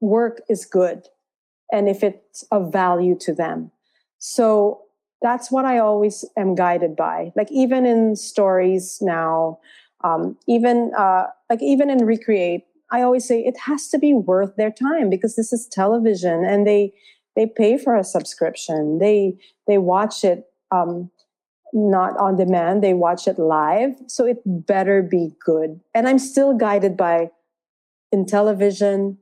work 0.02 0.42
is 0.50 0.66
good 0.66 1.08
and 1.72 1.90
if 1.90 2.04
it's 2.04 2.44
of 2.52 2.72
value 2.72 3.18
to 3.20 3.34
them. 3.34 3.72
So 4.18 4.82
that's 5.22 5.52
what 5.52 5.66
I 5.66 5.80
always 5.80 6.26
am 6.38 6.56
guided 6.56 6.96
by. 6.96 7.32
Like 7.36 7.52
even 7.52 7.86
in 7.86 8.16
stories 8.16 9.00
now, 9.02 9.60
um, 10.04 10.38
even 10.48 10.92
uh, 10.98 11.26
like 11.50 11.62
even 11.62 11.90
in 11.90 12.06
Recreate, 12.06 12.64
I 12.92 13.02
always 13.02 13.28
say 13.28 13.40
it 13.40 13.58
has 13.66 13.88
to 13.90 13.98
be 13.98 14.14
worth 14.14 14.56
their 14.56 14.72
time 14.72 15.10
because 15.10 15.36
this 15.36 15.52
is 15.52 15.68
television 15.68 16.46
and 16.46 16.68
they 16.68 16.94
they 17.36 17.48
pay 17.48 17.78
for 17.78 17.96
a 17.96 18.04
subscription. 18.04 19.00
They 19.00 19.38
they 19.68 19.78
watch 19.78 20.24
it 20.24 20.46
um, 20.72 21.10
not 21.74 22.16
on 22.18 22.36
demand. 22.36 22.84
They 22.84 22.94
watch 22.94 23.28
it 23.28 23.40
live, 23.40 23.96
so 24.08 24.26
it 24.26 24.38
better 24.46 25.02
be 25.02 25.32
good. 25.44 25.80
And 25.94 26.08
I'm 26.08 26.20
still 26.20 26.54
guided 26.54 26.96
by 26.96 27.32
in 28.12 28.26
television, 28.26 29.18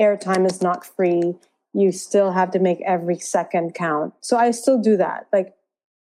airtime 0.00 0.46
is 0.50 0.62
not 0.62 0.84
free. 0.84 1.34
You 1.72 1.92
still 1.92 2.32
have 2.32 2.50
to 2.52 2.58
make 2.58 2.80
every 2.82 3.18
second 3.18 3.74
count. 3.74 4.14
So 4.20 4.36
I 4.36 4.50
still 4.50 4.80
do 4.80 4.96
that. 4.96 5.26
Like 5.32 5.54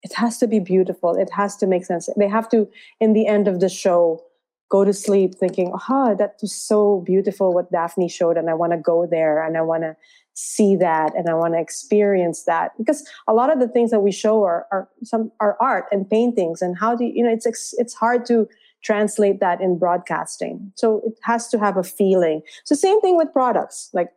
it 0.03 0.13
has 0.13 0.37
to 0.39 0.47
be 0.47 0.59
beautiful. 0.59 1.15
It 1.15 1.31
has 1.31 1.55
to 1.57 1.67
make 1.67 1.85
sense. 1.85 2.09
They 2.17 2.27
have 2.27 2.49
to, 2.49 2.69
in 2.99 3.13
the 3.13 3.27
end 3.27 3.47
of 3.47 3.59
the 3.59 3.69
show, 3.69 4.21
go 4.69 4.83
to 4.83 4.93
sleep 4.93 5.35
thinking, 5.35 5.71
oh, 5.89 6.15
that 6.15 6.35
was 6.41 6.53
so 6.53 7.01
beautiful 7.05 7.53
what 7.53 7.71
Daphne 7.71 8.09
showed, 8.09 8.37
and 8.37 8.49
I 8.49 8.55
want 8.55 8.71
to 8.71 8.77
go 8.77 9.05
there 9.05 9.43
and 9.43 9.55
I 9.55 9.61
want 9.61 9.83
to 9.83 9.95
see 10.33 10.75
that 10.77 11.15
and 11.15 11.29
I 11.29 11.35
want 11.35 11.53
to 11.53 11.59
experience 11.59 12.43
that. 12.45 12.71
Because 12.77 13.07
a 13.27 13.33
lot 13.33 13.53
of 13.53 13.59
the 13.59 13.67
things 13.67 13.91
that 13.91 13.99
we 13.99 14.11
show 14.11 14.43
are, 14.43 14.65
are 14.71 14.89
some 15.03 15.31
are 15.39 15.57
art 15.61 15.85
and 15.91 16.09
paintings. 16.09 16.61
And 16.61 16.75
how 16.75 16.95
do 16.95 17.05
you, 17.05 17.13
you 17.15 17.23
know, 17.23 17.31
it's 17.31 17.73
it's 17.77 17.93
hard 17.93 18.25
to 18.25 18.47
translate 18.83 19.39
that 19.39 19.61
in 19.61 19.77
broadcasting. 19.77 20.71
So 20.75 21.01
it 21.05 21.17
has 21.23 21.47
to 21.49 21.59
have 21.59 21.77
a 21.77 21.83
feeling. 21.83 22.41
So 22.63 22.75
same 22.75 23.01
thing 23.01 23.17
with 23.17 23.31
products. 23.33 23.89
Like, 23.93 24.09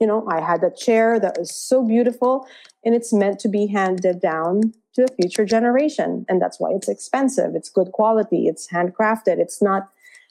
you 0.00 0.06
know, 0.06 0.26
I 0.28 0.40
had 0.40 0.64
a 0.64 0.70
chair 0.70 1.20
that 1.20 1.38
was 1.38 1.54
so 1.54 1.86
beautiful 1.86 2.46
and 2.84 2.94
it's 2.94 3.12
meant 3.12 3.38
to 3.40 3.48
be 3.48 3.66
handed 3.66 4.20
down 4.20 4.72
to 4.94 5.04
a 5.04 5.14
future 5.20 5.44
generation. 5.44 6.24
And 6.28 6.40
that's 6.40 6.58
why 6.58 6.70
it's 6.72 6.88
expensive. 6.88 7.54
It's 7.54 7.68
good 7.68 7.92
quality. 7.92 8.46
It's 8.48 8.68
handcrafted. 8.68 9.38
It's 9.38 9.62
not 9.62 9.88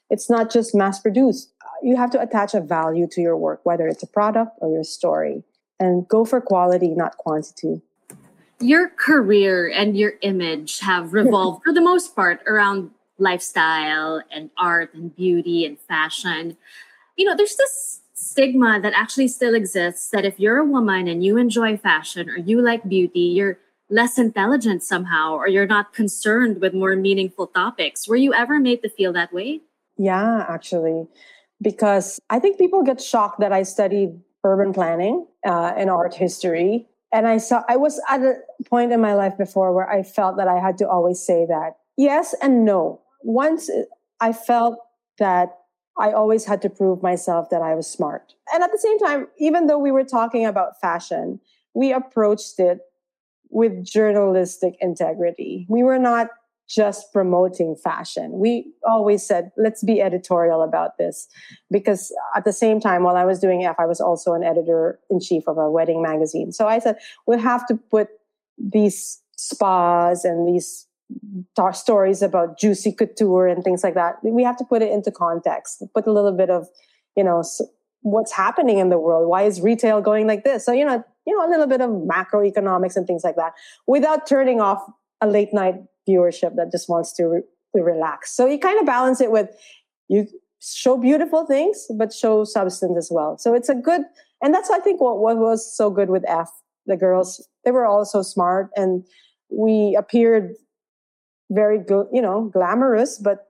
it's 0.09 0.29
not 0.29 0.51
just 0.51 0.75
mass 0.75 0.99
produced. 0.99 1.53
You 1.81 1.95
have 1.95 2.11
to 2.11 2.21
attach 2.21 2.53
a 2.53 2.61
value 2.61 3.07
to 3.13 3.21
your 3.21 3.37
work, 3.37 3.61
whether 3.63 3.87
it's 3.87 4.03
a 4.03 4.07
product 4.07 4.51
or 4.59 4.69
your 4.71 4.83
story. 4.83 5.43
And 5.79 6.07
go 6.07 6.23
for 6.23 6.39
quality, 6.39 6.89
not 6.89 7.17
quantity 7.17 7.81
your 8.63 8.89
career 8.89 9.67
and 9.67 9.97
your 9.97 10.13
image 10.21 10.79
have 10.79 11.13
revolved 11.13 11.63
for 11.63 11.73
the 11.73 11.81
most 11.81 12.15
part 12.15 12.41
around 12.47 12.91
lifestyle 13.23 14.21
and 14.29 14.49
art 14.57 14.93
and 14.93 15.15
beauty 15.15 15.65
and 15.65 15.79
fashion. 15.79 16.57
You 17.15 17.25
know, 17.25 17.35
there's 17.35 17.55
this 17.55 18.01
stigma 18.13 18.79
that 18.81 18.93
actually 18.95 19.27
still 19.27 19.55
exists 19.55 20.09
that 20.11 20.25
if 20.25 20.39
you're 20.39 20.57
a 20.57 20.65
woman 20.65 21.07
and 21.07 21.23
you 21.23 21.37
enjoy 21.37 21.77
fashion 21.77 22.29
or 22.29 22.37
you 22.37 22.61
like 22.61 22.87
beauty, 22.87 23.19
you're 23.19 23.57
less 23.89 24.17
intelligent 24.17 24.83
somehow 24.83 25.33
or 25.33 25.47
you're 25.47 25.67
not 25.67 25.93
concerned 25.93 26.61
with 26.61 26.73
more 26.73 26.95
meaningful 26.95 27.47
topics. 27.47 28.07
Were 28.07 28.15
you 28.15 28.33
ever 28.33 28.59
made 28.59 28.81
to 28.83 28.89
feel 28.89 29.13
that 29.13 29.33
way? 29.33 29.61
Yeah, 29.97 30.45
actually, 30.49 31.07
because 31.61 32.19
I 32.29 32.39
think 32.39 32.57
people 32.57 32.83
get 32.83 33.01
shocked 33.01 33.39
that 33.39 33.51
I 33.51 33.63
studied 33.63 34.19
urban 34.43 34.73
planning 34.73 35.27
uh, 35.45 35.73
and 35.77 35.89
art 35.89 36.13
history. 36.13 36.87
And 37.11 37.27
I 37.27 37.37
saw 37.37 37.61
I 37.69 37.77
was 37.77 38.01
at 38.09 38.21
a 38.21 38.35
point 38.65 38.91
in 38.91 38.99
my 38.99 39.13
life 39.13 39.37
before 39.37 39.73
where 39.73 39.89
I 39.89 40.01
felt 40.01 40.37
that 40.37 40.47
I 40.47 40.59
had 40.59 40.77
to 40.79 40.89
always 40.89 41.23
say 41.23 41.45
that 41.45 41.77
yes 41.95 42.33
and 42.41 42.65
no 42.65 42.99
once 43.23 43.69
I 44.19 44.33
felt 44.33 44.77
that 45.19 45.49
I 45.97 46.11
always 46.11 46.45
had 46.45 46.61
to 46.63 46.69
prove 46.69 47.03
myself 47.03 47.49
that 47.49 47.61
I 47.61 47.75
was 47.75 47.87
smart. 47.87 48.33
And 48.53 48.63
at 48.63 48.71
the 48.71 48.79
same 48.79 48.97
time, 48.99 49.27
even 49.37 49.67
though 49.67 49.77
we 49.77 49.91
were 49.91 50.03
talking 50.03 50.45
about 50.45 50.79
fashion, 50.81 51.39
we 51.73 51.93
approached 51.93 52.59
it 52.59 52.79
with 53.49 53.85
journalistic 53.85 54.75
integrity. 54.81 55.67
We 55.69 55.83
were 55.83 55.99
not 55.99 56.29
just 56.67 57.11
promoting 57.13 57.75
fashion. 57.75 58.39
We 58.39 58.73
always 58.87 59.25
said, 59.25 59.51
let's 59.57 59.83
be 59.83 60.01
editorial 60.01 60.63
about 60.63 60.97
this. 60.97 61.27
Because 61.69 62.11
at 62.35 62.45
the 62.45 62.53
same 62.53 62.79
time, 62.79 63.03
while 63.03 63.15
I 63.15 63.25
was 63.25 63.39
doing 63.39 63.63
F, 63.63 63.75
I 63.77 63.85
was 63.85 64.01
also 64.01 64.33
an 64.33 64.43
editor 64.43 64.99
in 65.09 65.19
chief 65.19 65.43
of 65.47 65.57
a 65.57 65.69
wedding 65.69 66.01
magazine. 66.01 66.51
So 66.51 66.67
I 66.67 66.79
said, 66.79 66.97
we 67.27 67.39
have 67.39 67.67
to 67.67 67.75
put 67.75 68.07
these 68.57 69.21
spas 69.37 70.25
and 70.25 70.47
these 70.47 70.87
stories 71.73 72.21
about 72.21 72.57
juicy 72.59 72.91
couture 72.91 73.47
and 73.47 73.63
things 73.63 73.83
like 73.83 73.93
that. 73.93 74.15
We 74.23 74.43
have 74.43 74.57
to 74.57 74.65
put 74.65 74.81
it 74.81 74.91
into 74.91 75.11
context, 75.11 75.83
put 75.93 76.07
a 76.07 76.11
little 76.11 76.31
bit 76.31 76.49
of, 76.49 76.67
you 77.15 77.23
know, 77.23 77.43
what's 78.01 78.31
happening 78.31 78.79
in 78.79 78.89
the 78.89 78.99
world. 78.99 79.29
Why 79.29 79.43
is 79.43 79.61
retail 79.61 80.01
going 80.01 80.27
like 80.27 80.43
this? 80.43 80.65
So, 80.65 80.71
you 80.71 80.85
know, 80.85 81.03
you 81.25 81.37
know, 81.37 81.47
a 81.47 81.49
little 81.49 81.67
bit 81.67 81.81
of 81.81 81.89
macroeconomics 81.89 82.95
and 82.95 83.07
things 83.07 83.23
like 83.23 83.35
that 83.37 83.53
without 83.87 84.27
turning 84.27 84.59
off 84.59 84.81
a 85.21 85.27
late 85.27 85.53
night 85.53 85.75
viewership 86.07 86.55
that 86.55 86.71
just 86.71 86.89
wants 86.89 87.13
to, 87.13 87.25
re- 87.25 87.43
to 87.75 87.81
relax. 87.81 88.35
So 88.35 88.45
you 88.45 88.59
kind 88.59 88.79
of 88.79 88.85
balance 88.85 89.21
it 89.21 89.31
with 89.31 89.49
you 90.09 90.27
show 90.61 90.97
beautiful 90.97 91.45
things, 91.45 91.85
but 91.97 92.13
show 92.13 92.43
substance 92.43 92.97
as 92.97 93.09
well. 93.11 93.37
So 93.37 93.53
it's 93.53 93.69
a 93.69 93.75
good, 93.75 94.01
and 94.41 94.53
that's, 94.53 94.69
I 94.69 94.79
think, 94.79 94.99
what, 94.99 95.19
what 95.19 95.37
was 95.37 95.75
so 95.75 95.89
good 95.89 96.09
with 96.09 96.23
F. 96.27 96.49
The 96.85 96.97
girls, 96.97 97.45
they 97.63 97.71
were 97.71 97.85
all 97.85 98.03
so 98.03 98.21
smart 98.21 98.69
and 98.75 99.05
we 99.49 99.95
appeared 99.97 100.53
very 101.51 101.79
good, 101.79 102.07
you 102.11 102.21
know, 102.21 102.49
glamorous, 102.53 103.17
but 103.17 103.47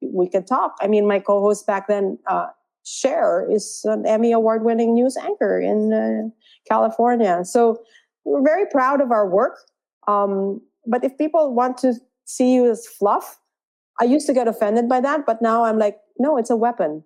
we 0.00 0.28
could 0.28 0.46
talk. 0.46 0.76
I 0.80 0.86
mean, 0.86 1.06
my 1.06 1.18
co-host 1.18 1.66
back 1.66 1.88
then, 1.88 2.18
uh, 2.28 2.46
Cher, 2.84 3.46
is 3.50 3.82
an 3.84 4.06
Emmy 4.06 4.32
award-winning 4.32 4.94
news 4.94 5.16
anchor 5.16 5.60
in 5.60 5.92
uh, 5.92 6.28
California. 6.68 7.44
So 7.44 7.82
we're 8.24 8.42
very 8.42 8.66
proud 8.70 9.00
of 9.00 9.10
our 9.10 9.28
work. 9.28 9.58
Um, 10.06 10.60
but 10.86 11.04
if 11.04 11.18
people 11.18 11.54
want 11.54 11.78
to 11.78 11.94
see 12.24 12.54
you 12.54 12.70
as 12.70 12.86
fluff, 12.86 13.38
I 14.00 14.04
used 14.04 14.26
to 14.26 14.32
get 14.32 14.48
offended 14.48 14.88
by 14.88 15.00
that, 15.00 15.26
but 15.26 15.42
now 15.42 15.64
I'm 15.64 15.78
like, 15.78 15.98
no, 16.18 16.38
it's 16.38 16.50
a 16.50 16.56
weapon. 16.56 17.04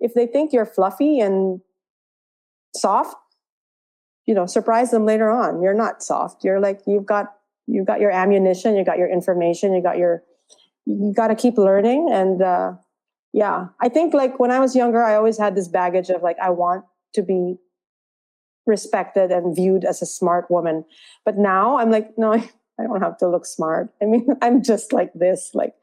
If 0.00 0.14
they 0.14 0.26
think 0.26 0.52
you're 0.52 0.66
fluffy 0.66 1.18
and 1.18 1.60
soft, 2.76 3.16
you 4.26 4.34
know, 4.34 4.46
surprise 4.46 4.90
them 4.90 5.06
later 5.06 5.30
on. 5.30 5.62
You're 5.62 5.74
not 5.74 6.02
soft. 6.02 6.44
You're 6.44 6.60
like 6.60 6.80
you've 6.86 7.06
got 7.06 7.32
you've 7.66 7.86
got 7.86 8.00
your 8.00 8.10
ammunition, 8.10 8.76
you 8.76 8.84
got 8.84 8.98
your 8.98 9.10
information, 9.10 9.74
you 9.74 9.82
got 9.82 9.98
your 9.98 10.22
you 10.86 11.12
got 11.14 11.28
to 11.28 11.34
keep 11.34 11.58
learning 11.58 12.08
and 12.10 12.42
uh 12.42 12.72
yeah, 13.32 13.66
I 13.82 13.90
think 13.90 14.14
like 14.14 14.40
when 14.40 14.50
I 14.50 14.60
was 14.60 14.74
younger, 14.74 15.02
I 15.02 15.14
always 15.14 15.36
had 15.36 15.54
this 15.54 15.68
baggage 15.68 16.08
of 16.08 16.22
like 16.22 16.38
I 16.42 16.48
want 16.48 16.84
to 17.14 17.22
be 17.22 17.56
respected 18.64 19.30
and 19.30 19.54
viewed 19.54 19.84
as 19.84 20.00
a 20.00 20.06
smart 20.06 20.50
woman. 20.50 20.84
But 21.24 21.36
now 21.36 21.78
I'm 21.78 21.90
like, 21.90 22.16
no, 22.16 22.32
I 22.78 22.82
don't 22.82 23.02
have 23.02 23.18
to 23.18 23.28
look 23.28 23.46
smart. 23.46 23.90
I 24.02 24.06
mean, 24.06 24.26
I'm 24.42 24.62
just 24.62 24.92
like 24.92 25.12
this. 25.14 25.50
Like, 25.54 25.74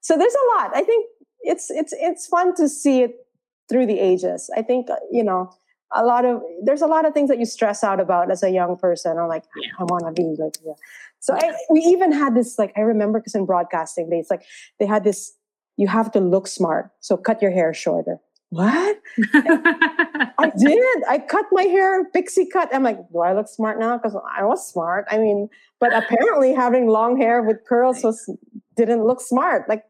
so 0.00 0.16
there's 0.16 0.34
a 0.34 0.56
lot. 0.56 0.70
I 0.76 0.82
think 0.82 1.06
it's 1.42 1.70
it's 1.70 1.92
it's 1.96 2.26
fun 2.26 2.54
to 2.56 2.68
see 2.68 3.02
it 3.02 3.26
through 3.68 3.86
the 3.86 3.98
ages. 3.98 4.50
I 4.56 4.62
think 4.62 4.90
uh, 4.90 4.96
you 5.10 5.24
know 5.24 5.52
a 5.92 6.04
lot 6.04 6.24
of 6.24 6.42
there's 6.62 6.82
a 6.82 6.86
lot 6.86 7.06
of 7.06 7.14
things 7.14 7.28
that 7.28 7.38
you 7.38 7.46
stress 7.46 7.82
out 7.82 8.00
about 8.00 8.30
as 8.30 8.42
a 8.42 8.50
young 8.50 8.76
person. 8.76 9.18
I'm 9.18 9.28
like, 9.28 9.44
yeah. 9.56 9.72
I 9.78 9.84
want 9.84 10.04
to 10.06 10.12
be 10.12 10.36
like, 10.38 10.54
yeah. 10.64 10.74
So 11.20 11.34
I, 11.34 11.54
we 11.70 11.80
even 11.80 12.12
had 12.12 12.34
this 12.34 12.58
like 12.58 12.72
I 12.76 12.80
remember 12.80 13.20
because 13.20 13.34
in 13.34 13.46
broadcasting, 13.46 14.10
they 14.10 14.18
it's 14.18 14.30
like 14.30 14.42
they 14.78 14.86
had 14.86 15.04
this. 15.04 15.32
You 15.76 15.88
have 15.88 16.10
to 16.12 16.20
look 16.20 16.46
smart, 16.46 16.90
so 17.00 17.16
cut 17.16 17.40
your 17.40 17.50
hair 17.50 17.72
shorter. 17.72 18.18
What? 18.50 19.00
I 19.32 20.52
did. 20.58 21.04
I 21.08 21.18
cut 21.26 21.46
my 21.52 21.62
hair 21.62 22.04
pixie 22.06 22.46
cut. 22.46 22.68
I'm 22.74 22.82
like, 22.82 22.98
do 23.12 23.20
I 23.20 23.32
look 23.32 23.48
smart 23.48 23.78
now? 23.78 23.96
Because 23.96 24.16
I 24.36 24.44
was 24.44 24.68
smart. 24.68 25.06
I 25.10 25.18
mean, 25.18 25.48
but 25.78 25.94
apparently 25.94 26.52
having 26.52 26.88
long 26.88 27.16
hair 27.16 27.42
with 27.42 27.58
curls 27.66 28.02
was 28.02 28.28
didn't 28.76 29.04
look 29.04 29.20
smart. 29.20 29.68
Like, 29.68 29.84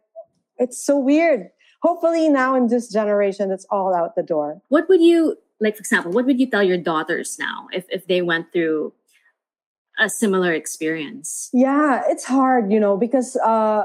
it's 0.59 0.85
so 0.85 0.99
weird. 0.99 1.49
Hopefully 1.83 2.29
now 2.29 2.55
in 2.55 2.67
this 2.67 2.93
generation, 2.93 3.51
it's 3.51 3.67
all 3.71 3.95
out 3.95 4.15
the 4.15 4.23
door. 4.23 4.61
What 4.69 4.89
would 4.91 5.01
you 5.01 5.37
like? 5.59 5.77
For 5.77 5.81
example, 5.81 6.13
what 6.13 6.27
would 6.27 6.39
you 6.39 6.51
tell 6.51 6.63
your 6.63 6.77
daughters 6.77 7.39
now 7.39 7.67
if 7.73 7.87
if 7.89 8.07
they 8.07 8.21
went 8.21 8.53
through 8.53 8.93
a 10.01 10.09
similar 10.09 10.53
experience? 10.53 11.51
Yeah, 11.53 12.03
it's 12.09 12.25
hard, 12.25 12.73
you 12.73 12.81
know, 12.81 12.97
because. 12.97 13.37
uh 13.37 13.85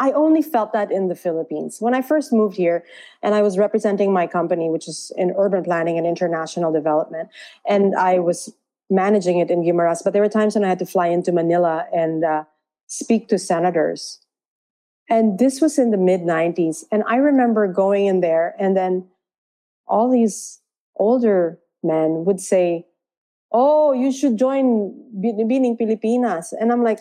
I 0.00 0.10
only 0.10 0.42
felt 0.42 0.72
that 0.72 0.90
in 0.90 1.06
the 1.06 1.14
Philippines. 1.14 1.76
When 1.78 1.94
I 1.94 2.02
first 2.02 2.32
moved 2.32 2.56
here 2.56 2.84
and 3.22 3.32
I 3.34 3.42
was 3.42 3.56
representing 3.56 4.12
my 4.12 4.26
company, 4.26 4.68
which 4.68 4.88
is 4.88 5.12
in 5.16 5.32
urban 5.38 5.62
planning 5.62 5.98
and 5.98 6.06
international 6.06 6.72
development, 6.72 7.28
and 7.64 7.94
I 7.94 8.18
was 8.18 8.52
managing 8.90 9.38
it 9.38 9.50
in 9.50 9.62
Guimaras, 9.62 10.02
but 10.02 10.12
there 10.12 10.22
were 10.22 10.28
times 10.28 10.54
when 10.54 10.64
I 10.64 10.68
had 10.68 10.78
to 10.80 10.86
fly 10.86 11.06
into 11.08 11.32
Manila 11.32 11.86
and 11.92 12.24
uh, 12.24 12.44
speak 12.86 13.28
to 13.28 13.38
senators. 13.38 14.20
And 15.08 15.38
this 15.38 15.60
was 15.60 15.78
in 15.78 15.90
the 15.90 15.96
mid 15.96 16.22
90s. 16.22 16.84
And 16.90 17.04
I 17.06 17.16
remember 17.16 17.66
going 17.68 18.06
in 18.06 18.20
there, 18.20 18.54
and 18.58 18.76
then 18.76 19.06
all 19.86 20.10
these 20.10 20.60
older 20.96 21.58
men 21.82 22.24
would 22.24 22.40
say, 22.40 22.86
Oh, 23.56 23.92
you 23.92 24.10
should 24.10 24.36
join 24.36 24.92
Binibining 25.16 25.78
Pilipinas. 25.78 26.52
And 26.58 26.72
I'm 26.72 26.82
like, 26.82 26.98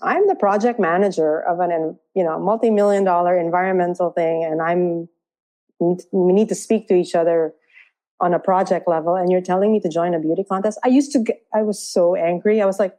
I'm 0.00 0.26
the 0.26 0.34
project 0.34 0.80
manager 0.80 1.42
of 1.42 1.60
an, 1.60 1.98
you 2.14 2.24
know, 2.24 2.40
multi-million 2.40 3.04
dollar 3.04 3.38
environmental 3.38 4.10
thing, 4.10 4.42
and 4.42 4.62
I'm 4.62 5.08
we 5.80 6.32
need 6.32 6.48
to 6.48 6.54
speak 6.54 6.88
to 6.88 6.94
each 6.94 7.14
other 7.14 7.54
on 8.20 8.34
a 8.34 8.38
project 8.38 8.88
level. 8.88 9.14
And 9.14 9.30
you're 9.30 9.40
telling 9.40 9.72
me 9.72 9.80
to 9.80 9.88
join 9.88 10.14
a 10.14 10.18
beauty 10.18 10.44
contest? 10.44 10.78
I 10.84 10.88
used 10.88 11.12
to 11.12 11.20
get, 11.20 11.42
I 11.54 11.62
was 11.62 11.82
so 11.82 12.14
angry. 12.14 12.60
I 12.60 12.66
was 12.66 12.78
like, 12.78 12.94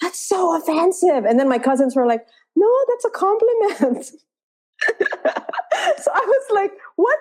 that's 0.00 0.26
so 0.26 0.56
offensive. 0.56 1.24
And 1.24 1.38
then 1.38 1.48
my 1.48 1.58
cousins 1.58 1.94
were 1.94 2.06
like, 2.06 2.26
no, 2.56 2.70
that's 2.88 3.04
a 3.04 3.10
compliment. 3.10 4.04
so 5.98 6.10
I 6.12 6.24
was 6.26 6.46
like, 6.52 6.72
what 6.96 7.18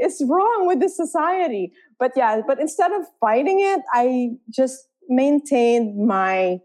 is 0.00 0.22
wrong 0.28 0.66
with 0.66 0.80
this 0.80 0.96
society? 0.96 1.72
But 1.98 2.12
yeah, 2.16 2.40
but 2.46 2.60
instead 2.60 2.92
of 2.92 3.02
fighting 3.20 3.60
it, 3.60 3.80
I 3.92 4.30
just 4.50 4.88
maintained 5.08 6.06
my 6.06 6.60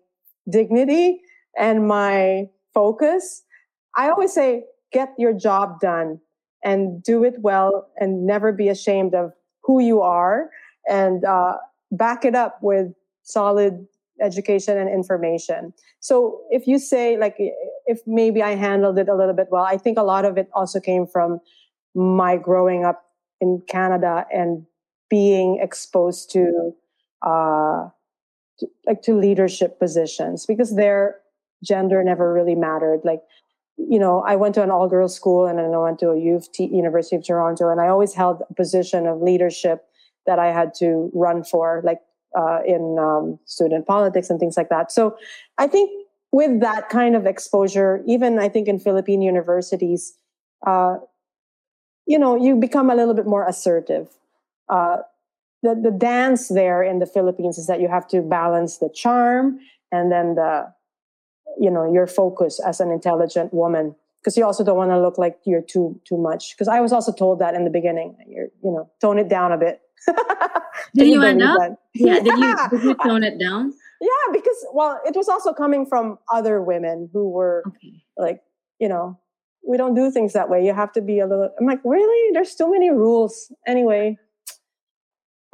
dignity 0.49 1.21
and 1.57 1.87
my 1.87 2.49
focus, 2.73 3.43
I 3.95 4.09
always 4.09 4.33
say, 4.33 4.65
get 4.91 5.13
your 5.17 5.33
job 5.33 5.79
done 5.79 6.19
and 6.63 7.01
do 7.03 7.23
it 7.23 7.35
well 7.39 7.89
and 7.97 8.25
never 8.25 8.51
be 8.51 8.69
ashamed 8.69 9.13
of 9.15 9.31
who 9.63 9.79
you 9.79 10.01
are 10.01 10.49
and 10.89 11.25
uh, 11.25 11.53
back 11.91 12.25
it 12.25 12.35
up 12.35 12.59
with 12.61 12.87
solid 13.23 13.87
education 14.21 14.77
and 14.77 14.89
information. 14.89 15.73
So 15.99 16.41
if 16.51 16.67
you 16.67 16.77
say, 16.77 17.17
like, 17.17 17.35
if 17.85 18.01
maybe 18.05 18.43
I 18.43 18.55
handled 18.55 18.99
it 18.99 19.09
a 19.09 19.15
little 19.15 19.33
bit 19.33 19.47
well, 19.51 19.63
I 19.63 19.77
think 19.77 19.97
a 19.97 20.03
lot 20.03 20.25
of 20.25 20.37
it 20.37 20.49
also 20.53 20.79
came 20.79 21.07
from 21.07 21.39
my 21.95 22.37
growing 22.37 22.85
up 22.85 23.03
in 23.41 23.61
Canada 23.67 24.25
and 24.33 24.65
being 25.13 25.59
exposed 25.61 26.31
to, 26.31 26.71
uh, 27.21 27.87
to 28.57 28.67
like 28.87 29.01
to 29.03 29.13
leadership 29.13 29.77
positions 29.77 30.47
because 30.47 30.75
their 30.75 31.19
gender 31.63 32.03
never 32.03 32.33
really 32.33 32.55
mattered. 32.55 33.01
Like, 33.03 33.21
you 33.77 33.99
know, 33.99 34.23
I 34.25 34.35
went 34.35 34.55
to 34.55 34.63
an 34.63 34.71
all 34.71 34.87
girls 34.89 35.15
school 35.15 35.45
and 35.45 35.59
then 35.59 35.71
I 35.71 35.77
went 35.77 35.99
to 35.99 36.09
a 36.09 36.19
U 36.19 36.35
of 36.35 36.51
T, 36.51 36.65
University 36.65 37.15
of 37.15 37.23
Toronto, 37.27 37.69
and 37.69 37.79
I 37.79 37.89
always 37.89 38.15
held 38.15 38.41
a 38.49 38.53
position 38.55 39.05
of 39.05 39.21
leadership 39.21 39.85
that 40.25 40.39
I 40.39 40.49
had 40.51 40.73
to 40.81 41.11
run 41.13 41.43
for, 41.43 41.83
like 41.83 42.01
uh, 42.35 42.59
in 42.65 42.97
um, 42.97 43.37
student 43.45 43.85
politics 43.85 44.31
and 44.31 44.39
things 44.39 44.57
like 44.57 44.69
that. 44.69 44.91
So 44.91 45.15
I 45.59 45.67
think 45.67 45.91
with 46.31 46.59
that 46.61 46.89
kind 46.89 47.15
of 47.15 47.27
exposure, 47.27 48.01
even 48.07 48.39
I 48.39 48.49
think 48.49 48.67
in 48.67 48.79
Philippine 48.79 49.21
universities, 49.21 50.17
uh, 50.65 50.95
you 52.07 52.17
know, 52.17 52.35
you 52.35 52.55
become 52.55 52.89
a 52.89 52.95
little 52.95 53.13
bit 53.13 53.27
more 53.27 53.47
assertive. 53.47 54.07
Uh, 54.69 54.97
the, 55.63 55.79
the 55.81 55.91
dance 55.91 56.49
there 56.49 56.83
in 56.83 56.99
the 56.99 57.05
Philippines 57.05 57.57
is 57.57 57.67
that 57.67 57.79
you 57.79 57.87
have 57.87 58.07
to 58.09 58.21
balance 58.21 58.77
the 58.77 58.89
charm 58.93 59.59
and 59.91 60.11
then 60.11 60.35
the 60.35 60.71
you 61.57 61.71
know 61.71 61.91
your 61.91 62.05
focus 62.05 62.59
as 62.59 62.79
an 62.79 62.91
intelligent 62.91 63.53
woman. 63.53 63.95
Because 64.19 64.37
you 64.37 64.45
also 64.45 64.63
don't 64.63 64.77
want 64.77 64.91
to 64.91 65.01
look 65.01 65.17
like 65.17 65.37
you're 65.45 65.61
too 65.61 65.99
too 66.05 66.17
much. 66.17 66.53
Because 66.53 66.67
i 66.67 66.79
was 66.79 66.91
also 66.91 67.11
told 67.11 67.39
that 67.39 67.55
in 67.55 67.63
the 67.63 67.69
beginning 67.69 68.15
you're 68.27 68.49
you 68.61 68.71
know 68.71 68.89
tone 69.01 69.17
it 69.17 69.29
down 69.29 69.51
a 69.51 69.57
bit. 69.57 69.81
Did 70.95 71.07
you 71.07 71.23
end 71.23 71.41
up? 71.41 71.79
yeah, 71.95 72.15
yeah. 72.15 72.19
Did, 72.19 72.37
you, 72.37 72.69
did 72.71 72.83
you 72.83 72.95
tone 73.03 73.23
it 73.23 73.39
down? 73.39 73.73
Yeah 74.01 74.33
because 74.33 74.65
well 74.73 74.99
it 75.05 75.15
was 75.15 75.29
also 75.29 75.53
coming 75.53 75.85
from 75.85 76.19
other 76.31 76.61
women 76.61 77.09
who 77.13 77.29
were 77.29 77.63
okay. 77.67 78.03
like 78.17 78.41
you 78.79 78.89
know 78.89 79.17
we 79.65 79.77
don't 79.77 79.95
do 79.95 80.11
things 80.11 80.33
that 80.33 80.49
way. 80.49 80.65
You 80.65 80.73
have 80.73 80.91
to 80.91 81.01
be 81.01 81.19
a 81.19 81.27
little 81.27 81.49
i'm 81.57 81.65
like 81.65 81.79
really? 81.85 82.33
There's 82.33 82.53
too 82.55 82.69
many 82.69 82.89
rules. 82.91 83.51
Anyway 83.65 84.17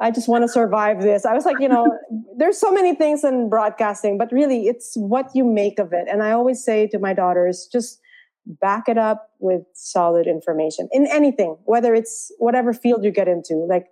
I 0.00 0.10
just 0.10 0.28
want 0.28 0.42
to 0.44 0.48
survive 0.48 1.02
this. 1.02 1.26
I 1.26 1.34
was 1.34 1.44
like, 1.44 1.60
you 1.60 1.68
know, 1.68 1.86
there's 2.36 2.58
so 2.58 2.72
many 2.72 2.94
things 2.94 3.22
in 3.22 3.50
broadcasting, 3.50 4.16
but 4.16 4.32
really 4.32 4.66
it's 4.66 4.94
what 4.96 5.30
you 5.34 5.44
make 5.44 5.78
of 5.78 5.92
it. 5.92 6.08
And 6.10 6.22
I 6.22 6.32
always 6.32 6.64
say 6.64 6.86
to 6.88 6.98
my 6.98 7.12
daughters, 7.12 7.68
just 7.70 8.00
back 8.46 8.88
it 8.88 8.96
up 8.96 9.28
with 9.38 9.62
solid 9.74 10.26
information 10.26 10.88
in 10.92 11.06
anything, 11.06 11.56
whether 11.64 11.94
it's 11.94 12.32
whatever 12.38 12.72
field 12.72 13.04
you 13.04 13.10
get 13.10 13.28
into, 13.28 13.54
like, 13.68 13.86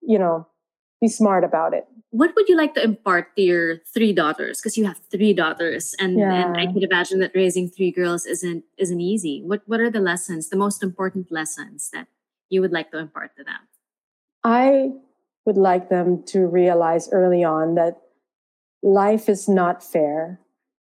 you 0.00 0.18
know, 0.18 0.46
be 1.00 1.08
smart 1.08 1.44
about 1.44 1.74
it. 1.74 1.84
What 2.10 2.34
would 2.34 2.48
you 2.48 2.56
like 2.56 2.74
to 2.74 2.82
impart 2.82 3.36
to 3.36 3.42
your 3.42 3.76
three 3.92 4.14
daughters? 4.14 4.60
Because 4.60 4.78
you 4.78 4.86
have 4.86 4.98
three 5.10 5.34
daughters, 5.34 5.94
and, 6.00 6.18
yeah. 6.18 6.46
and 6.46 6.56
I 6.56 6.72
could 6.72 6.82
imagine 6.82 7.20
that 7.20 7.32
raising 7.34 7.68
three 7.68 7.92
girls 7.92 8.24
isn't 8.24 8.64
isn't 8.78 9.00
easy. 9.00 9.42
What 9.44 9.60
what 9.66 9.78
are 9.78 9.90
the 9.90 10.00
lessons, 10.00 10.48
the 10.48 10.56
most 10.56 10.82
important 10.82 11.30
lessons 11.30 11.90
that 11.92 12.08
you 12.48 12.62
would 12.62 12.72
like 12.72 12.90
to 12.92 12.98
impart 12.98 13.36
to 13.36 13.44
them? 13.44 13.68
I 14.42 14.92
would 15.46 15.56
like 15.56 15.88
them 15.88 16.22
to 16.24 16.46
realize 16.46 17.08
early 17.10 17.42
on 17.42 17.74
that 17.76 18.00
life 18.82 19.28
is 19.28 19.48
not 19.48 19.82
fair. 19.82 20.40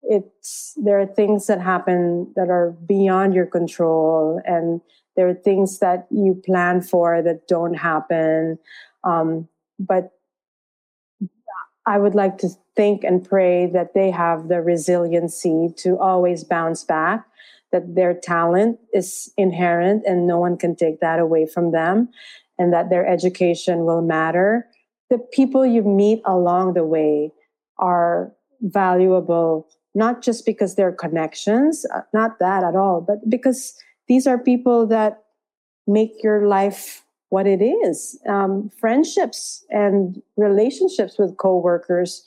It's 0.03 0.74
there 0.76 0.99
are 1.01 1.07
things 1.07 1.47
that 1.47 1.61
happen 1.61 2.32
that 2.36 2.49
are 2.49 2.72
beyond 2.86 3.34
your 3.34 3.47
control, 3.47 4.41
and 4.45 4.80
there 5.16 5.28
are 5.28 5.34
things 5.34 5.78
that 5.80 6.07
you 6.11 6.41
plan 6.45 6.80
for 6.80 7.22
that 7.22 7.47
don't 7.47 7.74
happen. 7.74 8.59
Um, 9.05 9.49
but 9.78 10.12
I 11.86 11.99
would 11.99 12.14
like 12.14 12.38
to 12.38 12.49
think 12.76 13.05
and 13.05 13.26
pray 13.28 13.66
that 13.66 13.95
they 13.95 14.11
have 14.11 14.49
the 14.49 14.61
resiliency 14.61 15.68
to 15.78 15.99
always 15.99 16.45
bounce 16.45 16.84
back, 16.84 17.26
that 17.72 17.95
their 17.95 18.14
talent 18.14 18.78
is 18.93 19.32
inherent 19.36 20.05
and 20.07 20.26
no 20.26 20.38
one 20.38 20.57
can 20.57 20.76
take 20.76 21.01
that 21.01 21.18
away 21.18 21.47
from 21.47 21.72
them, 21.72 22.09
and 22.61 22.75
that 22.75 22.91
their 22.91 23.07
education 23.09 23.87
will 23.87 24.03
matter. 24.03 24.67
The 25.09 25.17
people 25.33 25.65
you 25.65 25.83
meet 25.83 26.21
along 26.27 26.75
the 26.75 26.85
way 26.85 27.33
are 27.79 28.33
valuable, 28.61 29.67
not 29.95 30.21
just 30.21 30.45
because 30.45 30.75
they're 30.75 30.93
connections, 30.93 31.87
uh, 31.95 32.03
not 32.13 32.39
that 32.39 32.63
at 32.63 32.77
all, 32.77 33.01
but 33.01 33.19
because 33.31 33.75
these 34.09 34.27
are 34.27 34.37
people 34.37 34.87
that 34.89 35.25
make 35.87 36.13
your 36.23 36.47
life 36.47 37.03
what 37.31 37.47
it 37.47 37.63
is. 37.63 38.21
Um, 38.29 38.71
friendships 38.79 39.65
and 39.71 40.21
relationships 40.37 41.19
with 41.19 41.39
coworkers, 41.39 42.25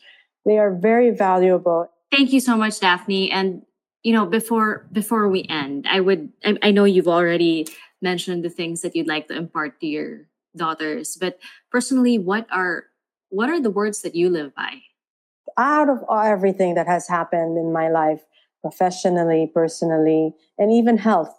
they 0.48 0.58
are 0.58 0.74
very 0.74 1.12
valuable. 1.12 1.92
Thank 2.12 2.34
you 2.34 2.40
so 2.40 2.58
much, 2.58 2.80
Daphne. 2.80 3.30
And 3.30 3.62
you 4.02 4.14
know, 4.14 4.26
before 4.26 4.88
before 4.92 5.30
we 5.30 5.46
end, 5.48 5.86
I 5.88 6.00
would 6.00 6.34
I, 6.44 6.58
I 6.64 6.72
know 6.72 6.86
you've 6.86 7.08
already 7.08 7.68
mentioned 8.04 8.44
the 8.44 8.50
things 8.50 8.82
that 8.82 8.96
you'd 8.96 9.08
like 9.08 9.28
to 9.30 9.36
impart 9.36 9.80
to 9.80 9.88
your 9.88 10.28
daughters, 10.56 11.18
but 11.20 11.40
personally, 11.72 12.20
what 12.20 12.46
are 12.52 12.86
what 13.30 13.50
are 13.50 13.60
the 13.60 13.72
words 13.72 14.04
that 14.04 14.14
you 14.14 14.30
live 14.30 14.54
by? 14.54 14.84
Out 15.58 15.90
of 15.90 16.04
everything 16.12 16.76
that 16.76 16.86
has 16.86 17.08
happened 17.08 17.58
in 17.58 17.74
my 17.74 17.90
life, 17.90 18.22
professionally, 18.62 19.50
personally, 19.52 20.36
and 20.60 20.72
even 20.72 20.98
health, 20.98 21.36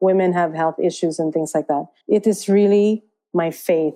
women 0.00 0.34
have 0.34 0.54
health 0.54 0.76
issues 0.78 1.18
and 1.18 1.32
things 1.32 1.52
like 1.54 1.66
that. 1.68 1.86
It 2.06 2.26
is 2.26 2.48
really 2.48 3.04
my 3.32 3.50
faith. 3.50 3.94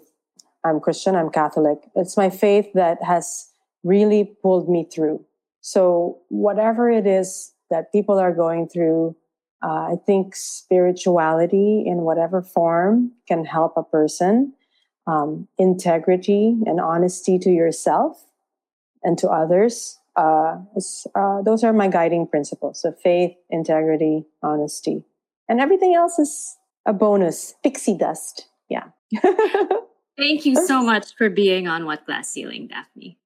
I'm 0.65 0.81
Christian, 0.81 1.15
I'm 1.15 1.31
Catholic. 1.31 1.79
It's 1.95 2.17
my 2.17 2.31
faith 2.31 2.73
that 2.75 3.03
has 3.03 3.51
really 3.83 4.37
pulled 4.43 4.69
me 4.69 4.89
through. 4.91 5.25
So, 5.61 6.19
whatever 6.29 6.91
it 6.91 7.07
is 7.07 7.53
that 7.71 7.93
people 7.93 8.19
are 8.19 8.33
going 8.33 8.69
through, 8.69 9.17
uh, 9.63 9.93
I 9.93 9.97
think 10.07 10.35
spirituality 10.35 11.85
in 11.87 11.99
whatever 11.99 12.43
form 12.43 13.13
can 13.29 13.45
help 13.45 13.75
a 13.77 13.83
person. 13.83 14.55
Um, 15.07 15.49
integrity 15.59 16.57
and 16.65 16.81
honesty 16.81 17.39
to 17.41 17.51
yourself 17.51 18.25
and 19.03 19.19
to 19.19 19.29
others. 19.29 19.99
Uh, 20.17 20.59
uh, 21.15 21.43
those 21.43 21.65
are 21.65 21.73
my 21.73 21.89
guiding 21.89 22.27
principles. 22.27 22.83
So 22.83 22.93
faith, 22.93 23.35
integrity, 23.51 24.25
honesty, 24.43 25.05
and 25.49 25.61
everything 25.61 25.95
else 25.95 26.19
is 26.19 26.57
a 26.87 26.93
bonus. 26.93 27.55
Pixie 27.63 27.97
dust. 27.97 28.47
Yeah. 28.69 28.85
Thank 30.19 30.45
you 30.45 30.55
so 30.67 30.83
much 30.85 31.17
for 31.17 31.31
being 31.31 31.67
on 31.69 31.85
What 31.85 32.05
Glass 32.07 32.31
Ceiling, 32.31 32.69
Daphne. 32.69 33.19